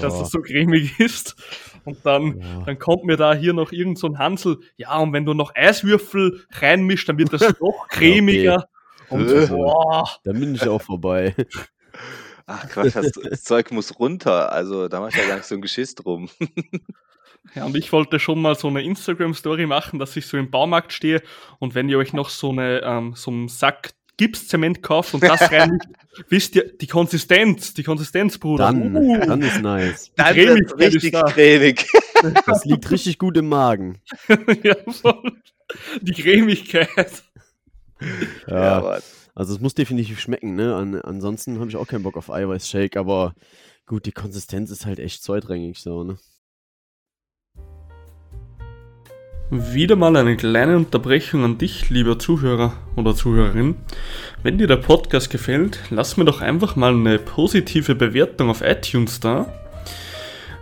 dass 0.00 0.14
Ja. 0.14 0.20
das 0.20 0.30
so 0.30 0.40
cremig 0.40 0.98
ist. 1.00 1.34
Und 1.84 1.98
dann, 2.06 2.40
Ja. 2.40 2.62
dann 2.64 2.78
kommt 2.78 3.04
mir 3.04 3.16
da 3.18 3.34
hier 3.34 3.52
noch 3.52 3.72
irgend 3.72 3.98
so 3.98 4.06
ein 4.06 4.18
Hansel, 4.18 4.60
ja, 4.76 4.96
und 4.98 5.12
wenn 5.12 5.26
du 5.26 5.34
noch 5.34 5.54
Eiswürfel 5.54 6.46
reinmischst, 6.52 7.08
dann 7.10 7.18
wird 7.18 7.32
das 7.32 7.42
noch 7.60 7.88
cremiger. 7.90 8.68
Und 9.12 9.28
Äh. 9.28 9.46
boah, 9.46 10.08
Dann 10.24 10.40
bin 10.40 10.54
ich 10.54 10.66
auch 10.66 10.82
vorbei. 10.82 11.34
Ach 12.46 12.68
Quatsch, 12.68 12.96
das, 12.96 13.12
das 13.12 13.44
Zeug 13.44 13.70
muss 13.70 13.98
runter. 13.98 14.52
Also 14.52 14.88
da 14.88 15.00
mach 15.00 15.08
ich 15.10 15.16
ja 15.16 15.26
gar 15.26 15.36
nicht 15.36 15.46
so 15.46 15.54
ein 15.54 15.62
Geschiss 15.62 15.94
drum. 15.94 16.28
Ja, 17.56 17.64
und 17.64 17.76
ich 17.76 17.92
wollte 17.92 18.20
schon 18.20 18.40
mal 18.40 18.54
so 18.54 18.68
eine 18.68 18.84
Instagram-Story 18.84 19.66
machen, 19.66 19.98
dass 19.98 20.16
ich 20.16 20.26
so 20.26 20.36
im 20.36 20.50
Baumarkt 20.52 20.92
stehe 20.92 21.22
und 21.58 21.74
wenn 21.74 21.88
ihr 21.88 21.98
euch 21.98 22.12
noch 22.12 22.28
so, 22.28 22.50
eine, 22.50 22.82
ähm, 22.84 23.14
so 23.16 23.32
einen 23.32 23.48
Sack 23.48 23.90
Gipszement 24.16 24.80
kauft 24.80 25.12
und 25.14 25.24
das 25.24 25.40
rein, 25.50 25.76
wisst 26.28 26.54
ihr, 26.54 26.72
die 26.76 26.86
Konsistenz, 26.86 27.74
die 27.74 27.82
Konsistenz, 27.82 28.38
Bruder. 28.38 28.66
Dann, 28.66 28.94
Uh, 28.96 29.18
dann 29.26 29.42
ist 29.42 29.60
nice. 29.60 30.12
Dann 30.14 30.36
richtig 30.36 31.02
ist 31.02 31.14
da. 31.14 31.22
cremig. 31.24 31.84
Das 32.46 32.64
liegt 32.64 32.88
richtig 32.92 33.18
gut 33.18 33.36
im 33.36 33.48
Magen. 33.48 34.00
ja, 34.62 34.76
voll. 34.92 35.32
Die 36.00 36.12
Cremigkeit. 36.12 37.24
Ja, 38.46 38.80
Ja, 38.96 39.00
also 39.34 39.54
es 39.54 39.60
muss 39.60 39.74
definitiv 39.74 40.20
schmecken, 40.20 40.54
ne? 40.54 40.74
An, 40.74 41.00
ansonsten 41.00 41.58
habe 41.58 41.70
ich 41.70 41.76
auch 41.76 41.86
keinen 41.86 42.02
Bock 42.02 42.16
auf 42.16 42.30
Eiweißshake, 42.30 42.98
aber 42.98 43.34
gut, 43.86 44.06
die 44.06 44.12
Konsistenz 44.12 44.70
ist 44.70 44.86
halt 44.86 44.98
echt 44.98 45.22
zweitrangig 45.22 45.78
so, 45.78 46.04
ne? 46.04 46.18
Wieder 49.54 49.96
mal 49.96 50.16
eine 50.16 50.36
kleine 50.36 50.78
Unterbrechung 50.78 51.44
an 51.44 51.58
dich, 51.58 51.90
lieber 51.90 52.18
Zuhörer 52.18 52.72
oder 52.96 53.14
Zuhörerin. 53.14 53.76
Wenn 54.42 54.56
dir 54.56 54.66
der 54.66 54.78
Podcast 54.78 55.28
gefällt, 55.28 55.78
lass 55.90 56.16
mir 56.16 56.24
doch 56.24 56.40
einfach 56.40 56.74
mal 56.74 56.94
eine 56.94 57.18
positive 57.18 57.94
Bewertung 57.94 58.48
auf 58.48 58.62
iTunes 58.62 59.20
da. 59.20 59.52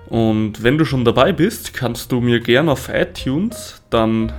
Und 0.09 0.65
wenn 0.65 0.77
du 0.77 0.85
schon 0.85 1.05
dabei 1.05 1.33
bist, 1.33 1.73
kannst 1.73 2.11
du 2.11 2.21
mir 2.21 2.41
gerne 2.41 2.73
auf 2.73 2.89
iTunes 2.89 3.81
dann 3.91 4.33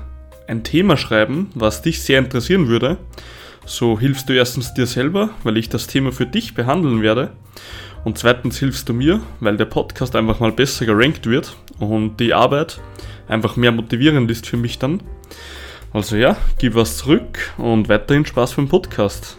ein 0.47 0.63
Thema 0.63 0.97
schreiben, 0.97 1.49
was 1.55 1.81
dich 1.81 2.01
sehr 2.01 2.19
interessieren 2.19 2.67
würde. 2.67 2.97
So 3.65 3.99
hilfst 3.99 4.27
du 4.27 4.33
erstens 4.33 4.73
dir 4.73 4.87
selber, 4.87 5.29
weil 5.43 5.57
ich 5.57 5.69
das 5.69 5.87
Thema 5.87 6.11
für 6.11 6.25
dich 6.25 6.53
behandeln 6.55 7.01
werde. 7.01 7.31
Und 8.03 8.17
zweitens 8.17 8.57
hilfst 8.57 8.89
du 8.89 8.93
mir, 8.93 9.21
weil 9.39 9.57
der 9.57 9.65
Podcast 9.65 10.15
einfach 10.15 10.39
mal 10.39 10.51
besser 10.51 10.85
gerankt 10.85 11.27
wird 11.27 11.55
und 11.79 12.17
die 12.19 12.33
Arbeit 12.33 12.81
einfach 13.27 13.55
mehr 13.55 13.71
motivierend 13.71 14.29
ist 14.31 14.47
für 14.47 14.57
mich 14.57 14.79
dann. 14.79 15.03
Also 15.93 16.15
ja, 16.15 16.37
gib 16.57 16.73
was 16.75 16.97
zurück 16.97 17.51
und 17.57 17.89
weiterhin 17.89 18.25
Spaß 18.25 18.55
beim 18.55 18.69
Podcast. 18.69 19.37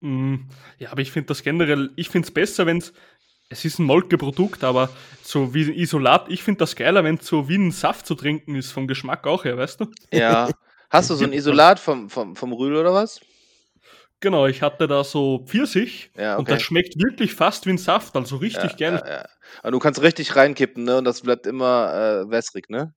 Mm, 0.00 0.36
Ja, 0.78 0.92
aber 0.92 1.02
ich 1.02 1.12
finde 1.12 1.28
das 1.28 1.42
generell, 1.42 1.90
ich 1.96 2.08
finde 2.08 2.26
es 2.26 2.32
besser, 2.34 2.66
wenn 2.66 2.78
es, 2.78 2.92
es 3.50 3.64
ist 3.64 3.80
ein 3.80 3.84
Molkeprodukt, 3.84 4.64
aber 4.64 4.88
so 5.22 5.52
wie 5.52 5.64
ein 5.64 5.74
Isolat, 5.74 6.26
ich 6.28 6.42
finde 6.42 6.58
das 6.58 6.76
geiler, 6.76 7.04
wenn 7.04 7.16
es 7.16 7.26
so 7.26 7.48
wie 7.48 7.56
ein 7.56 7.72
Saft 7.72 8.06
zu 8.06 8.14
trinken 8.14 8.54
ist, 8.54 8.70
vom 8.70 8.86
Geschmack 8.86 9.26
auch 9.26 9.44
her, 9.44 9.58
weißt 9.58 9.80
du? 9.80 9.86
Ja. 10.12 10.48
Hast 10.90 11.10
du 11.10 11.14
so 11.14 11.24
ein 11.24 11.32
Isolat 11.32 11.78
vom, 11.78 12.08
vom, 12.10 12.34
vom 12.34 12.52
Rühl 12.52 12.76
oder 12.76 12.94
was? 12.94 13.20
Genau, 14.20 14.46
ich 14.46 14.60
hatte 14.60 14.86
da 14.86 15.02
so 15.02 15.44
Pfirsich 15.46 16.10
Ja, 16.16 16.34
und 16.34 16.42
okay. 16.42 16.52
das 16.52 16.62
schmeckt 16.62 16.94
wirklich 17.00 17.34
fast 17.34 17.66
wie 17.66 17.70
ein 17.70 17.78
Saft, 17.78 18.16
also 18.16 18.36
richtig 18.36 18.72
ja, 18.78 18.90
geil. 18.90 19.02
Ja, 19.04 19.12
ja. 19.12 19.24
Aber 19.62 19.72
du 19.72 19.78
kannst 19.78 20.02
richtig 20.02 20.36
reinkippen, 20.36 20.84
ne? 20.84 20.98
Und 20.98 21.04
das 21.04 21.22
bleibt 21.22 21.46
immer 21.46 22.24
äh, 22.26 22.30
wässrig, 22.30 22.68
ne? 22.70 22.94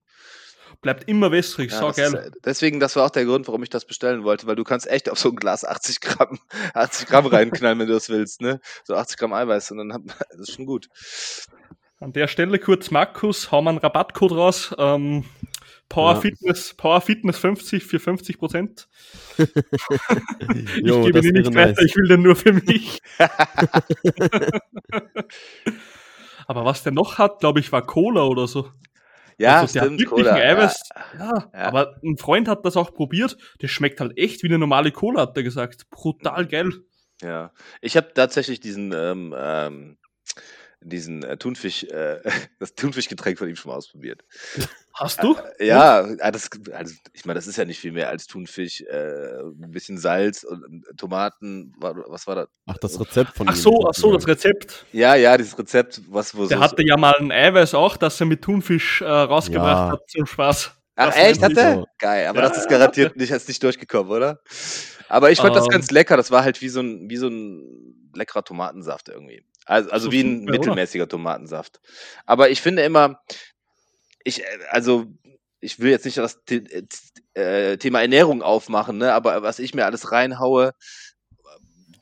Bleibt 0.81 1.07
immer 1.07 1.31
wässrig, 1.31 1.71
Ja, 1.71 1.79
so 1.79 1.87
das 1.87 1.95
geil. 1.95 2.15
äh, 2.15 2.31
deswegen, 2.43 2.79
das 2.79 2.95
war 2.95 3.05
auch 3.05 3.09
der 3.09 3.25
Grund, 3.25 3.47
warum 3.47 3.63
ich 3.63 3.69
das 3.69 3.85
bestellen 3.85 4.23
wollte, 4.23 4.47
weil 4.47 4.55
du 4.55 4.63
kannst 4.63 4.87
echt 4.87 5.09
auf 5.09 5.17
so 5.19 5.29
ein 5.29 5.35
Glas 5.35 5.63
80 5.63 6.01
Gramm, 6.01 6.39
80 6.73 7.07
Gramm 7.07 7.25
reinknallen, 7.27 7.79
wenn 7.79 7.87
du 7.87 7.93
das 7.93 8.09
willst, 8.09 8.41
ne? 8.41 8.59
So 8.83 8.95
80 8.95 9.17
Gramm 9.17 9.33
Eiweiß 9.33 9.71
und 9.71 9.77
dann 9.77 9.93
hat, 9.93 10.01
das 10.31 10.39
ist 10.49 10.53
schon 10.55 10.65
gut. 10.65 10.87
An 11.99 12.11
der 12.11 12.27
Stelle 12.27 12.59
kurz 12.59 12.91
Markus, 12.91 13.51
hau 13.51 13.61
mal 13.61 13.69
einen 13.71 13.79
Rabattcode 13.79 14.33
raus. 14.33 14.75
Ähm, 14.77 15.23
Power 15.89 16.13
Ja. 16.15 16.21
Fitness, 16.21 16.73
Power 16.73 17.01
Fitness 17.01 17.37
50 17.37 17.83
für 17.85 17.99
50 17.99 18.37
Prozent. 18.39 18.87
Ich 19.37 20.85
Jo, 20.85 21.03
gebe 21.05 21.19
ihn 21.25 21.33
nicht 21.33 21.53
weiter, 21.55 21.71
nice. 21.73 21.85
ich 21.85 21.95
will 21.95 22.07
den 22.07 22.21
nur 22.23 22.35
für 22.35 22.51
mich. 22.53 23.01
Aber 26.47 26.65
was 26.65 26.83
der 26.83 26.91
noch 26.91 27.17
hat, 27.17 27.39
glaube 27.39 27.59
ich, 27.59 27.71
war 27.71 27.85
Cola 27.85 28.23
oder 28.23 28.47
so. 28.47 28.69
Ja, 29.37 29.61
also, 29.61 29.73
der 29.73 29.83
stimmt, 29.83 29.99
wirklich 29.99 30.25
Cola. 30.25 30.37
Ja, 30.37 30.51
Eiweiß. 30.57 30.89
Ja, 31.19 31.49
Ja. 31.53 31.59
aber 31.67 31.95
ein 32.03 32.17
Freund 32.17 32.47
hat 32.47 32.65
das 32.65 32.77
auch 32.77 32.93
probiert. 32.93 33.37
Das 33.59 33.71
schmeckt 33.71 33.99
halt 33.99 34.17
echt 34.17 34.43
wie 34.43 34.47
eine 34.47 34.59
normale 34.59 34.91
Cola, 34.91 35.21
hat 35.21 35.37
er 35.37 35.43
gesagt. 35.43 35.89
Brutal 35.89 36.45
geil. 36.47 36.71
ja. 37.21 37.51
Ich 37.81 37.97
habe 37.97 38.13
tatsächlich 38.13 38.59
diesen, 38.59 38.93
ähm, 38.95 39.33
ähm, 39.37 39.97
diesen 40.85 41.23
äh, 41.23 41.37
Thunfisch, 41.37 41.83
äh, 41.85 42.19
das 42.59 42.75
Thunfischgetränk 42.75 43.37
von 43.37 43.47
ihm 43.49 43.55
schon 43.55 43.71
mal 43.71 43.77
ausprobiert. 43.77 44.23
Hast 44.95 45.23
du? 45.23 45.35
Ja, 45.59 46.05
ah, 46.19 46.29
das, 46.31 46.49
also, 46.71 46.93
ich 47.13 47.25
meine, 47.25 47.35
das 47.39 47.47
ist 47.47 47.57
ja 47.57 47.65
nicht 47.65 47.79
viel 47.79 47.91
mehr 47.91 48.09
als 48.09 48.27
Thunfisch, 48.27 48.81
äh, 48.81 49.39
ein 49.41 49.71
bisschen 49.71 49.97
Salz 49.97 50.43
und 50.43 50.85
Tomaten, 50.97 51.73
wa- 51.79 51.95
was 52.07 52.27
war 52.27 52.35
das? 52.35 52.49
Ach, 52.67 52.77
das 52.77 52.99
Rezept 52.99 53.35
von 53.35 53.47
Ach 53.49 53.53
ihm 53.53 53.57
so, 53.59 53.87
ach 53.89 53.93
so, 53.95 54.13
das. 54.13 54.27
Rezept. 54.27 54.85
Ja, 54.91 55.15
ja, 55.15 55.35
dieses 55.35 55.57
Rezept, 55.57 56.01
was 56.09 56.35
wo 56.37 56.45
Der 56.45 56.57
so. 56.57 56.63
hatte 56.63 56.83
ja 56.85 56.95
mal 56.97 57.15
ein 57.19 57.31
Eiweiß 57.31 57.73
auch, 57.73 57.97
das 57.97 58.19
er 58.19 58.27
mit 58.27 58.43
Thunfisch 58.43 59.01
äh, 59.01 59.05
rausgebracht 59.05 59.87
Ja. 59.87 59.91
hat 59.93 60.09
zum 60.09 60.25
Spaß. 60.27 60.71
Ach 60.95 61.05
Das 61.07 61.15
echt, 61.17 61.41
hat 61.41 61.57
er? 61.57 61.73
so. 61.73 61.85
Geil, 61.97 62.27
aber 62.27 62.41
Ja, 62.43 62.49
das 62.49 62.57
ist 62.59 62.69
garantiert 62.69 63.15
nicht, 63.17 63.31
ist 63.31 63.47
nicht 63.47 63.63
durchgekommen, 63.63 64.11
oder? 64.11 64.41
Aber 65.09 65.31
ich 65.31 65.39
fand 65.39 65.55
das 65.55 65.63
Ähm. 65.65 65.69
ganz 65.71 65.89
lecker, 65.89 66.17
das 66.17 66.29
war 66.29 66.43
halt 66.43 66.61
wie 66.61 66.69
so 66.69 66.81
ein, 66.81 67.09
wie 67.09 67.17
so 67.17 67.27
ein 67.29 68.11
leckerer 68.15 68.43
Tomatensaft 68.43 69.09
irgendwie. 69.09 69.43
Also, 69.65 69.89
also 69.91 70.05
So 70.07 70.11
wie 70.11 70.21
ein 70.21 70.43
mittelmäßiger 70.45 71.07
Tomatensaft. 71.07 71.79
Aber 72.25 72.49
ich 72.49 72.61
finde 72.61 72.83
immer, 72.83 73.21
ich, 74.23 74.41
äh, 74.41 74.45
also, 74.69 75.05
ich 75.59 75.79
will 75.79 75.91
jetzt 75.91 76.05
nicht 76.05 76.17
das 76.17 76.41
äh, 77.33 77.77
Thema 77.77 78.01
Ernährung 78.01 78.41
aufmachen, 78.41 78.97
ne? 78.97 79.13
aber 79.13 79.41
was 79.43 79.59
ich 79.59 79.73
mir 79.73 79.85
alles 79.85 80.11
reinhaue, 80.11 80.73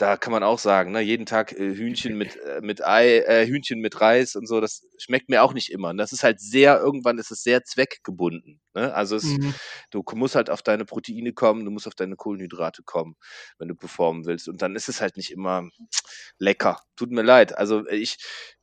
da 0.02 0.18
kann 0.18 0.32
man 0.32 0.44
auch 0.44 0.58
sagen, 0.60 0.92
ne, 0.94 1.02
jeden 1.02 1.26
Tag 1.28 1.52
äh, 1.54 1.76
Hühnchen 1.76 2.18
mit, 2.18 2.36
äh, 2.38 2.62
mit 2.62 2.84
Ei, 2.84 3.20
äh, 3.20 3.46
Hühnchen 3.46 3.80
mit 3.80 4.02
Reis 4.02 4.36
und 4.36 4.48
so, 4.48 4.60
das 4.60 4.84
schmeckt 4.98 5.30
mir 5.30 5.44
auch 5.44 5.54
nicht 5.54 5.70
immer. 5.72 5.90
Und 5.90 5.98
das 5.98 6.12
ist 6.12 6.24
halt 6.24 6.40
sehr, 6.40 6.80
irgendwann 6.80 7.20
ist 7.20 7.30
es 7.32 7.44
sehr 7.44 7.64
zweckgebunden. 7.64 8.60
Ne? 8.74 8.94
Also 8.94 9.16
es, 9.16 9.24
Mhm. 9.26 9.54
du 9.92 10.04
musst 10.16 10.36
halt 10.36 10.50
auf 10.50 10.64
deine 10.64 10.86
Proteine 10.86 11.34
kommen, 11.34 11.66
du 11.66 11.72
musst 11.72 11.88
auf 11.88 11.94
deine 11.96 12.16
Kohlenhydrate 12.16 12.82
kommen, 12.84 13.16
wenn 13.60 13.68
du 13.68 13.76
performen 13.76 14.26
willst. 14.26 14.48
Und 14.48 14.62
dann 14.62 14.76
ist 14.76 14.90
es 14.90 15.02
halt 15.02 15.18
nicht 15.18 15.32
immer 15.32 15.70
lecker. 16.40 16.80
Tut 16.96 17.12
mir 17.12 17.22
leid. 17.24 17.58
Also 17.58 17.88
ich, 17.88 18.18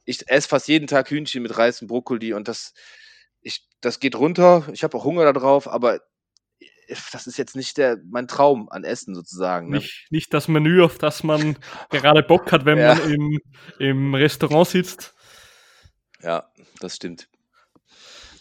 ich 0.04 0.28
esse 0.28 0.48
fast 0.48 0.68
jeden 0.68 0.86
Tag 0.88 1.10
Hühnchen 1.10 1.42
mit 1.42 1.56
Reis 1.56 1.80
und 1.82 1.88
Brokkoli 1.88 2.32
und 2.32 2.48
das, 2.48 2.72
ich, 3.42 3.66
das 3.80 4.00
geht 4.00 4.16
runter. 4.16 4.66
Ich 4.72 4.82
habe 4.82 4.96
auch 4.96 5.04
Hunger 5.04 5.32
darauf, 5.32 5.68
aber 5.68 6.00
das 7.12 7.26
ist 7.26 7.36
jetzt 7.38 7.56
nicht 7.56 7.76
der, 7.76 7.98
mein 8.10 8.28
Traum 8.28 8.68
an 8.70 8.84
Essen 8.84 9.14
sozusagen. 9.14 9.68
Ne? 9.70 9.76
Nicht, 9.78 10.06
nicht 10.10 10.34
das 10.34 10.48
Menü, 10.48 10.82
auf 10.82 10.98
das 10.98 11.22
man 11.22 11.56
gerade 11.90 12.22
Bock 12.22 12.50
hat, 12.52 12.64
wenn 12.64 12.78
Ja. 12.78 12.94
man 12.94 13.10
im, 13.10 13.40
im 13.78 14.14
Restaurant 14.14 14.68
sitzt. 14.68 15.14
Ja, 16.22 16.48
das 16.80 16.96
stimmt. 16.96 17.28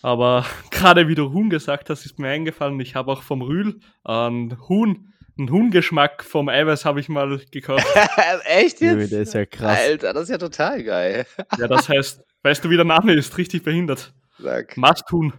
Aber 0.01 0.45
gerade 0.71 1.07
wie 1.07 1.15
du 1.15 1.31
Huhn 1.33 1.49
gesagt 1.49 1.89
hast, 1.89 2.05
ist 2.05 2.19
mir 2.19 2.29
eingefallen, 2.29 2.79
ich 2.79 2.95
habe 2.95 3.11
auch 3.11 3.23
vom 3.23 3.41
Rühl 3.41 3.79
ein 4.03 4.57
Huhn, 4.69 5.13
einen 5.37 5.51
Huhngeschmack 5.51 6.23
vom 6.23 6.49
Eiweiß 6.49 6.85
habe 6.85 6.99
ich 6.99 7.09
mal 7.09 7.39
gekauft. 7.51 7.85
Echt 8.45 8.81
jetzt? 8.81 9.11
der 9.11 9.21
ist 9.21 9.33
ja 9.35 9.45
krass. 9.45 9.77
Alter, 9.79 10.13
das 10.13 10.23
ist 10.23 10.29
ja 10.29 10.37
total 10.39 10.83
geil. 10.83 11.27
Ja, 11.59 11.67
das 11.67 11.87
heißt, 11.89 12.23
weißt 12.41 12.65
du, 12.65 12.69
wie 12.71 12.75
der 12.75 12.85
Name 12.85 13.13
ist? 13.13 13.37
Richtig 13.37 13.63
behindert. 13.63 14.13
Sag. 14.39 14.75
Masthuhn. 14.77 15.33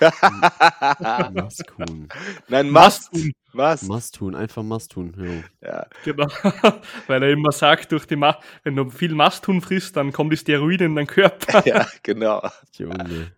Masthuhn. 1.32 2.08
Nein, 2.48 2.70
Mast. 2.70 3.12
Masthuhn. 3.12 3.32
Was? 3.52 3.82
Masthuhn, 3.82 4.34
einfach 4.34 4.62
Masthuhn. 4.62 5.14
Jo. 5.16 5.66
Ja. 5.66 5.86
Genau. 6.04 6.26
Weil 7.06 7.22
er 7.22 7.30
immer 7.30 7.52
sagt, 7.52 7.92
durch 7.92 8.06
die 8.06 8.16
Ma 8.16 8.38
wenn 8.64 8.74
du 8.74 8.90
viel 8.90 9.14
Masthuhn 9.14 9.60
frisst, 9.60 9.96
dann 9.96 10.12
kommen 10.12 10.30
die 10.30 10.36
Steroide 10.36 10.86
in 10.86 10.96
deinen 10.96 11.06
Körper. 11.06 11.62
ja, 11.66 11.86
genau. 12.02 12.48
Junge. 12.76 13.32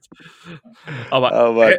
Aber 1.11 1.32
Aber 1.32 1.72
äh, 1.72 1.78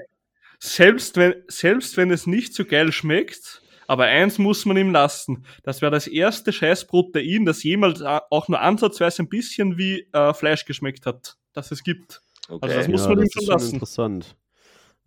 selbst, 0.59 1.17
wenn, 1.17 1.35
selbst 1.47 1.97
wenn 1.97 2.11
es 2.11 2.27
nicht 2.27 2.53
so 2.53 2.63
geil 2.65 2.91
schmeckt, 2.91 3.61
aber 3.87 4.03
eins 4.05 4.37
muss 4.37 4.65
man 4.65 4.77
ihm 4.77 4.91
lassen. 4.91 5.45
Das 5.63 5.81
wäre 5.81 5.91
das 5.91 6.07
erste 6.07 6.51
Scheißprotein, 6.51 7.45
das 7.45 7.63
jemals 7.63 8.01
auch 8.01 8.47
nur 8.49 8.59
ansatzweise 8.59 9.23
ein 9.23 9.29
bisschen 9.29 9.77
wie 9.77 10.07
äh, 10.11 10.33
Fleisch 10.33 10.65
geschmeckt 10.65 11.05
hat. 11.05 11.37
das 11.53 11.71
es 11.71 11.83
gibt. 11.83 12.21
Okay. 12.49 12.73
das 12.73 12.87
muss 12.87 13.01
ja, 13.01 13.09
man 13.09 13.19
ihm 13.19 13.23
das 13.25 13.33
schon 13.33 13.41
ist 13.41 13.45
schon 13.45 13.53
lassen. 13.53 13.73
interessant. 13.73 14.35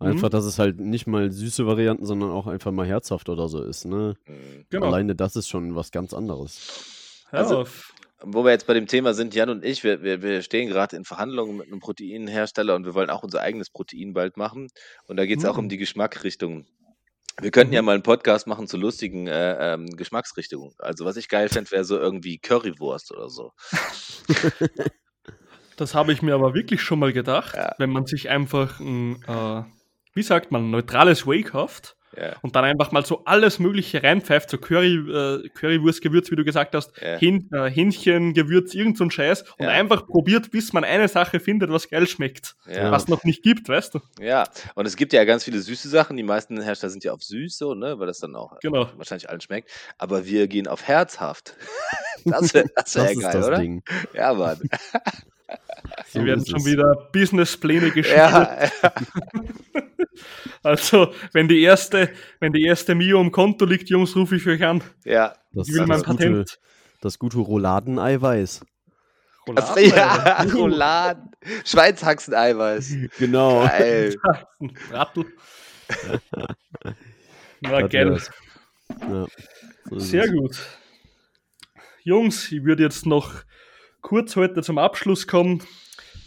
Mhm. 0.01 0.07
Einfach, 0.07 0.29
dass 0.29 0.45
es 0.45 0.59
halt 0.59 0.79
nicht 0.79 1.07
mal 1.07 1.31
süße 1.31 1.65
Varianten, 1.65 2.05
sondern 2.05 2.31
auch 2.31 2.47
einfach 2.47 2.71
mal 2.71 2.85
herzhaft 2.87 3.29
oder 3.29 3.47
so 3.47 3.63
ist, 3.63 3.85
ne? 3.85 4.15
Mhm. 4.27 4.65
Genau. 4.69 4.87
Alleine 4.87 5.15
das 5.15 5.35
ist 5.35 5.47
schon 5.47 5.75
was 5.75 5.91
ganz 5.91 6.13
anderes. 6.13 7.23
Also- 7.31 7.65
Wo 8.23 8.43
wir 8.43 8.51
jetzt 8.51 8.67
bei 8.67 8.75
dem 8.75 8.85
Thema 8.85 9.15
sind, 9.15 9.33
Jan 9.33 9.49
und 9.49 9.65
ich, 9.65 9.83
wir, 9.83 10.03
wir, 10.03 10.21
wir 10.21 10.43
stehen 10.43 10.69
gerade 10.69 10.95
in 10.95 11.05
Verhandlungen 11.05 11.57
mit 11.57 11.67
einem 11.67 11.79
Proteinhersteller 11.79 12.75
und 12.75 12.85
wir 12.85 12.93
wollen 12.93 13.09
auch 13.09 13.23
unser 13.23 13.41
eigenes 13.41 13.71
Protein 13.71 14.13
bald 14.13 14.37
machen. 14.37 14.67
Und 15.07 15.17
da 15.17 15.25
geht 15.25 15.39
es 15.39 15.45
auch 15.45 15.57
um 15.57 15.65
Mhm. 15.65 15.69
die 15.69 15.77
Geschmackrichtung. 15.77 16.67
Wir 17.41 17.49
könnten 17.49 17.73
ja 17.73 17.81
Mhm. 17.81 17.85
mal 17.87 17.93
einen 17.93 18.03
Podcast 18.03 18.45
machen 18.45 18.67
zu 18.67 18.77
lustigen 18.77 19.25
äh, 19.25 19.73
ähm, 19.73 19.87
Geschmacksrichtungen. 19.95 20.75
Also 20.77 21.03
was 21.05 21.15
ich 21.17 21.29
geil 21.29 21.49
fände, 21.49 21.71
wäre 21.71 21.83
so 21.83 21.97
irgendwie 21.97 22.37
Currywurst 22.37 23.11
oder 23.11 23.29
so. 23.29 23.53
das 25.77 25.95
habe 25.95 26.13
ich 26.13 26.21
mir 26.21 26.35
aber 26.35 26.53
wirklich 26.53 26.81
schon 26.81 26.99
mal 26.99 27.13
gedacht, 27.13 27.55
Ja. 27.55 27.73
wenn 27.77 27.89
man 27.89 28.05
sich 28.05 28.29
einfach 28.29 28.79
ein, 28.79 29.23
äh, 29.27 29.63
wie 30.13 30.23
sagt 30.23 30.51
man, 30.51 30.71
neutrales 30.71 31.25
kauft 31.45 31.95
Ja, 32.17 32.35
und 32.41 32.55
dann 32.57 32.65
einfach 32.65 32.91
mal 32.91 33.05
so 33.05 33.23
alles 33.23 33.57
Mögliche 33.59 34.03
reinpfeift, 34.03 34.49
so 34.49 34.57
Curry, 34.57 34.95
äh, 34.95 35.47
Currywurstgewürz, 35.49 36.29
wie 36.29 36.35
du 36.35 36.43
gesagt 36.43 36.75
hast, 36.75 36.91
Ja. 37.01 37.15
Hähn, 37.17 37.49
äh, 37.53 37.69
Hähnchengewürz, 37.69 38.73
irgend 38.73 38.97
so 38.97 39.05
ein 39.05 39.11
Scheiß 39.11 39.43
und 39.57 39.65
Ja. 39.65 39.69
einfach 39.71 40.05
probiert, 40.07 40.51
bis 40.51 40.73
man 40.73 40.83
eine 40.83 41.07
Sache 41.07 41.39
findet, 41.39 41.71
was 41.71 41.89
geil 41.89 42.05
schmeckt. 42.07 42.55
ja. 42.67 42.91
Was 42.91 43.07
noch 43.07 43.23
nicht 43.23 43.43
gibt, 43.43 43.69
weißt 43.69 43.93
du? 43.95 43.99
ja. 44.19 44.43
Und 44.75 44.85
es 44.85 44.97
gibt 44.97 45.13
ja 45.13 45.23
ganz 45.23 45.45
viele 45.45 45.59
süße 45.59 45.87
Sachen. 45.87 46.17
Die 46.17 46.23
meisten 46.23 46.61
Hersteller 46.61 46.89
sind 46.91 47.05
ja 47.05 47.13
auf 47.13 47.23
süß 47.23 47.57
so, 47.57 47.73
ne? 47.75 47.97
Weil 47.97 48.07
das 48.07 48.19
dann 48.19 48.35
auch 48.35 48.59
Genau. 48.59 48.89
wahrscheinlich 48.97 49.29
allen 49.29 49.39
schmeckt. 49.41 49.69
Aber 49.97 50.25
wir 50.25 50.47
gehen 50.49 50.67
auf 50.67 50.83
herzhaft. 50.83 51.55
Das 52.25 52.53
wäre 52.53 52.65
das 52.75 52.95
wär 52.95 53.03
Das 53.03 53.11
ist 53.13 53.19
geil, 53.21 53.31
das 53.33 53.47
oder? 53.47 53.57
Ding. 53.57 53.83
Ja, 54.13 54.33
Mann. 54.33 54.59
Hier 56.11 56.21
So 56.21 56.25
werden 56.25 56.45
schon 56.45 56.59
es. 56.59 56.65
wieder 56.65 57.09
Businesspläne 57.11 57.91
geschmiedet. 57.91 58.17
Ja, 58.17 58.69
Also, 60.63 61.13
wenn 61.33 61.47
die 61.47 61.61
erste, 61.61 62.09
wenn 62.39 62.53
die 62.53 62.63
erste 62.63 62.93
Mio 62.93 63.19
im 63.19 63.31
Konto 63.31 63.65
liegt, 63.65 63.89
Jungs, 63.89 64.15
rufe 64.15 64.35
ich 64.35 64.47
euch 64.47 64.63
an. 64.63 64.83
ja. 65.05 65.33
Das 65.53 65.67
Ich 65.67 65.73
will 65.73 65.81
ist 65.81 65.87
mein 65.87 65.97
das 65.99 66.05
gute, 66.07 66.17
Patent. 66.17 66.59
das 67.01 67.19
gute 67.19 67.37
Rouladeneiweiß. 67.39 68.61
Also, 69.55 69.73
Rouladen, 69.73 69.89
ja. 69.95 70.43
Rouladen. 70.53 71.31
Schweinshaxen-Eiweiß. 71.65 72.93
Genau. 73.17 73.63
Geil. 73.65 74.15
Rattel. 74.91 75.25
Na, 77.61 77.91
wär's. 77.91 78.29
Ja, 79.01 79.25
so 79.89 79.99
Sehr 79.99 80.25
es. 80.25 80.31
gut. 80.31 80.57
Jungs, 82.03 82.51
ich 82.51 82.63
würde 82.63 82.83
jetzt 82.83 83.05
noch 83.05 83.33
kurz 84.01 84.35
heute 84.35 84.61
zum 84.63 84.77
Abschluss 84.77 85.27
kommen, 85.27 85.63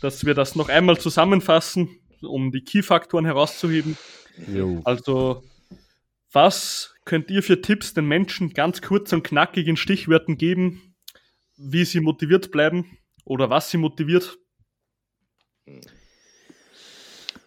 dass 0.00 0.24
wir 0.24 0.34
das 0.34 0.56
noch 0.56 0.68
einmal 0.68 0.98
zusammenfassen, 0.98 1.98
um 2.22 2.52
die 2.52 2.62
Key-Faktoren 2.62 3.24
herauszuheben. 3.24 3.96
Jo. 4.52 4.80
Also, 4.84 5.42
was 6.32 6.94
könnt 7.04 7.30
ihr 7.30 7.42
für 7.42 7.60
Tipps 7.60 7.94
den 7.94 8.06
Menschen 8.06 8.50
ganz 8.54 8.82
kurz 8.82 9.12
und 9.12 9.22
knackig 9.22 9.66
in 9.66 9.76
Stichwörtern 9.76 10.36
geben, 10.36 10.94
wie 11.56 11.84
sie 11.84 12.00
motiviert 12.00 12.50
bleiben 12.50 12.98
oder 13.24 13.50
was 13.50 13.70
sie 13.70 13.78
motiviert? 13.78 14.38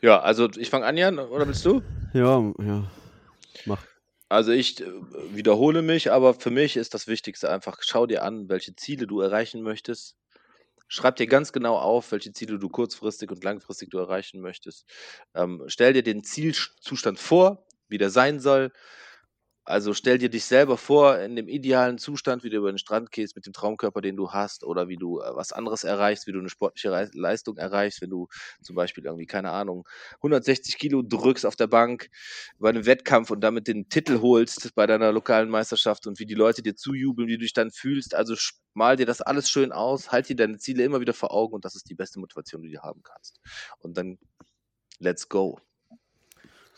Ja, 0.01 0.19
also 0.19 0.49
ich 0.57 0.69
fange 0.69 0.85
an, 0.85 0.97
Jan, 0.97 1.19
oder 1.19 1.47
willst 1.47 1.65
du? 1.65 1.81
Ja, 2.13 2.53
ja. 2.59 2.91
Mach. 3.65 3.83
Also 4.29 4.51
ich 4.51 4.81
äh, 4.81 4.85
wiederhole 5.33 5.81
mich, 5.81 6.11
aber 6.11 6.33
für 6.33 6.51
mich 6.51 6.75
ist 6.75 6.93
das 6.93 7.07
Wichtigste 7.07 7.49
einfach, 7.49 7.79
schau 7.81 8.05
dir 8.05 8.23
an, 8.23 8.49
welche 8.49 8.75
Ziele 8.75 9.07
du 9.07 9.21
erreichen 9.21 9.61
möchtest. 9.61 10.17
Schreib 10.87 11.17
dir 11.17 11.27
ganz 11.27 11.51
genau 11.53 11.77
auf, 11.77 12.11
welche 12.11 12.31
Ziele 12.33 12.59
du 12.59 12.69
kurzfristig 12.69 13.31
und 13.31 13.43
langfristig 13.43 13.89
du 13.89 13.97
erreichen 13.97 14.41
möchtest. 14.41 14.85
Ähm, 15.35 15.63
stell 15.67 15.93
dir 15.93 16.03
den 16.03 16.23
Zielzustand 16.23 17.19
vor, 17.19 17.65
wie 17.89 17.97
der 17.97 18.09
sein 18.09 18.39
soll. 18.39 18.71
Also 19.67 19.93
stell 19.93 20.17
dir 20.17 20.29
dich 20.29 20.45
selber 20.45 20.77
vor 20.77 21.19
in 21.19 21.35
dem 21.35 21.49
idealen 21.49 21.97
Zustand, 21.97 22.45
wie 22.45 22.49
du 22.49 22.55
über 22.55 22.71
den 22.71 22.77
Strand 22.77 23.11
gehst 23.11 23.35
mit 23.35 23.45
dem 23.45 23.51
Traumkörper, 23.51 23.99
den 23.99 24.15
du 24.15 24.31
hast, 24.31 24.63
oder 24.63 24.87
wie 24.87 24.95
du 24.95 25.19
äh, 25.19 25.35
was 25.35 25.51
anderes 25.51 25.83
erreichst, 25.83 26.25
wie 26.25 26.31
du 26.31 26.39
eine 26.39 26.47
sportliche 26.47 26.89
Leistung 27.11 27.57
erreichst, 27.57 28.01
wenn 28.01 28.09
du 28.09 28.29
zum 28.61 28.77
Beispiel 28.77 29.03
irgendwie, 29.03 29.25
keine 29.25 29.51
Ahnung, 29.51 29.85
160 30.23 30.77
Kilo 30.77 31.01
drückst 31.01 31.45
auf 31.45 31.57
der 31.57 31.67
Bank 31.67 32.07
bei 32.59 32.69
einem 32.69 32.85
Wettkampf 32.85 33.29
und 33.29 33.41
damit 33.41 33.67
den 33.67 33.89
Titel 33.89 34.21
holst 34.21 34.73
bei 34.73 34.87
deiner 34.87 35.11
lokalen 35.11 35.49
Meisterschaft 35.49 36.07
und 36.07 36.17
wie 36.17 36.25
die 36.25 36.33
Leute 36.33 36.61
dir 36.61 36.77
zujubeln, 36.77 37.27
wie 37.27 37.33
du 37.33 37.39
dich 37.39 37.51
dann 37.51 37.69
fühlst. 37.69 38.15
Also 38.15 38.35
mal 38.73 38.95
dir 38.95 39.05
das 39.05 39.19
alles 39.19 39.49
schön 39.49 39.73
aus, 39.73 40.13
halt 40.13 40.29
dir 40.29 40.37
deine 40.37 40.59
Ziele 40.59 40.85
immer 40.85 41.01
wieder 41.01 41.13
vor 41.13 41.33
Augen 41.33 41.55
und 41.55 41.65
das 41.65 41.75
ist 41.75 41.89
die 41.89 41.95
beste 41.95 42.21
Motivation, 42.21 42.61
die 42.61 42.71
du 42.71 42.81
haben 42.83 43.03
kannst. 43.03 43.41
Und 43.79 43.97
dann 43.97 44.17
let's 44.99 45.27
go. 45.27 45.59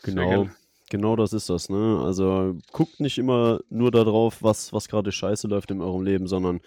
Genau. 0.02 0.50
Genau 0.90 1.14
das 1.14 1.32
ist 1.32 1.48
das, 1.48 1.68
ne? 1.68 2.02
Also 2.04 2.58
guckt 2.72 2.98
nicht 2.98 3.16
immer 3.16 3.60
nur 3.70 3.92
darauf, 3.92 4.42
was, 4.42 4.72
was 4.72 4.88
gerade 4.88 5.12
scheiße 5.12 5.46
läuft 5.46 5.70
in 5.70 5.80
eurem 5.80 6.02
Leben, 6.02 6.26
sondern 6.26 6.60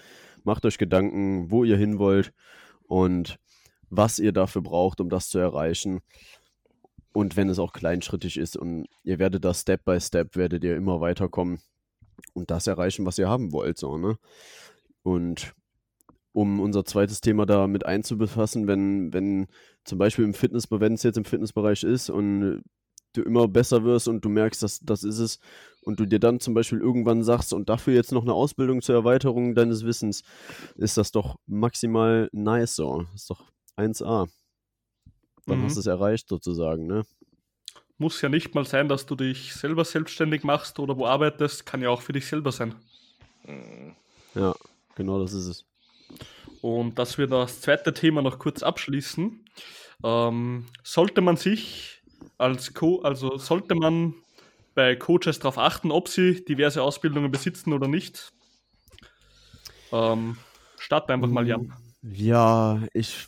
macht 0.45 0.65
euch 0.65 0.77
Gedanken, 0.77 1.51
wo 1.51 1.65
ihr 1.65 1.75
hin 1.75 1.99
wollt 1.99 2.33
und 2.87 3.37
was 3.89 4.19
ihr 4.19 4.31
dafür 4.31 4.61
braucht, 4.61 5.01
um 5.01 5.09
das 5.09 5.27
zu 5.27 5.39
erreichen. 5.39 5.99
Und 7.11 7.35
wenn 7.35 7.49
es 7.49 7.59
auch 7.59 7.73
kleinschrittig 7.73 8.37
ist 8.37 8.55
und 8.55 8.87
ihr 9.03 9.19
werdet 9.19 9.43
da 9.43 9.53
Step 9.53 9.83
by 9.83 9.99
Step, 9.99 10.37
werdet 10.37 10.63
ihr 10.63 10.77
immer 10.77 11.01
weiterkommen 11.01 11.59
und 12.33 12.49
das 12.49 12.65
erreichen, 12.65 13.05
was 13.05 13.17
ihr 13.17 13.27
haben 13.27 13.51
wollt, 13.51 13.77
so, 13.77 13.97
ne? 13.97 14.17
Und 15.03 15.53
um 16.31 16.61
unser 16.61 16.85
zweites 16.85 17.19
Thema 17.19 17.45
da 17.45 17.67
mit 17.67 17.85
einzubefassen, 17.85 18.67
wenn, 18.67 19.11
wenn 19.13 19.47
zum 19.83 19.97
Beispiel 19.97 20.23
im 20.23 20.33
Fitness, 20.33 20.71
wenn 20.71 20.93
es 20.93 21.03
jetzt 21.03 21.17
im 21.17 21.25
Fitnessbereich 21.25 21.83
ist 21.83 22.09
und 22.09 22.63
du 23.13 23.21
immer 23.21 23.47
besser 23.47 23.83
wirst 23.83 24.07
und 24.07 24.23
du 24.25 24.29
merkst, 24.29 24.61
dass 24.63 24.79
das 24.79 25.03
ist 25.03 25.19
es 25.19 25.39
und 25.83 25.99
du 25.99 26.05
dir 26.05 26.19
dann 26.19 26.39
zum 26.39 26.53
Beispiel 26.53 26.79
irgendwann 26.79 27.23
sagst 27.23 27.53
und 27.53 27.69
dafür 27.69 27.93
jetzt 27.93 28.11
noch 28.11 28.23
eine 28.23 28.33
Ausbildung 28.33 28.81
zur 28.81 28.95
Erweiterung 28.95 29.55
deines 29.55 29.85
Wissens, 29.85 30.23
ist 30.75 30.97
das 30.97 31.11
doch 31.11 31.35
maximal 31.45 32.29
nice 32.31 32.75
so. 32.75 33.05
Ist 33.15 33.29
doch 33.29 33.43
1A. 33.77 34.27
Dann 35.45 35.59
Mhm. 35.59 35.63
hast 35.65 35.75
du 35.75 35.79
es 35.81 35.87
erreicht 35.87 36.27
sozusagen, 36.29 36.87
ne? 36.87 37.03
Muss 37.97 38.21
ja 38.21 38.29
nicht 38.29 38.55
mal 38.55 38.65
sein, 38.65 38.89
dass 38.89 39.05
du 39.05 39.15
dich 39.15 39.53
selber 39.53 39.85
selbstständig 39.85 40.43
machst 40.43 40.79
oder 40.79 40.97
wo 40.97 41.05
arbeitest, 41.05 41.65
kann 41.65 41.81
ja 41.81 41.89
auch 41.89 42.01
für 42.01 42.13
dich 42.13 42.25
selber 42.25 42.51
sein. 42.51 42.75
Mhm. 43.45 43.95
Ja, 44.35 44.55
genau 44.95 45.19
das 45.21 45.33
ist 45.33 45.47
es. 45.47 45.65
Und 46.61 46.97
dass 46.97 47.17
wir 47.17 47.27
das 47.27 47.61
zweite 47.61 47.93
Thema 47.93 48.21
noch 48.21 48.39
kurz 48.39 48.63
abschließen, 48.63 49.45
ähm, 50.03 50.65
sollte 50.83 51.21
man 51.21 51.35
sich 51.37 52.01
als 52.37 52.73
Co 52.73 53.01
also 53.01 53.37
sollte 53.37 53.75
man 53.75 54.13
bei 54.75 54.95
Coaches 54.95 55.39
darauf 55.39 55.57
achten, 55.57 55.91
ob 55.91 56.07
sie 56.07 56.43
diverse 56.43 56.81
Ausbildungen 56.81 57.31
besitzen 57.31 57.73
oder 57.73 57.87
nicht. 57.87 58.31
Ähm, 59.91 60.37
start 60.77 61.09
einfach 61.11 61.27
mal, 61.27 61.47
Jan. 61.47 61.71
Ja, 62.01 62.81
ich 62.93 63.27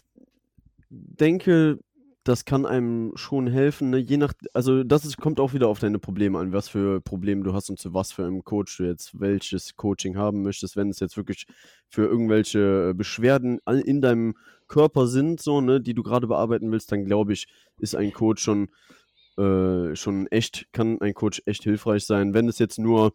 denke, 0.89 1.79
das 2.23 2.43
kann 2.43 2.65
einem 2.65 3.11
schon 3.15 3.45
helfen, 3.45 3.91
ne? 3.91 3.99
Je 3.99 4.17
nach, 4.17 4.33
also 4.51 4.83
das 4.83 5.05
ist, 5.05 5.17
kommt 5.17 5.39
auch 5.39 5.53
wieder 5.53 5.67
auf 5.67 5.77
deine 5.77 5.99
Probleme 5.99 6.39
an, 6.39 6.51
was 6.51 6.67
für 6.67 6.99
Probleme 6.99 7.43
du 7.43 7.53
hast 7.53 7.69
und 7.69 7.77
zu 7.77 7.93
was 7.93 8.11
für 8.11 8.25
einem 8.25 8.43
Coach 8.43 8.77
du 8.77 8.83
jetzt 8.83 9.19
welches 9.19 9.75
Coaching 9.75 10.17
haben 10.17 10.41
möchtest. 10.41 10.75
Wenn 10.75 10.89
es 10.89 10.99
jetzt 10.99 11.17
wirklich 11.17 11.45
für 11.87 12.05
irgendwelche 12.05 12.95
Beschwerden 12.95 13.59
in 13.67 14.01
deinem 14.01 14.35
Körper 14.67 15.07
sind, 15.07 15.41
so, 15.41 15.61
ne, 15.61 15.81
die 15.81 15.93
du 15.93 16.03
gerade 16.03 16.27
bearbeiten 16.27 16.71
willst, 16.71 16.91
dann 16.91 17.05
glaube 17.05 17.33
ich, 17.33 17.47
ist 17.77 17.95
ein 17.95 18.13
Coach 18.13 18.41
schon, 18.41 18.69
äh, 19.37 19.95
schon 19.95 20.27
echt, 20.27 20.67
kann 20.71 20.99
ein 21.01 21.13
Coach 21.13 21.41
echt 21.45 21.63
hilfreich 21.63 22.05
sein. 22.05 22.33
Wenn 22.33 22.47
es 22.47 22.59
jetzt 22.59 22.79
nur 22.79 23.13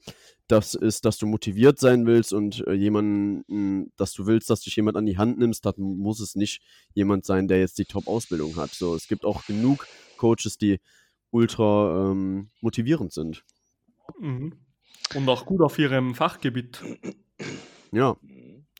das 0.48 0.74
ist, 0.74 1.04
dass 1.04 1.18
du 1.18 1.26
motiviert 1.26 1.78
sein 1.78 2.06
willst 2.06 2.32
und 2.32 2.66
äh, 2.66 2.72
jemanden, 2.72 3.92
dass 3.96 4.12
du 4.12 4.26
willst, 4.26 4.50
dass 4.50 4.60
dich 4.62 4.76
jemand 4.76 4.96
an 4.96 5.06
die 5.06 5.18
Hand 5.18 5.38
nimmst, 5.38 5.64
dann 5.64 5.74
muss 5.78 6.20
es 6.20 6.34
nicht 6.34 6.62
jemand 6.92 7.24
sein, 7.24 7.48
der 7.48 7.60
jetzt 7.60 7.78
die 7.78 7.84
Top-Ausbildung 7.84 8.56
hat. 8.56 8.70
So, 8.70 8.94
es 8.94 9.08
gibt 9.08 9.24
auch 9.24 9.46
genug 9.46 9.86
Coaches, 10.16 10.58
die 10.58 10.80
ultra 11.30 12.10
ähm, 12.10 12.50
motivierend 12.60 13.12
sind. 13.12 13.44
Mhm. 14.18 14.54
Und 15.14 15.28
auch 15.28 15.46
gut 15.46 15.60
auf 15.60 15.78
ihrem 15.78 16.14
Fachgebiet. 16.14 16.82
Ja. 17.92 18.16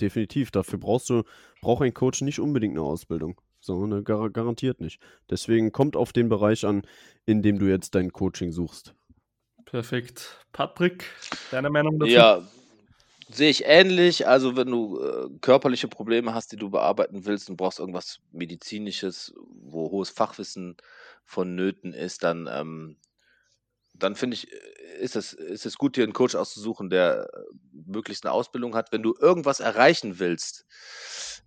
Definitiv. 0.00 0.50
Dafür 0.50 0.78
brauchst 0.78 1.10
du, 1.10 1.24
braucht 1.60 1.82
ein 1.82 1.94
Coach 1.94 2.22
nicht 2.22 2.40
unbedingt 2.40 2.74
eine 2.74 2.82
Ausbildung. 2.82 3.40
So, 3.60 3.86
ne, 3.86 4.02
gar, 4.02 4.30
garantiert 4.30 4.80
nicht. 4.80 5.00
Deswegen 5.28 5.72
kommt 5.72 5.96
auf 5.96 6.12
den 6.12 6.28
Bereich 6.28 6.64
an, 6.64 6.82
in 7.26 7.42
dem 7.42 7.58
du 7.58 7.66
jetzt 7.66 7.94
dein 7.94 8.12
Coaching 8.12 8.52
suchst. 8.52 8.94
Perfekt. 9.66 10.44
Patrick, 10.52 11.04
deine 11.50 11.70
Meinung 11.70 11.98
dazu? 11.98 12.10
Ja, 12.10 12.42
sehe 13.30 13.50
ich 13.50 13.64
ähnlich. 13.66 14.26
Also 14.26 14.56
wenn 14.56 14.68
du 14.68 15.00
äh, 15.00 15.28
körperliche 15.40 15.88
Probleme 15.88 16.34
hast, 16.34 16.52
die 16.52 16.56
du 16.56 16.70
bearbeiten 16.70 17.24
willst 17.26 17.50
und 17.50 17.56
brauchst 17.56 17.78
irgendwas 17.78 18.20
medizinisches, 18.32 19.34
wo 19.46 19.90
hohes 19.90 20.10
Fachwissen 20.10 20.76
vonnöten 21.24 21.92
ist, 21.92 22.24
dann 22.24 22.48
ähm, 22.50 22.96
dann 24.02 24.16
finde 24.16 24.34
ich, 24.34 24.50
ist 25.00 25.16
es, 25.16 25.32
ist 25.32 25.66
es 25.66 25.76
gut, 25.78 25.96
dir 25.96 26.04
einen 26.04 26.12
Coach 26.12 26.34
auszusuchen, 26.34 26.90
der 26.90 27.28
äh, 27.32 27.42
möglichst 27.72 28.24
eine 28.24 28.32
Ausbildung 28.32 28.74
hat. 28.74 28.92
Wenn 28.92 29.02
du 29.02 29.14
irgendwas 29.18 29.60
erreichen 29.60 30.18
willst, 30.18 30.66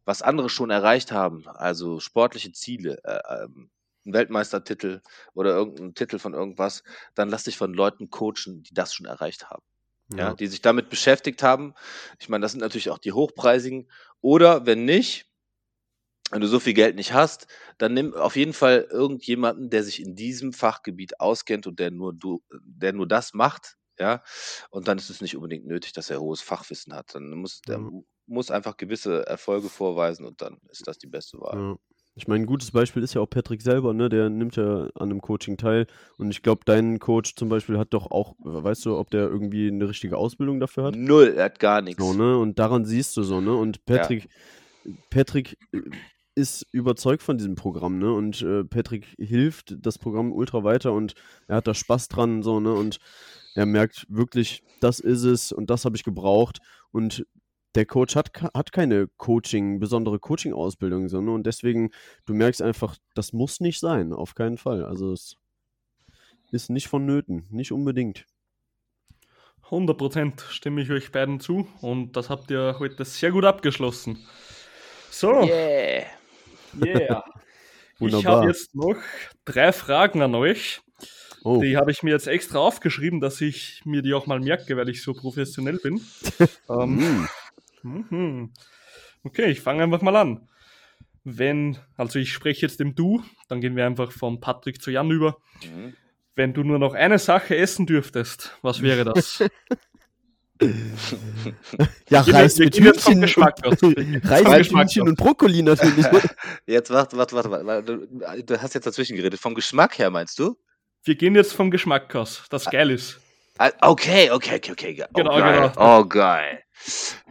was 0.05 0.21
andere 0.21 0.49
schon 0.49 0.69
erreicht 0.69 1.11
haben, 1.11 1.47
also 1.47 1.99
sportliche 1.99 2.51
Ziele, 2.51 2.99
äh, 3.03 3.43
ähm, 3.43 3.69
einen 4.05 4.13
Weltmeistertitel 4.13 5.01
oder 5.33 5.51
irgendeinen 5.51 5.95
Titel 5.95 6.19
von 6.19 6.33
irgendwas, 6.33 6.83
dann 7.15 7.29
lass 7.29 7.45
dich 7.45 7.57
von 7.57 7.73
Leuten 7.73 8.09
coachen, 8.09 8.63
die 8.63 8.73
das 8.73 8.93
schon 8.93 9.05
erreicht 9.05 9.49
haben. 9.49 9.63
Ja, 10.11 10.17
Ja. 10.29 10.33
die 10.33 10.47
sich 10.47 10.61
damit 10.61 10.89
beschäftigt 10.89 11.41
haben. 11.41 11.73
Ich 12.19 12.27
meine, 12.29 12.41
das 12.41 12.51
sind 12.51 12.59
natürlich 12.61 12.89
auch 12.89 12.97
die 12.99 13.13
hochpreisigen. 13.13 13.89
Oder 14.19 14.65
wenn 14.65 14.85
nicht, 14.85 15.27
wenn 16.33 16.41
du 16.41 16.47
so 16.47 16.59
viel 16.59 16.73
Geld 16.73 16.95
nicht 16.95 17.13
hast, 17.13 17.47
dann 17.77 17.93
nimm 17.93 18.13
auf 18.15 18.35
jeden 18.35 18.53
Fall 18.53 18.87
irgendjemanden, 18.89 19.69
der 19.69 19.83
sich 19.83 20.01
in 20.01 20.15
diesem 20.15 20.51
Fachgebiet 20.51 21.19
auskennt 21.19 21.67
und 21.67 21.79
der 21.79 21.91
nur 21.91 22.13
du, 22.13 22.41
der 22.65 22.91
nur 22.91 23.07
das 23.07 23.33
macht, 23.33 23.77
ja. 23.99 24.23
Und 24.71 24.87
dann 24.87 24.97
ist 24.97 25.11
es 25.11 25.21
nicht 25.21 25.35
unbedingt 25.35 25.67
nötig, 25.67 25.93
dass 25.93 26.09
er 26.09 26.19
hohes 26.19 26.41
Fachwissen 26.41 26.93
hat. 26.93 27.13
Dann 27.13 27.29
muss 27.31 27.61
der 27.61 27.77
Ja. 27.77 27.89
muss 28.25 28.49
einfach 28.51 28.77
gewisse 28.77 29.27
Erfolge 29.27 29.69
vorweisen 29.69 30.25
und 30.25 30.41
dann 30.41 30.57
ist 30.69 30.87
das 30.87 30.97
die 30.97 31.07
beste 31.07 31.37
Wahl. 31.39 31.59
Ja. 31.59 31.75
Ich 32.15 32.27
meine, 32.27 32.43
ein 32.43 32.45
gutes 32.45 32.69
Beispiel 32.69 33.01
ist 33.01 33.15
ja 33.15 33.21
auch 33.21 33.29
Patrick 33.29 33.63
selber, 33.63 33.91
ne? 33.93 34.07
Der 34.07 34.29
nimmt 34.29 34.55
ja 34.55 34.83
an 34.83 35.09
einem 35.09 35.19
Coaching 35.19 35.57
teil. 35.57 35.87
Und 36.17 36.29
ich 36.29 36.43
glaube, 36.43 36.61
dein 36.63 36.99
Coach 36.99 37.35
zum 37.35 37.49
Beispiel 37.49 37.79
hat 37.79 37.91
doch 37.91 38.11
auch, 38.11 38.35
weißt 38.39 38.85
du, 38.85 38.97
ob 38.97 39.09
der 39.09 39.21
irgendwie 39.21 39.67
eine 39.67 39.89
richtige 39.89 40.15
Ausbildung 40.17 40.59
dafür 40.59 40.83
hat? 40.83 40.95
Null, 40.95 41.33
er 41.35 41.45
hat 41.45 41.59
gar 41.59 41.81
nichts. 41.81 42.03
So, 42.03 42.13
ne? 42.13 42.37
Und 42.37 42.59
daran 42.59 42.85
siehst 42.85 43.17
du 43.17 43.23
so, 43.23 43.41
ne? 43.41 43.55
Und 43.55 43.83
Patrick, 43.85 44.29
Patrick 45.09 45.57
äh, 45.71 45.81
ist 46.35 46.67
überzeugt 46.71 47.23
von 47.23 47.37
diesem 47.37 47.55
Programm, 47.55 47.99
ne? 47.99 48.11
Und 48.11 48.41
äh, 48.41 48.63
Patrick 48.63 49.07
hilft 49.17 49.75
das 49.79 49.97
Programm 49.97 50.31
ultra 50.31 50.63
weiter 50.63 50.93
und 50.93 51.13
er 51.47 51.57
hat 51.57 51.67
da 51.67 51.73
Spaß 51.73 52.07
dran, 52.07 52.43
so, 52.43 52.59
ne? 52.59 52.73
Und 52.73 52.99
er 53.55 53.65
merkt 53.65 54.05
wirklich, 54.09 54.63
das 54.81 54.99
ist 54.99 55.23
es 55.23 55.51
und 55.51 55.69
das 55.69 55.85
habe 55.85 55.95
ich 55.95 56.03
gebraucht. 56.03 56.59
Und 56.91 57.25
der 57.75 57.85
Coach 57.85 58.15
hat, 58.15 58.31
hat 58.53 58.71
keine 58.71 59.07
Coaching, 59.17 59.79
besondere 59.79 60.19
Coaching-Ausbildung, 60.19 61.09
so, 61.09 61.21
ne? 61.21 61.31
Und 61.31 61.45
deswegen, 61.45 61.91
du 62.25 62.33
merkst 62.33 62.61
einfach, 62.61 62.97
das 63.15 63.33
muss 63.33 63.59
nicht 63.59 63.79
sein, 63.79 64.13
auf 64.13 64.35
keinen 64.35 64.57
Fall. 64.57 64.85
Also 64.85 65.11
es 65.11 65.37
ist 66.51 66.69
nicht 66.69 66.87
vonnöten, 66.87 67.45
nicht 67.49 67.71
unbedingt. 67.71 68.25
100% 69.69 70.41
stimme 70.49 70.81
ich 70.81 70.91
euch 70.91 71.11
beiden 71.11 71.39
zu 71.39 71.67
und 71.81 72.15
das 72.15 72.29
habt 72.29 72.51
ihr 72.51 72.77
heute 72.79 73.05
sehr 73.05 73.31
gut 73.31 73.45
abgeschlossen. 73.45 74.19
So, 75.09 75.43
Yeah. 75.43 76.05
Yeah. 76.83 77.23
Ich 77.99 78.25
habe 78.25 78.47
jetzt 78.47 78.75
noch 78.75 78.97
drei 79.45 79.71
Fragen 79.71 80.21
an 80.21 80.35
euch. 80.35 80.81
Oh, 81.43 81.61
Die 81.61 81.77
habe 81.77 81.91
ich 81.91 82.03
mir 82.03 82.11
jetzt 82.11 82.27
extra 82.27 82.59
aufgeschrieben, 82.59 83.21
dass 83.21 83.39
ich 83.41 83.81
mir 83.85 84.01
die 84.01 84.13
auch 84.13 84.27
mal 84.27 84.39
merke, 84.39 84.75
weil 84.77 84.89
ich 84.89 85.03
so 85.03 85.13
professionell 85.13 85.77
bin. 85.77 86.01
ähm, 86.69 87.27
mm, 87.83 88.05
mhm. 88.09 88.53
Okay, 89.23 89.51
ich 89.51 89.61
fange 89.61 89.83
einfach 89.83 90.01
mal 90.01 90.15
an. 90.15 90.49
Wenn, 91.23 91.77
also 91.95 92.19
ich 92.19 92.33
spreche 92.33 92.65
jetzt 92.65 92.81
im 92.81 92.95
Du, 92.95 93.23
dann 93.47 93.61
gehen 93.61 93.75
wir 93.75 93.85
einfach 93.85 94.11
von 94.11 94.39
Patrick 94.39 94.81
zu 94.81 94.91
Jan 94.91 95.11
über. 95.11 95.37
Mhm. 95.63 95.93
Wenn 96.35 96.53
du 96.53 96.63
nur 96.63 96.79
noch 96.79 96.93
eine 96.93 97.19
Sache 97.19 97.55
essen 97.55 97.85
dürftest, 97.85 98.57
was 98.61 98.81
wäre 98.81 99.05
das? 99.05 99.43
Ja, 102.09 102.21
Reis 102.21 102.57
mit 102.57 102.75
Hühnchen. 102.77 103.23
Reis 104.23 104.71
mit 104.71 104.71
Hühnchen 104.71 105.07
und 105.07 105.17
Brokkoli 105.17 105.61
natürlich. 105.63 106.05
Jetzt 106.67 106.89
warte, 106.91 107.17
warte, 107.17 107.35
warte, 107.35 107.49
warte. 107.51 107.83
Du, 107.83 108.43
du 108.43 108.61
hast 108.61 108.73
jetzt 108.75 108.85
dazwischen 108.85 109.15
geredet. 109.17 109.39
Vom 109.39 109.55
Geschmack 109.55 109.97
her 109.97 110.09
meinst 110.09 110.37
du? 110.39 110.55
Wir 111.03 111.15
gehen 111.15 111.35
jetzt 111.35 111.53
vom 111.53 111.69
Geschmack 111.71 112.15
aus, 112.15 112.43
das 112.49 112.65
geil 112.65 112.89
ist. 112.91 113.19
Ah, 113.57 113.71
Okay, 113.81 114.31
okay, 114.31 114.55
okay, 114.55 114.71
okay. 114.71 115.03
Oh, 115.03 115.13
Genau, 115.15 115.37
geil. 115.37 115.71
genau. 115.73 115.99
Oh, 115.99 116.05
geil. 116.05 116.63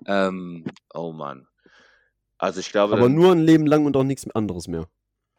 Ähm, 0.06 0.64
oh 0.92 1.12
Mann. 1.12 1.46
Also 2.38 2.60
ich 2.60 2.70
glaube, 2.70 2.94
Aber 2.96 3.08
nur 3.08 3.32
ein 3.32 3.40
Leben 3.40 3.66
lang 3.66 3.86
und 3.86 3.96
auch 3.96 4.04
nichts 4.04 4.28
anderes 4.34 4.68
mehr. 4.68 4.88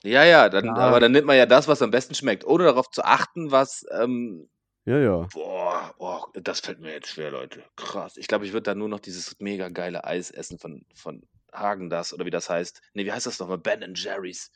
ja, 0.04 0.24
ja, 0.24 0.50
dann, 0.50 0.66
Ja. 0.66 0.74
aber 0.76 1.00
dann 1.00 1.12
nimmt 1.12 1.28
man 1.28 1.38
ja 1.38 1.46
das, 1.46 1.68
was 1.68 1.82
am 1.82 1.91
besten 1.91 2.16
schmeckt, 2.16 2.46
ohne 2.46 2.64
darauf 2.64 2.89
zu 2.89 3.04
achten, 3.04 3.52
was, 3.52 3.86
ähm, 3.91 4.50
Ja, 4.86 4.99
ja. 4.99 5.27
boah, 5.34 5.93
boah, 5.97 6.27
das 6.34 6.59
fällt 6.59 6.79
mir 6.79 6.91
jetzt 6.91 7.09
schwer, 7.09 7.31
Leute. 7.31 7.63
Krass. 7.77 8.17
Ich 8.17 8.27
glaube, 8.27 8.45
ich 8.45 8.51
würde 8.51 8.63
dann 8.63 8.77
nur 8.79 8.89
noch 8.89 8.99
dieses 8.99 9.39
mega 9.39 9.69
geile 9.69 10.03
Eis 10.03 10.29
essen 10.29 10.59
von, 10.59 10.86
von 10.93 11.23
Hagen 11.53 11.89
das 11.89 12.13
oder 12.13 12.25
wie 12.25 12.31
das 12.31 12.49
heißt. 12.49 12.81
Nee, 12.93 13.05
wie 13.05 13.11
heißt 13.11 13.25
das 13.25 13.39
nochmal? 13.39 13.59
Ben 13.59 13.93
Jerry's 13.95 14.51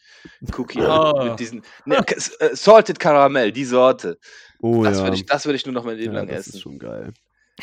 Cookie 0.57 0.82
Ah. 0.82 1.30
mit 1.30 1.39
diesen 1.39 1.63
nee, 1.86 1.95
K- 1.95 2.15
äh, 2.39 2.55
Salted 2.55 2.99
Caramel, 2.99 3.51
die 3.53 3.65
Sorte. 3.65 4.17
Oh 4.61 4.84
das 4.84 4.97
ja. 4.97 5.03
würde 5.03 5.15
ich, 5.15 5.25
das 5.25 5.45
würde 5.45 5.55
ich 5.55 5.65
nur 5.65 5.73
noch 5.73 5.86
mein 5.86 5.95
Leben 5.97 6.13
ja, 6.13 6.19
lang 6.19 6.28
das 6.28 6.39
essen. 6.47 6.55
ist 6.55 6.61
schon 6.61 6.80
geil. 6.80 7.13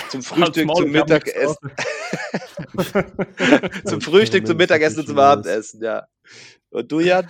Zum 0.08 0.22
Frühstück, 0.22 0.66
Maul, 0.66 0.76
zum 0.76 0.90
Mittagessen. 0.90 1.56
zum 3.84 4.00
Frühstück, 4.00 4.46
zum 4.46 4.56
Mittagessen 4.56 5.00
und 5.00 5.06
zum. 5.06 5.18
Abendessen, 5.18 5.82
ja. 5.82 6.06
Und 6.70 6.90
du, 6.90 7.00
Jan? 7.00 7.28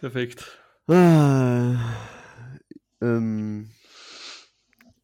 Perfekt. 0.00 0.44
Ah, 0.88 1.74
ähm, 3.00 3.70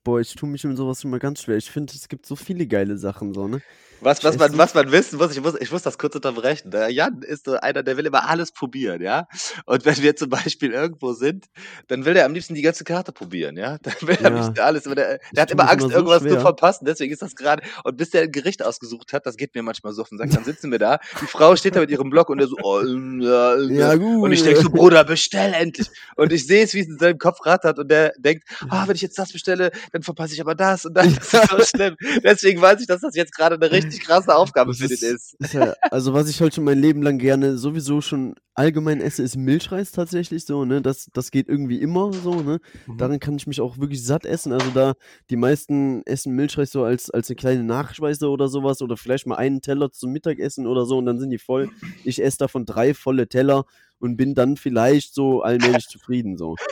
boah, 0.05 0.21
ich 0.21 0.35
tue 0.35 0.49
mich 0.49 0.65
mit 0.65 0.77
sowas 0.77 1.05
immer 1.05 1.19
ganz 1.19 1.43
schwer. 1.43 1.57
Ich 1.57 1.71
finde, 1.71 1.93
es 1.95 2.09
gibt 2.09 2.27
so 2.27 2.37
viele 2.37 2.67
geile 2.67 2.99
Sachen, 2.99 3.33
so, 3.35 3.49
ne? 3.49 3.63
Was, 4.03 4.25
was, 4.25 4.37
man, 4.37 4.59
was 4.59 4.75
man 4.75 4.91
wissen 4.91 5.17
muss, 5.19 5.31
ich 5.31 5.41
muss, 5.41 5.55
ich 5.61 5.71
muss 5.71 5.83
das 5.83 5.97
kurz 5.97 6.15
unterbrechen. 6.17 6.71
Der 6.73 6.89
Jan 6.91 7.23
ist 7.23 7.45
so 7.45 7.55
einer, 7.55 7.83
der 7.85 7.97
will 7.97 8.07
immer 8.07 8.29
alles 8.29 8.51
probieren, 8.51 9.01
ja. 9.01 9.29
Und 9.65 9.85
wenn 9.85 9.97
wir 9.99 10.17
zum 10.17 10.29
Beispiel 10.29 10.73
irgendwo 10.73 11.13
sind, 11.13 11.47
dann 11.89 12.05
will 12.05 12.17
er 12.17 12.27
am 12.27 12.35
liebsten 12.35 12.55
die 12.55 12.63
ganze 12.63 12.83
Karte 12.85 13.13
probieren, 13.13 13.57
ja. 13.57 13.79
Dann 13.83 13.95
will 14.03 14.17
er 14.21 14.27
am 14.27 14.35
Ja. 14.37 14.43
liebsten 14.45 14.61
alles. 14.61 14.83
Der, 14.85 15.21
der 15.33 15.43
hat 15.43 15.51
immer 15.53 15.71
Angst, 15.71 15.85
immer 15.85 15.91
so 15.93 15.97
irgendwas 15.99 16.23
zu 16.23 16.29
schwer. 16.31 16.41
verpassen. 16.41 16.85
Deswegen 16.85 17.13
ist 17.13 17.23
das 17.23 17.37
gerade. 17.37 17.63
Und 17.85 17.97
bis 17.97 18.11
der 18.11 18.23
ein 18.23 18.33
Gericht 18.33 18.63
ausgesucht 18.65 19.13
hat, 19.13 19.25
das 19.25 19.37
geht 19.37 19.55
mir 19.55 19.63
manchmal 19.63 19.93
so 19.93 20.03
auf 20.03 20.09
den 20.09 20.19
Sack. 20.19 20.31
Dann 20.31 20.45
sitzen 20.45 20.71
wir 20.73 20.79
da, 20.81 20.99
die 21.21 21.27
Frau 21.27 21.55
steht 21.55 21.77
da 21.77 21.81
mit 21.81 21.91
ihrem 21.91 22.11
Block 22.11 22.29
und 22.29 22.41
er 22.41 22.49
so, 22.49 22.57
oh, 22.63 22.81
ja, 22.83 23.57
Ja, 23.57 23.95
gut. 23.95 24.25
Und 24.25 24.33
ich 24.33 24.43
denke 24.43 24.61
so, 24.63 24.71
Bruder, 24.71 25.05
bestell 25.05 25.55
endlich. 25.55 25.89
Und 26.17 26.33
ich 26.33 26.47
sehe 26.47 26.65
es, 26.65 26.75
wie 26.75 26.81
es 26.81 26.89
in 26.89 26.99
seinem 26.99 27.19
Kopf 27.19 27.47
rattert 27.47 27.79
und 27.79 27.89
der 27.89 28.13
denkt, 28.19 28.45
ah, 28.69 28.89
wenn 28.89 28.97
ich 28.97 29.03
jetzt 29.03 29.19
das 29.19 29.33
bestelle, 29.33 29.71
dann 29.93 30.03
verpasse 30.03 30.35
ich 30.35 30.41
aber 30.41 30.55
das 30.55 30.85
und 30.87 30.95
das. 30.95 31.07
Das 31.15 31.45
ist 31.45 31.51
so 31.51 31.63
schlimm. 31.77 31.97
Deswegen 32.25 32.61
weiß 32.61 32.81
ich, 32.81 32.87
dass 32.87 33.01
das 33.01 33.15
jetzt 33.15 33.35
gerade 33.35 33.55
eine 33.55 33.71
richtig 33.93 34.07
krasse 34.07 34.35
Aufgabe 34.35 34.75
für 34.75 34.87
den 34.89 34.93
ist- 34.95 35.35
ist. 35.39 35.53
ja, 35.55 35.75
also 35.91 36.13
was 36.15 36.29
ich 36.29 36.41
halt 36.41 36.55
schon 36.55 36.65
mein 36.65 36.79
Leben 36.79 37.03
lang 37.03 37.19
gerne 37.19 37.57
sowieso 37.59 38.01
schon 38.01 38.35
allgemein 38.55 39.01
esse, 39.01 39.23
ist 39.23 39.37
Milchreis 39.37 39.93
tatsächlich 39.93 40.45
so, 40.45 40.65
ne? 40.65 40.83
Das, 40.83 41.09
das 41.13 41.31
geht 41.31 41.49
irgendwie 41.49 41.81
immer 41.81 42.13
so, 42.13 42.43
ne? 42.43 42.61
Mhm. 42.87 42.99
Darin 42.99 43.21
kann 43.21 43.37
ich 43.37 43.47
mich 43.47 43.61
auch 43.61 43.79
wirklich 43.79 44.05
satt 44.05 44.27
essen. 44.27 44.53
Also 44.53 44.71
da, 44.71 44.95
die 45.31 45.37
meisten 45.37 46.03
essen 46.05 46.35
Milchreis 46.35 46.71
so 46.71 46.85
als, 46.85 47.11
als 47.11 47.29
eine 47.29 47.37
kleine 47.37 47.63
Nachspeise 47.65 48.29
oder 48.29 48.49
sowas 48.49 48.83
oder 48.83 48.97
vielleicht 48.97 49.27
mal 49.27 49.37
einen 49.37 49.61
Teller 49.63 49.91
zum 49.93 50.13
Mittagessen 50.13 50.67
oder 50.67 50.85
so 50.87 50.99
und 50.99 51.07
dann 51.07 51.19
sind 51.21 51.31
die 51.31 51.39
voll. 51.39 51.69
Ich 52.05 52.23
esse 52.23 52.39
davon 52.39 52.67
drei 52.67 52.95
volle 52.95 53.29
Teller 53.29 53.65
und 53.99 54.17
bin 54.17 54.35
dann 54.35 54.57
vielleicht 54.57 55.15
so 55.15 55.43
allmählich 55.43 55.87
zufrieden 55.89 56.37
so. 56.37 56.57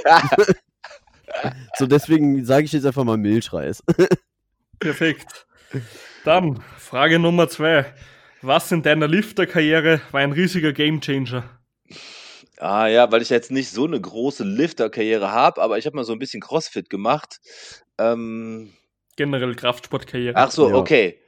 So 1.79 1.87
deswegen 1.87 2.45
sage 2.45 2.65
ich 2.65 2.73
jetzt 2.73 2.85
einfach 2.87 3.05
mal 3.05 3.17
Milchreis. 3.17 3.83
Perfekt. 4.81 5.47
Dann 6.25 6.63
Frage 6.79 7.19
Nummer 7.19 7.49
zwei. 7.49 7.87
Was 8.43 8.73
in 8.73 8.83
deiner 8.83 9.07
Lifter-Karriere 9.07 10.01
war 10.13 10.21
ein 10.21 10.33
riesiger 10.33 10.73
Gamechanger? 10.73 11.45
Ah 12.59 12.87
ja, 12.89 13.11
weil 13.13 13.23
ich 13.23 13.31
jetzt 13.31 13.51
nicht 13.51 13.71
so 13.71 13.85
eine 13.87 14.01
große 14.01 14.45
Lifter-Karriere 14.45 15.31
habe, 15.33 15.61
aber 15.63 15.79
ich 15.79 15.87
habe 15.87 15.97
mal 15.97 16.05
so 16.05 16.13
ein 16.13 16.19
bisschen 16.19 16.41
Crossfit 16.41 16.91
gemacht. 16.91 17.39
Ähm, 17.99 18.73
Generell 19.17 19.55
Kraftsportkarriere. 19.55 20.37
ach 20.37 20.51
so, 20.51 20.69
Ja. 20.69 20.75
okay. 20.77 21.19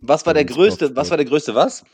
Was 0.00 0.24
war 0.24 0.32
der 0.34 0.44
größte, 0.46 0.86
Kraftsport. 0.86 0.96
was 0.96 1.10
war 1.10 1.16
der 1.18 1.26
größte 1.26 1.54
was? 1.54 1.84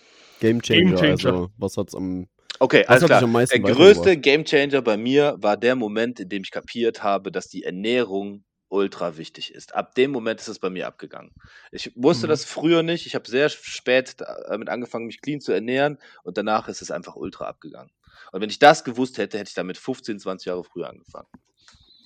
Game 0.40 0.62
Changer, 0.62 0.94
Gamechanger. 0.96 1.10
also 1.12 1.50
was 1.58 1.76
hat's 1.76 1.94
am 1.94 2.28
Okay, 2.58 2.84
Was 2.86 3.02
alles 3.02 3.04
klar. 3.04 3.22
am 3.22 3.32
meisten 3.32 3.62
Der 3.62 3.74
größte 3.74 4.16
Gamechanger 4.16 4.80
bei 4.80 4.96
mir 4.96 5.36
war 5.38 5.56
der 5.56 5.74
Moment, 5.76 6.20
in 6.20 6.28
dem 6.28 6.42
ich 6.42 6.50
kapiert 6.50 7.02
habe, 7.02 7.30
dass 7.30 7.48
die 7.48 7.64
Ernährung 7.64 8.44
ultra 8.68 9.16
wichtig 9.16 9.54
ist. 9.54 9.74
Ab 9.74 9.94
dem 9.94 10.10
Moment 10.10 10.40
ist 10.40 10.48
es 10.48 10.58
bei 10.58 10.70
mir 10.70 10.86
abgegangen. 10.86 11.32
Ich 11.70 11.92
wusste 11.94 12.26
Mhm. 12.26 12.30
das 12.30 12.44
früher 12.44 12.82
nicht. 12.82 13.06
Ich 13.06 13.14
habe 13.14 13.28
sehr 13.28 13.48
spät 13.48 14.16
damit 14.48 14.68
angefangen, 14.68 15.06
mich 15.06 15.20
clean 15.20 15.40
zu 15.40 15.52
ernähren 15.52 15.98
und 16.24 16.36
danach 16.36 16.68
ist 16.68 16.82
es 16.82 16.90
einfach 16.90 17.16
ultra 17.16 17.46
abgegangen. 17.46 17.90
Und 18.32 18.40
wenn 18.40 18.50
ich 18.50 18.58
das 18.58 18.82
gewusst 18.84 19.18
hätte, 19.18 19.38
hätte 19.38 19.48
ich 19.48 19.54
damit 19.54 19.78
15, 19.78 20.18
20 20.18 20.46
Jahre 20.46 20.64
früher 20.64 20.88
angefangen. 20.88 21.28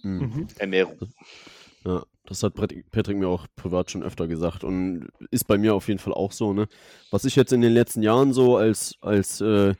Hm. 0.02 0.18
Mhm. 0.18 0.48
Ernährung. 0.58 0.98
Ja, 1.84 2.04
das 2.26 2.42
hat 2.42 2.54
Patrick 2.54 2.90
Patrick 2.90 3.16
mir 3.16 3.28
auch 3.28 3.46
privat 3.56 3.90
schon 3.90 4.02
öfter 4.02 4.28
gesagt 4.28 4.64
und 4.64 5.08
ist 5.30 5.46
bei 5.46 5.56
mir 5.56 5.74
auf 5.74 5.88
jeden 5.88 5.98
Fall 5.98 6.12
auch 6.12 6.32
so, 6.32 6.52
ne? 6.52 6.68
Was 7.10 7.24
ich 7.24 7.36
jetzt 7.36 7.52
in 7.52 7.62
den 7.62 7.72
letzten 7.72 8.02
Jahren 8.02 8.32
so 8.34 8.56
als, 8.56 8.96
als 9.00 9.40
äh, 9.40 9.74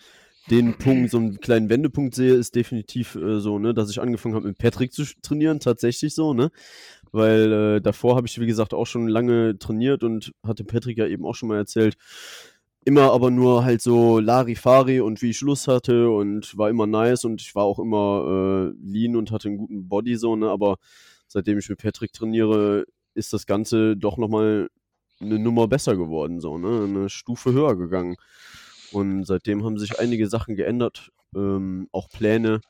den 0.51 0.75
Punkt, 0.79 1.11
so 1.11 1.19
einen 1.19 1.41
kleinen 1.41 1.69
Wendepunkt 1.69 2.15
sehe, 2.15 2.35
ist 2.35 2.55
definitiv 2.55 3.15
äh, 3.15 3.41
so, 3.41 3.59
ne, 3.59 3.75
dass 3.75 3.91
ich 3.91 4.01
angefangen 4.01 4.35
habe 4.35 4.49
mit 4.49 4.59
Patrick 4.59 4.93
zu 4.93 5.05
trainieren, 5.23 5.61
tatsächlich 5.61 6.15
so, 6.15 6.35
ne? 6.35 6.51
Weil 7.13 7.53
äh, 7.53 7.81
davor 7.81 8.17
habe 8.17 8.27
ich, 8.27 8.41
wie 8.41 8.47
gesagt, 8.47 8.75
auch 8.75 8.87
schon 8.87 9.09
lange 9.09 9.59
trainiert 9.59 10.05
und 10.05 10.33
hatte 10.47 10.65
Patrick 10.65 10.99
ja 10.99 11.07
eben 11.07 11.25
auch 11.25 11.35
schon 11.35 11.49
mal 11.49 11.57
erzählt, 11.57 11.97
immer 12.85 13.13
aber 13.13 13.31
nur 13.31 13.65
halt 13.65 13.83
so 13.83 14.19
Larifari 14.21 15.01
und 15.01 15.21
wie 15.23 15.31
ich 15.31 15.41
Lust 15.41 15.69
hatte 15.69 16.11
und 16.11 16.57
war 16.57 16.71
immer 16.71 16.87
nice 16.87 17.25
und 17.25 17.41
ich 17.41 17.55
war 17.55 17.65
auch 17.65 17.79
immer 17.79 18.73
äh, 18.73 18.77
lean 18.83 19.17
und 19.17 19.31
hatte 19.33 19.49
einen 19.49 19.59
guten 19.59 19.89
Body 19.89 20.17
so, 20.17 20.37
ne? 20.37 20.49
Aber 20.51 20.77
seitdem 21.29 21.59
ich 21.59 21.69
mit 21.69 21.79
Patrick 21.79 22.13
trainiere, 22.13 22.87
ist 23.15 23.33
das 23.33 23.47
Ganze 23.47 23.97
doch 23.97 24.17
nochmal 24.17 24.71
eine 25.21 25.39
Nummer 25.39 25.69
besser 25.69 25.97
geworden, 25.97 26.41
so, 26.41 26.59
ne? 26.59 26.85
Eine 26.85 27.09
Stufe 27.09 27.53
höher 27.53 27.77
gegangen. 27.77 28.17
Und 28.93 29.25
seitdem 29.25 29.65
haben 29.65 29.79
sich 29.79 29.99
einige 29.99 30.29
Sachen 30.29 30.57
geändert, 30.57 31.11
ähm, 31.35 31.89
auch 31.93 32.09
Pläne, 32.09 32.61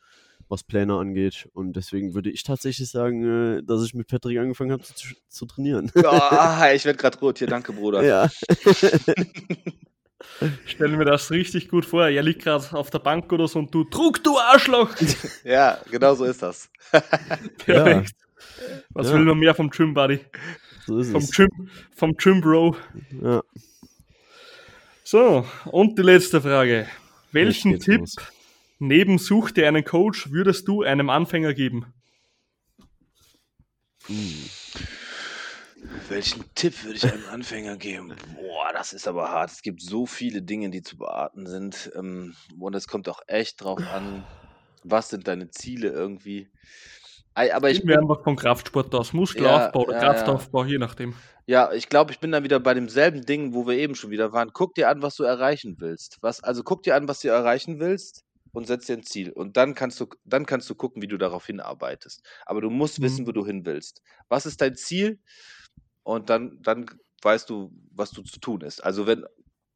was 0.48 0.64
Pläne 0.64 0.94
angeht. 0.96 1.48
Und 1.54 1.74
deswegen 1.74 2.14
würde 2.14 2.30
ich 2.30 2.42
tatsächlich 2.42 2.90
sagen, 2.90 3.58
äh, 3.58 3.62
dass 3.62 3.84
ich 3.84 3.94
mit 3.94 4.06
Patrick 4.08 4.38
angefangen 4.38 4.72
habe 4.72 4.82
zu, 4.82 5.14
zu 5.28 5.46
trainieren. 5.46 5.90
Oh, 5.96 6.64
ich 6.74 6.84
werde 6.84 6.96
gerade 6.98 7.18
rot 7.20 7.38
hier, 7.38 7.46
danke 7.48 7.72
Bruder. 7.72 8.02
ja. 8.02 8.28
Ich 10.64 10.72
stelle 10.72 10.96
mir 10.96 11.04
das 11.04 11.30
richtig 11.30 11.68
gut 11.68 11.84
vor. 11.84 12.06
Er 12.06 12.22
liegt 12.22 12.42
gerade 12.42 12.64
auf 12.76 12.90
der 12.90 12.98
Bank 12.98 13.30
oder 13.32 13.48
so 13.48 13.58
und 13.58 13.74
du, 13.74 13.84
Druck, 13.84 14.22
du 14.22 14.38
Arschloch! 14.38 14.90
Ja, 15.44 15.78
genau 15.90 16.14
so 16.14 16.24
ist 16.24 16.42
das. 16.42 16.70
Perfekt. 17.58 18.14
Was 18.90 19.08
Ja. 19.08 19.14
will 19.14 19.24
man 19.24 19.38
mehr 19.38 19.54
vom 19.54 19.70
Gym 19.70 19.92
Buddy? 19.94 20.20
So 20.86 20.98
ist 20.98 21.10
Vom 21.10 21.22
es. 21.22 21.30
Gym, 21.32 21.48
vom 21.94 22.12
Gym 22.16 22.40
Bro. 22.40 22.76
Ja. 23.22 23.42
So, 25.10 25.44
und 25.64 25.98
die 25.98 26.02
letzte 26.02 26.40
Frage. 26.40 26.86
Welchen 27.32 27.80
Tipp 27.80 27.98
los. 27.98 28.14
neben 28.78 29.18
Such 29.18 29.50
dir 29.50 29.66
einen 29.66 29.82
Coach 29.82 30.30
würdest 30.30 30.68
du 30.68 30.84
einem 30.84 31.10
Anfänger 31.10 31.52
geben? 31.52 31.92
Hm. 34.06 34.44
Welchen 36.08 36.44
Tipp 36.54 36.84
würde 36.84 36.96
ich 36.96 37.12
einem 37.12 37.24
Anfänger 37.28 37.76
geben? 37.76 38.14
Boah, 38.36 38.72
das 38.72 38.92
ist 38.92 39.08
aber 39.08 39.30
hart. 39.30 39.50
Es 39.50 39.62
gibt 39.62 39.82
so 39.82 40.06
viele 40.06 40.42
Dinge, 40.42 40.70
die 40.70 40.82
zu 40.82 40.96
beachten 40.96 41.44
sind. 41.48 41.90
Ähm, 41.96 42.36
und 42.60 42.76
es 42.76 42.86
kommt 42.86 43.08
auch 43.08 43.22
echt 43.26 43.64
drauf 43.64 43.80
an, 43.80 44.24
was 44.84 45.08
sind 45.08 45.26
deine 45.26 45.50
Ziele 45.50 45.88
irgendwie. 45.88 46.48
Aber 47.34 47.70
ich 47.70 47.84
wir 47.86 47.96
bin, 47.96 47.98
einfach 47.98 48.22
von 48.22 48.36
Kraftsport 48.36 48.94
aus. 48.94 49.12
Muskelaufbau 49.12 49.80
Ja, 49.80 49.88
oder 49.88 49.92
ja, 49.92 50.00
ja. 50.02 50.06
Kraftaufbau, 50.14 50.64
je 50.64 50.78
nachdem. 50.78 51.14
ja, 51.46 51.72
ich 51.72 51.88
glaube, 51.88 52.12
ich 52.12 52.20
bin 52.20 52.30
dann 52.32 52.44
wieder 52.44 52.60
bei 52.60 52.74
demselben 52.74 53.24
Ding, 53.24 53.54
wo 53.54 53.66
wir 53.66 53.76
eben 53.76 53.94
schon 53.94 54.10
wieder 54.10 54.32
waren. 54.32 54.50
Guck 54.52 54.74
dir 54.74 54.88
an, 54.88 55.02
was 55.02 55.16
du 55.16 55.24
erreichen 55.24 55.76
willst. 55.78 56.18
Was, 56.20 56.42
also 56.42 56.62
guck 56.62 56.82
dir 56.82 56.94
an, 56.94 57.08
was 57.08 57.20
du 57.20 57.28
erreichen 57.28 57.80
willst 57.80 58.24
und 58.52 58.66
setz 58.66 58.86
dir 58.86 58.94
ein 58.96 59.02
Ziel. 59.02 59.32
Und 59.32 59.56
dann 59.56 59.74
kannst 59.74 59.98
du, 60.00 60.06
dann 60.24 60.46
kannst 60.46 60.68
du 60.70 60.74
gucken, 60.74 61.02
wie 61.02 61.08
du 61.08 61.18
darauf 61.18 61.46
hinarbeitest. 61.46 62.22
Aber 62.46 62.60
du 62.60 62.70
musst 62.70 63.00
Mhm. 63.00 63.04
wissen, 63.04 63.26
wo 63.26 63.32
du 63.32 63.44
hin 63.46 63.64
willst. 63.64 64.02
Was 64.28 64.46
ist 64.46 64.60
dein 64.60 64.76
Ziel? 64.76 65.18
Und 66.02 66.30
dann, 66.30 66.58
dann 66.62 66.86
weißt 67.22 67.50
du, 67.50 67.72
was 67.92 68.10
du 68.10 68.22
zu 68.22 68.40
tun 68.40 68.62
ist. 68.62 68.82
Also 68.82 69.06
wenn, 69.06 69.24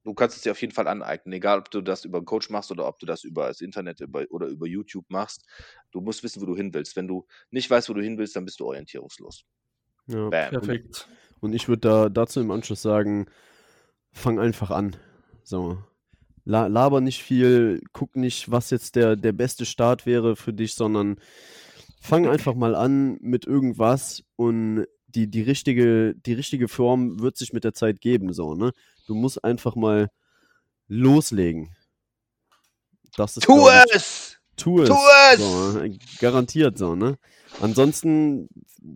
du 0.04 0.14
kannst 0.14 0.36
es 0.36 0.42
dir 0.42 0.52
auf 0.52 0.60
jeden 0.60 0.72
Fall 0.72 0.86
aneignen, 0.86 1.32
egal 1.32 1.58
ob 1.58 1.70
du 1.70 1.80
das 1.80 2.04
über 2.04 2.18
einen 2.18 2.26
Coach 2.26 2.50
machst 2.50 2.70
oder 2.70 2.86
ob 2.86 2.98
du 2.98 3.06
das 3.06 3.24
über 3.24 3.48
das 3.48 3.60
Internet 3.60 4.00
über, 4.00 4.24
oder 4.30 4.46
über 4.46 4.66
YouTube 4.66 5.06
machst. 5.08 5.46
Du 5.90 6.00
musst 6.00 6.22
wissen, 6.22 6.40
wo 6.42 6.46
du 6.46 6.54
hin 6.54 6.72
willst. 6.72 6.94
Wenn 6.94 7.08
du 7.08 7.26
nicht 7.50 7.68
weißt, 7.68 7.88
wo 7.88 7.94
du 7.94 8.02
hin 8.02 8.18
willst, 8.18 8.36
dann 8.36 8.44
bist 8.44 8.60
du 8.60 8.66
orientierungslos. 8.66 9.44
Ja. 10.06 10.28
Bam. 10.28 10.50
Perfekt. 10.50 11.08
Und 11.40 11.54
ich 11.54 11.68
würde 11.68 11.80
da 11.80 12.08
dazu 12.08 12.40
im 12.40 12.50
Anschluss 12.50 12.82
sagen, 12.82 13.26
fang 14.12 14.38
einfach 14.38 14.70
an. 14.70 14.96
So. 15.42 15.78
La 16.44 16.66
laber 16.66 17.00
nicht 17.00 17.22
viel, 17.22 17.80
guck 17.92 18.16
nicht, 18.16 18.50
was 18.50 18.68
jetzt 18.68 18.96
der, 18.96 19.16
der 19.16 19.32
beste 19.32 19.64
Start 19.64 20.04
wäre 20.04 20.36
für 20.36 20.52
dich, 20.52 20.74
sondern 20.74 21.16
fang 22.00 22.28
einfach 22.28 22.54
mal 22.54 22.74
an 22.74 23.16
mit 23.22 23.46
irgendwas 23.46 24.24
und 24.36 24.86
die, 25.14 25.26
die, 25.28 25.42
richtige, 25.42 26.14
die 26.14 26.32
richtige 26.34 26.68
Form 26.68 27.20
wird 27.20 27.36
sich 27.36 27.52
mit 27.52 27.64
der 27.64 27.74
Zeit 27.74 28.00
geben. 28.00 28.32
So, 28.32 28.54
ne? 28.54 28.72
Du 29.06 29.14
musst 29.14 29.44
einfach 29.44 29.76
mal 29.76 30.10
loslegen. 30.88 31.74
Das 33.16 33.36
ist, 33.36 33.44
Tu 33.44 33.68
es! 33.68 34.38
Tu 34.56 34.82
es! 34.82 34.88
Tu 34.88 34.96
es! 35.32 35.38
So, 35.38 35.80
äh, 35.80 35.98
garantiert 36.18 36.78
so, 36.78 36.94
ne? 36.94 37.18
Ansonsten 37.60 38.48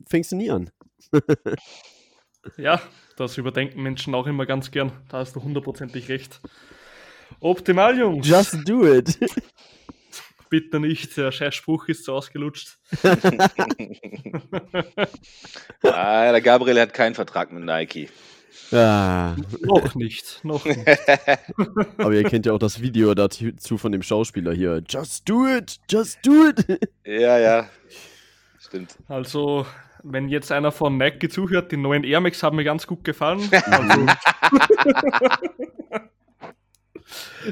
fängst 0.09 0.33
du 0.33 0.37
nie 0.37 0.51
an. 0.51 0.71
Ja, 2.57 2.81
das 3.17 3.37
überdenken 3.37 3.83
Menschen 3.83 4.15
auch 4.15 4.27
immer 4.27 4.47
ganz 4.47 4.71
gern. 4.71 4.93
Da 5.09 5.19
hast 5.19 5.37
du 5.37 5.43
hundertprozentig 5.43 6.09
recht. 6.09 6.41
Optimal, 7.41 7.99
Jungs. 7.99 8.27
Just 8.27 8.57
do 8.65 8.87
it. 8.87 9.19
Bitte 10.51 10.81
nicht, 10.81 11.17
der 11.17 11.33
Scheißspruch 11.33 11.89
ist 11.89 12.05
so 12.05 12.15
ausgelutscht. 12.15 12.79
Ah, 15.83 16.33
der 16.33 16.41
Gabriel 16.41 16.81
hat 16.81 16.93
keinen 16.93 17.15
Vertrag 17.15 17.53
mit 17.53 17.65
Nike. 17.65 18.09
Ah, 18.73 19.37
noch 19.63 19.95
nicht, 19.95 20.45
noch 20.45 20.65
nicht. 20.65 20.79
aber 21.99 22.13
ihr 22.13 22.25
kennt 22.25 22.47
ja 22.47 22.53
auch 22.53 22.59
das 22.59 22.81
Video 22.81 23.15
dazu 23.15 23.79
von 23.79 23.93
dem 23.93 24.03
Schauspieler 24.03 24.53
hier. 24.53 24.83
Just 24.89 25.29
do 25.29 25.47
it, 25.47 25.79
just 25.91 26.19
do 26.25 26.49
it. 26.49 26.81
Ja, 27.05 27.39
ja. 27.39 27.69
Stimmt. 28.59 28.97
Also, 29.09 29.67
wenn 30.03 30.29
jetzt 30.29 30.53
einer 30.53 30.73
von 30.73 30.99
Nike 30.99 31.29
zuhört, 31.29 31.73
die 31.73 31.77
neuen 31.77 32.05
Air 32.05 32.21
Max 32.21 32.43
haben 32.43 32.57
mir 32.57 32.65
ganz 32.65 32.87
gut 32.87 33.05
gefallen. 33.05 33.49
Also, 33.71 34.07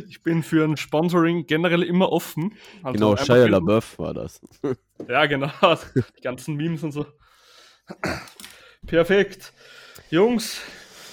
ich 0.08 0.22
bin 0.22 0.42
für 0.42 0.64
ein 0.64 0.76
Sponsoring 0.76 1.46
generell 1.46 1.82
immer 1.82 2.10
offen. 2.12 2.54
Also 2.82 2.92
genau, 2.92 3.16
Shia 3.16 3.46
LaBeouf 3.46 3.98
war 3.98 4.14
das. 4.14 4.40
Ja, 5.08 5.26
genau. 5.26 5.50
Die 5.94 6.20
ganzen 6.22 6.56
Memes 6.56 6.82
und 6.82 6.90
so. 6.92 7.06
Perfekt. 8.86 9.52
Jungs, 10.10 10.60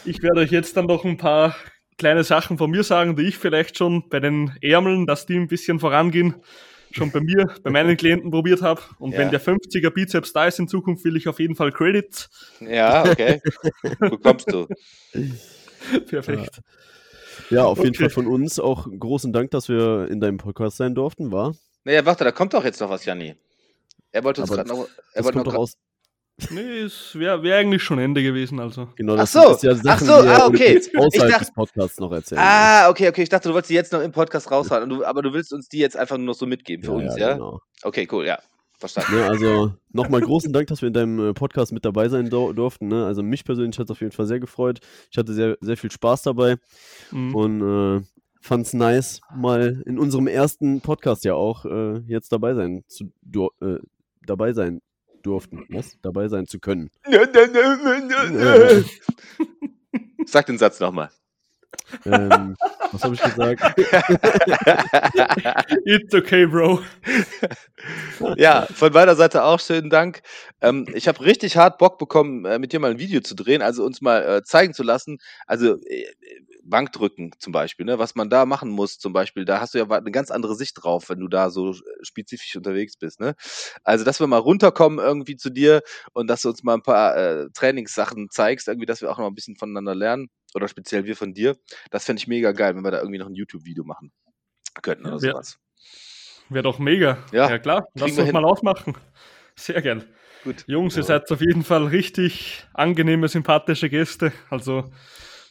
ich 0.05 0.21
werde 0.23 0.39
euch 0.41 0.51
jetzt 0.51 0.77
dann 0.77 0.85
noch 0.85 1.03
ein 1.05 1.17
paar 1.17 1.55
kleine 1.97 2.23
Sachen 2.23 2.57
von 2.57 2.71
mir 2.71 2.83
sagen, 2.83 3.15
die 3.15 3.23
ich 3.23 3.37
vielleicht 3.37 3.77
schon 3.77 4.09
bei 4.09 4.19
den 4.19 4.55
Ärmeln, 4.61 5.05
dass 5.05 5.25
die 5.25 5.35
ein 5.37 5.47
bisschen 5.47 5.79
vorangehen, 5.79 6.35
schon 6.91 7.11
bei 7.11 7.19
mir, 7.21 7.53
bei 7.63 7.71
meinen 7.71 7.97
Klienten 7.97 8.31
probiert 8.31 8.61
habe. 8.61 8.81
Und 8.99 9.11
Ja. 9.13 9.19
wenn 9.19 9.31
der 9.31 9.41
50er 9.41 9.89
Bizeps 9.89 10.33
da 10.33 10.45
ist 10.47 10.59
in 10.59 10.67
Zukunft, 10.67 11.03
will 11.03 11.17
ich 11.17 11.27
auf 11.27 11.39
jeden 11.39 11.55
Fall 11.55 11.71
Credit. 11.71 12.29
Ja, 12.61 13.03
okay. 13.03 13.41
Bekommst 13.99 14.51
du. 14.51 14.67
Perfekt. 16.07 16.57
Ja, 16.57 16.63
auf 17.65 17.77
jeden 17.79 17.89
Okay. 17.89 17.99
Fall 18.03 18.09
von 18.09 18.27
uns 18.27 18.59
auch 18.59 18.87
großen 18.87 19.31
Dank, 19.33 19.51
dass 19.51 19.69
wir 19.69 20.07
in 20.09 20.19
deinem 20.19 20.37
Podcast 20.37 20.77
sein 20.77 20.95
durften, 20.95 21.31
war. 21.31 21.55
Naja, 21.83 22.05
warte, 22.05 22.23
da 22.23 22.31
kommt 22.31 22.53
doch 22.53 22.63
jetzt 22.63 22.79
noch 22.81 22.89
was, 22.89 23.05
Janni. 23.05 23.35
Er 24.11 24.23
wollte 24.23 24.41
uns 24.41 24.51
gerade 24.51 24.69
noch. 24.69 24.79
Er 24.79 24.87
Das 25.15 25.25
wollte 25.25 25.37
kommt 25.37 25.45
noch 25.47 25.53
doch 25.53 25.59
aus. 25.61 25.73
Nee, 26.49 26.79
es 26.79 27.13
wäre 27.13 27.43
wär 27.43 27.57
eigentlich 27.57 27.83
schon 27.83 27.99
Ende 27.99 28.23
gewesen, 28.23 28.59
also. 28.59 28.87
Genau, 28.95 29.13
Ach 29.13 29.17
das 29.19 29.33
so, 29.33 29.51
ist 29.53 29.63
ja 29.63 29.71
ach 29.73 29.77
Sachen, 29.83 30.07
so, 30.07 30.21
die 30.23 30.27
er 30.27 30.43
ah, 30.43 30.47
okay. 30.47 30.75
uns 30.77 30.87
außerhalb 30.87 31.13
Ich 31.13 31.19
dachte- 31.21 31.39
des 31.45 31.53
Podcasts 31.53 31.99
noch 31.99 32.11
erzählen. 32.11 32.41
Ah, 32.43 32.89
okay, 32.89 33.09
okay. 33.09 33.21
Ich 33.23 33.29
dachte, 33.29 33.49
du 33.49 33.53
wolltest 33.53 33.69
die 33.69 33.75
jetzt 33.75 33.93
noch 33.93 34.01
im 34.01 34.11
Podcast 34.11 34.49
raushalten. 34.49 34.89
Du, 34.89 35.05
aber 35.05 35.21
du 35.21 35.31
willst 35.33 35.53
uns 35.53 35.69
die 35.69 35.77
jetzt 35.77 35.95
einfach 35.95 36.17
nur 36.17 36.25
noch 36.27 36.33
so 36.33 36.47
mitgeben 36.47 36.83
für 36.83 36.93
uns, 36.93 37.15
ja? 37.17 37.33
Genau. 37.33 37.59
Okay, 37.83 38.07
cool, 38.11 38.25
ja. 38.25 38.39
Verstanden. 38.89 39.15
Ne, 39.15 39.25
also 39.25 39.73
nochmal 39.91 40.19
großen 40.21 40.51
Dank, 40.51 40.67
dass 40.67 40.81
wir 40.81 40.87
in 40.87 40.93
deinem 40.93 41.29
äh, 41.29 41.33
Podcast 41.33 41.71
mit 41.71 41.85
dabei 41.85 42.09
sein 42.09 42.29
dur- 42.29 42.53
durften. 42.53 42.87
Ne? 42.89 43.05
Also 43.05 43.23
mich 43.23 43.45
persönlich 43.45 43.79
hat 43.79 43.85
es 43.85 43.91
auf 43.91 44.01
jeden 44.01 44.11
Fall 44.11 44.25
sehr 44.25 44.39
gefreut. 44.39 44.79
Ich 45.09 45.17
hatte 45.17 45.33
sehr, 45.33 45.57
sehr 45.61 45.77
viel 45.77 45.91
Spaß 45.91 46.23
dabei 46.23 46.57
Mhm. 47.11 47.35
und 47.35 47.61
äh, 47.61 48.01
fand 48.41 48.65
es 48.65 48.73
nice, 48.73 49.21
mal 49.33 49.81
in 49.85 49.97
unserem 49.97 50.27
ersten 50.27 50.81
Podcast 50.81 51.23
ja 51.23 51.33
auch 51.35 51.63
äh, 51.65 51.99
jetzt 52.07 52.31
dabei 52.33 52.53
sein 52.55 52.83
zu 52.87 53.05
äh, 53.61 53.77
dabei 54.25 54.51
sein 54.53 54.81
durften. 55.21 55.65
Was? 55.69 55.97
Dabei 56.01 56.27
sein 56.27 56.45
zu 56.47 56.59
können. 56.59 56.89
Sag 60.25 60.45
den 60.47 60.57
Satz 60.57 60.79
nochmal. 60.81 61.09
Ähm, 62.05 62.55
was 62.91 63.03
habe 63.03 63.15
ich 63.15 63.21
gesagt? 63.21 63.61
It's 65.85 66.13
okay, 66.13 66.45
Bro. 66.45 66.81
ja, 68.37 68.65
von 68.67 68.93
meiner 68.93 69.15
Seite 69.15 69.43
auch 69.43 69.59
schönen 69.59 69.89
Dank. 69.89 70.21
Ähm, 70.61 70.85
ich 70.93 71.07
habe 71.07 71.23
richtig 71.25 71.57
hart 71.57 71.77
Bock 71.77 71.97
bekommen, 71.97 72.45
äh, 72.45 72.59
mit 72.59 72.73
dir 72.73 72.79
mal 72.79 72.91
ein 72.91 72.99
Video 72.99 73.21
zu 73.21 73.35
drehen, 73.35 73.61
also 73.61 73.83
uns 73.83 74.01
mal 74.01 74.23
äh, 74.23 74.43
zeigen 74.43 74.73
zu 74.73 74.83
lassen. 74.83 75.17
Also 75.47 75.77
äh, 75.85 76.05
Bankdrücken 76.63 77.31
zum 77.39 77.51
Beispiel, 77.51 77.85
ne? 77.85 77.99
was 77.99 78.15
man 78.15 78.29
da 78.29 78.45
machen 78.45 78.69
muss 78.69 78.97
zum 78.97 79.13
Beispiel. 79.13 79.45
Da 79.45 79.59
hast 79.59 79.73
du 79.73 79.79
ja 79.79 79.89
eine 79.89 80.11
ganz 80.11 80.31
andere 80.31 80.55
Sicht 80.55 80.77
drauf, 80.81 81.09
wenn 81.09 81.19
du 81.19 81.27
da 81.27 81.49
so 81.49 81.71
äh, 81.71 81.75
spezifisch 82.01 82.55
unterwegs 82.55 82.97
bist. 82.97 83.19
Ne? 83.19 83.35
Also, 83.83 84.05
dass 84.05 84.19
wir 84.19 84.27
mal 84.27 84.37
runterkommen 84.37 84.99
irgendwie 84.99 85.35
zu 85.35 85.49
dir 85.49 85.81
und 86.13 86.27
dass 86.27 86.41
du 86.41 86.49
uns 86.49 86.63
mal 86.63 86.75
ein 86.75 86.81
paar 86.81 87.17
äh, 87.17 87.49
Trainingssachen 87.53 88.29
zeigst, 88.29 88.67
irgendwie, 88.67 88.85
dass 88.85 89.01
wir 89.01 89.11
auch 89.11 89.17
noch 89.17 89.27
ein 89.27 89.35
bisschen 89.35 89.57
voneinander 89.57 89.95
lernen 89.95 90.29
oder 90.55 90.67
speziell 90.67 91.05
wir 91.05 91.15
von 91.15 91.33
dir. 91.33 91.57
Das 91.91 92.05
fände 92.05 92.19
ich 92.19 92.27
mega 92.27 92.51
geil, 92.51 92.75
wenn 92.75 92.83
wir 92.83 92.91
da 92.91 92.99
irgendwie 92.99 93.19
noch 93.19 93.27
ein 93.27 93.35
YouTube-Video 93.35 93.83
machen 93.83 94.11
könnten 94.81 95.05
oder 95.05 95.13
Ja. 95.25 95.31
sowas. 95.33 95.59
Wäre 96.49 96.63
doch 96.63 96.79
mega. 96.79 97.17
Ja, 97.31 97.49
Ja, 97.49 97.57
klar. 97.59 97.87
Lass 97.95 98.11
uns 98.17 98.21
hin. 98.25 98.33
mal 98.33 98.45
ausmachen. 98.45 98.95
Sehr 99.55 99.81
geil. 99.81 100.07
Gut. 100.43 100.63
Jungs, 100.67 100.95
ihr 100.95 101.01
Ja. 101.01 101.07
seid 101.07 101.31
auf 101.31 101.39
jeden 101.39 101.63
Fall 101.63 101.85
richtig 101.87 102.65
angenehme, 102.73 103.27
sympathische 103.29 103.89
Gäste. 103.89 104.33
Also 104.49 104.91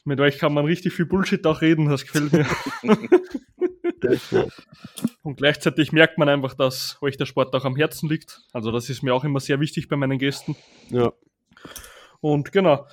mit 0.04 0.20
euch 0.20 0.38
kann 0.38 0.52
man 0.52 0.64
richtig 0.66 0.92
viel 0.92 1.06
Bullshit 1.06 1.46
auch 1.46 1.62
reden, 1.62 1.88
das 1.88 2.02
gefällt 2.04 2.32
mir. 2.32 2.46
Und 5.22 5.36
gleichzeitig 5.36 5.92
merkt 5.92 6.18
man 6.18 6.28
einfach, 6.28 6.54
dass 6.54 6.98
euch 7.00 7.16
der 7.16 7.26
Sport 7.26 7.54
auch 7.54 7.64
am 7.64 7.76
Herzen 7.76 8.08
liegt. 8.08 8.40
Also 8.52 8.70
das 8.72 8.90
ist 8.90 9.02
mir 9.02 9.14
auch 9.14 9.24
immer 9.24 9.40
sehr 9.40 9.60
wichtig 9.60 9.88
bei 9.88 9.96
meinen 9.96 10.18
Gästen. 10.18 10.56
ja. 10.90 11.12
Und 12.20 12.52
genau. 12.52 12.86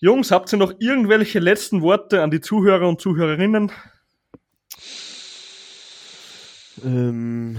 Jungs, 0.00 0.30
habt 0.30 0.52
ihr 0.52 0.58
noch 0.58 0.74
irgendwelche 0.78 1.40
letzten 1.40 1.82
Worte 1.82 2.22
an 2.22 2.30
die 2.30 2.40
Zuhörer 2.40 2.88
und 2.88 3.00
Zuhörerinnen? 3.00 3.72
Ähm, 6.84 7.58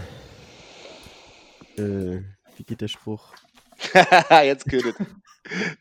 äh, 1.75 2.21
wie 2.55 2.63
geht 2.65 2.79
der 2.79 2.87
Spruch? 2.87 3.33
Jetzt 4.43 4.69
könntet. 4.69 4.95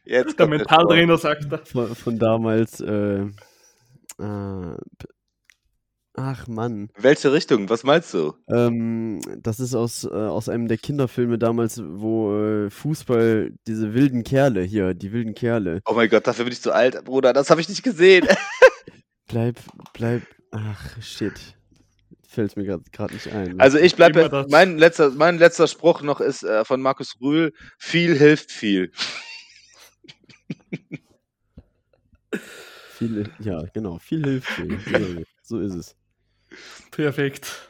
Jetzt 0.05 0.39
Der 0.39 0.49
Mentaltrainer 0.49 1.17
sagt 1.17 1.53
er. 1.53 1.65
Von, 1.65 1.95
von 1.95 2.19
damals, 2.19 2.81
äh, 2.81 3.21
äh, 3.21 4.77
ach 6.19 6.47
Mann, 6.49 6.91
Welche 6.99 7.33
Richtung? 7.33 7.69
Was 7.71 7.85
meinst 7.85 8.13
du? 8.15 8.35
ähm, 8.49 9.21
das 9.43 9.61
ist 9.61 9.75
aus, 9.75 10.05
äh, 10.05 10.09
aus 10.09 10.49
einem 10.49 10.69
der 10.69 10.79
Kinderfilme 10.79 11.39
damals, 11.39 11.81
wo 11.85 12.35
äh, 12.37 12.71
Fußball, 12.71 13.53
diese 13.67 13.95
wilden 13.95 14.25
Kerle 14.25 14.63
hier, 14.63 14.95
die 14.95 15.13
wilden 15.13 15.35
Kerle, 15.35 15.81
Oh 15.87 15.95
mein 15.95 16.09
Gott, 16.09 16.27
dafür 16.27 16.45
bin 16.45 16.53
ich 16.53 16.61
zu 16.61 16.73
alt, 16.73 17.05
Bruder. 17.05 17.33
Das 17.33 17.51
habe 17.51 17.61
ich 17.61 17.69
nicht 17.69 17.83
gesehen. 17.83 18.27
bleib, 19.29 19.57
bleib, 19.93 20.23
ach 20.51 21.01
shit, 21.03 21.35
fällt 22.27 22.57
mir 22.57 22.65
gerade 22.65 23.15
nicht 23.15 23.33
ein. 23.33 23.59
Also 23.61 23.79
ich 23.79 23.97
bleibe. 23.97 24.47
Mein 24.51 24.79
letzter, 24.79 25.11
mein 25.11 25.39
letzter 25.39 25.67
Spruch 25.67 26.03
noch 26.03 26.21
ist 26.21 26.43
äh, 26.43 26.65
von 26.65 26.81
Markus 26.83 27.15
Rühl: 27.21 27.53
Viel 27.79 28.17
hilft 28.17 28.53
viel. 28.53 28.91
Viel, 32.91 33.31
ja, 33.39 33.63
genau, 33.73 33.99
viel 33.99 34.25
hilft 34.25 34.49
viel. 34.49 35.25
So 35.43 35.61
ist 35.61 35.75
es. 35.75 35.97
Perfekt. 36.91 37.69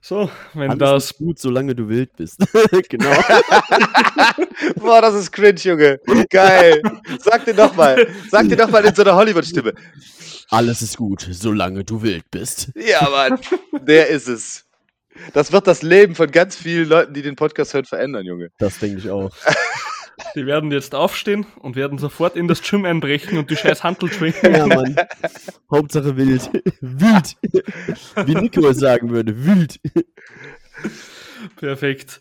So, 0.00 0.30
wenn 0.54 0.70
Alles 0.70 0.78
das 0.78 1.04
ist 1.06 1.18
gut, 1.18 1.38
solange 1.40 1.74
du 1.74 1.88
wild 1.88 2.14
bist. 2.16 2.38
genau. 2.88 3.10
Boah, 4.76 5.00
das 5.00 5.16
ist 5.16 5.32
cringe, 5.32 5.58
Junge. 5.58 5.98
Geil. 6.30 6.80
Sag 7.18 7.44
dir 7.44 7.54
doch 7.54 7.74
mal. 7.74 8.06
Sag 8.30 8.48
dir 8.48 8.56
doch 8.56 8.70
mal 8.70 8.84
in 8.84 8.94
so 8.94 9.02
einer 9.02 9.16
Hollywood-Stimme. 9.16 9.74
Alles 10.50 10.80
ist 10.82 10.96
gut, 10.96 11.26
solange 11.28 11.82
du 11.82 12.02
wild 12.02 12.30
bist. 12.30 12.70
Ja, 12.76 13.08
Mann. 13.10 13.40
Der 13.84 14.06
ist 14.06 14.28
es. 14.28 14.64
Das 15.32 15.50
wird 15.50 15.66
das 15.66 15.82
Leben 15.82 16.14
von 16.14 16.30
ganz 16.30 16.54
vielen 16.54 16.88
Leuten, 16.88 17.12
die 17.12 17.22
den 17.22 17.34
Podcast 17.34 17.74
hören, 17.74 17.84
verändern, 17.84 18.24
Junge. 18.24 18.50
Das 18.58 18.78
denke 18.78 18.98
ich 18.98 19.10
auch. 19.10 19.34
Die 20.34 20.46
werden 20.46 20.70
jetzt 20.72 20.94
aufstehen 20.94 21.46
und 21.60 21.76
werden 21.76 21.98
sofort 21.98 22.36
in 22.36 22.48
das 22.48 22.62
Gym 22.62 22.84
einbrechen 22.84 23.38
und 23.38 23.50
die 23.50 23.56
scheiß 23.56 23.84
Handel 23.84 24.10
schwingen. 24.10 24.36
Ja, 24.42 24.66
Mann. 24.66 24.96
Hauptsache 25.70 26.16
wild. 26.16 26.50
wild. 26.80 27.36
Wie 28.24 28.34
Nico 28.34 28.66
es 28.66 28.78
sagen 28.78 29.10
würde, 29.10 29.44
wild. 29.44 29.78
Perfekt. 31.56 32.20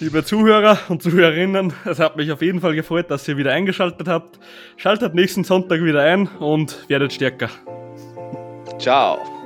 Liebe 0.00 0.24
Zuhörer 0.24 0.78
und 0.88 1.02
Zuhörerinnen, 1.02 1.72
es 1.84 1.98
hat 1.98 2.16
mich 2.16 2.30
auf 2.30 2.40
jeden 2.40 2.60
Fall 2.60 2.74
gefreut, 2.74 3.10
dass 3.10 3.26
ihr 3.26 3.36
wieder 3.36 3.52
eingeschaltet 3.52 4.06
habt. 4.06 4.38
Schaltet 4.76 5.14
nächsten 5.14 5.42
Sonntag 5.42 5.82
wieder 5.82 6.02
ein 6.02 6.28
und 6.28 6.88
werdet 6.88 7.12
stärker. 7.12 7.50
Ciao. 8.78 9.37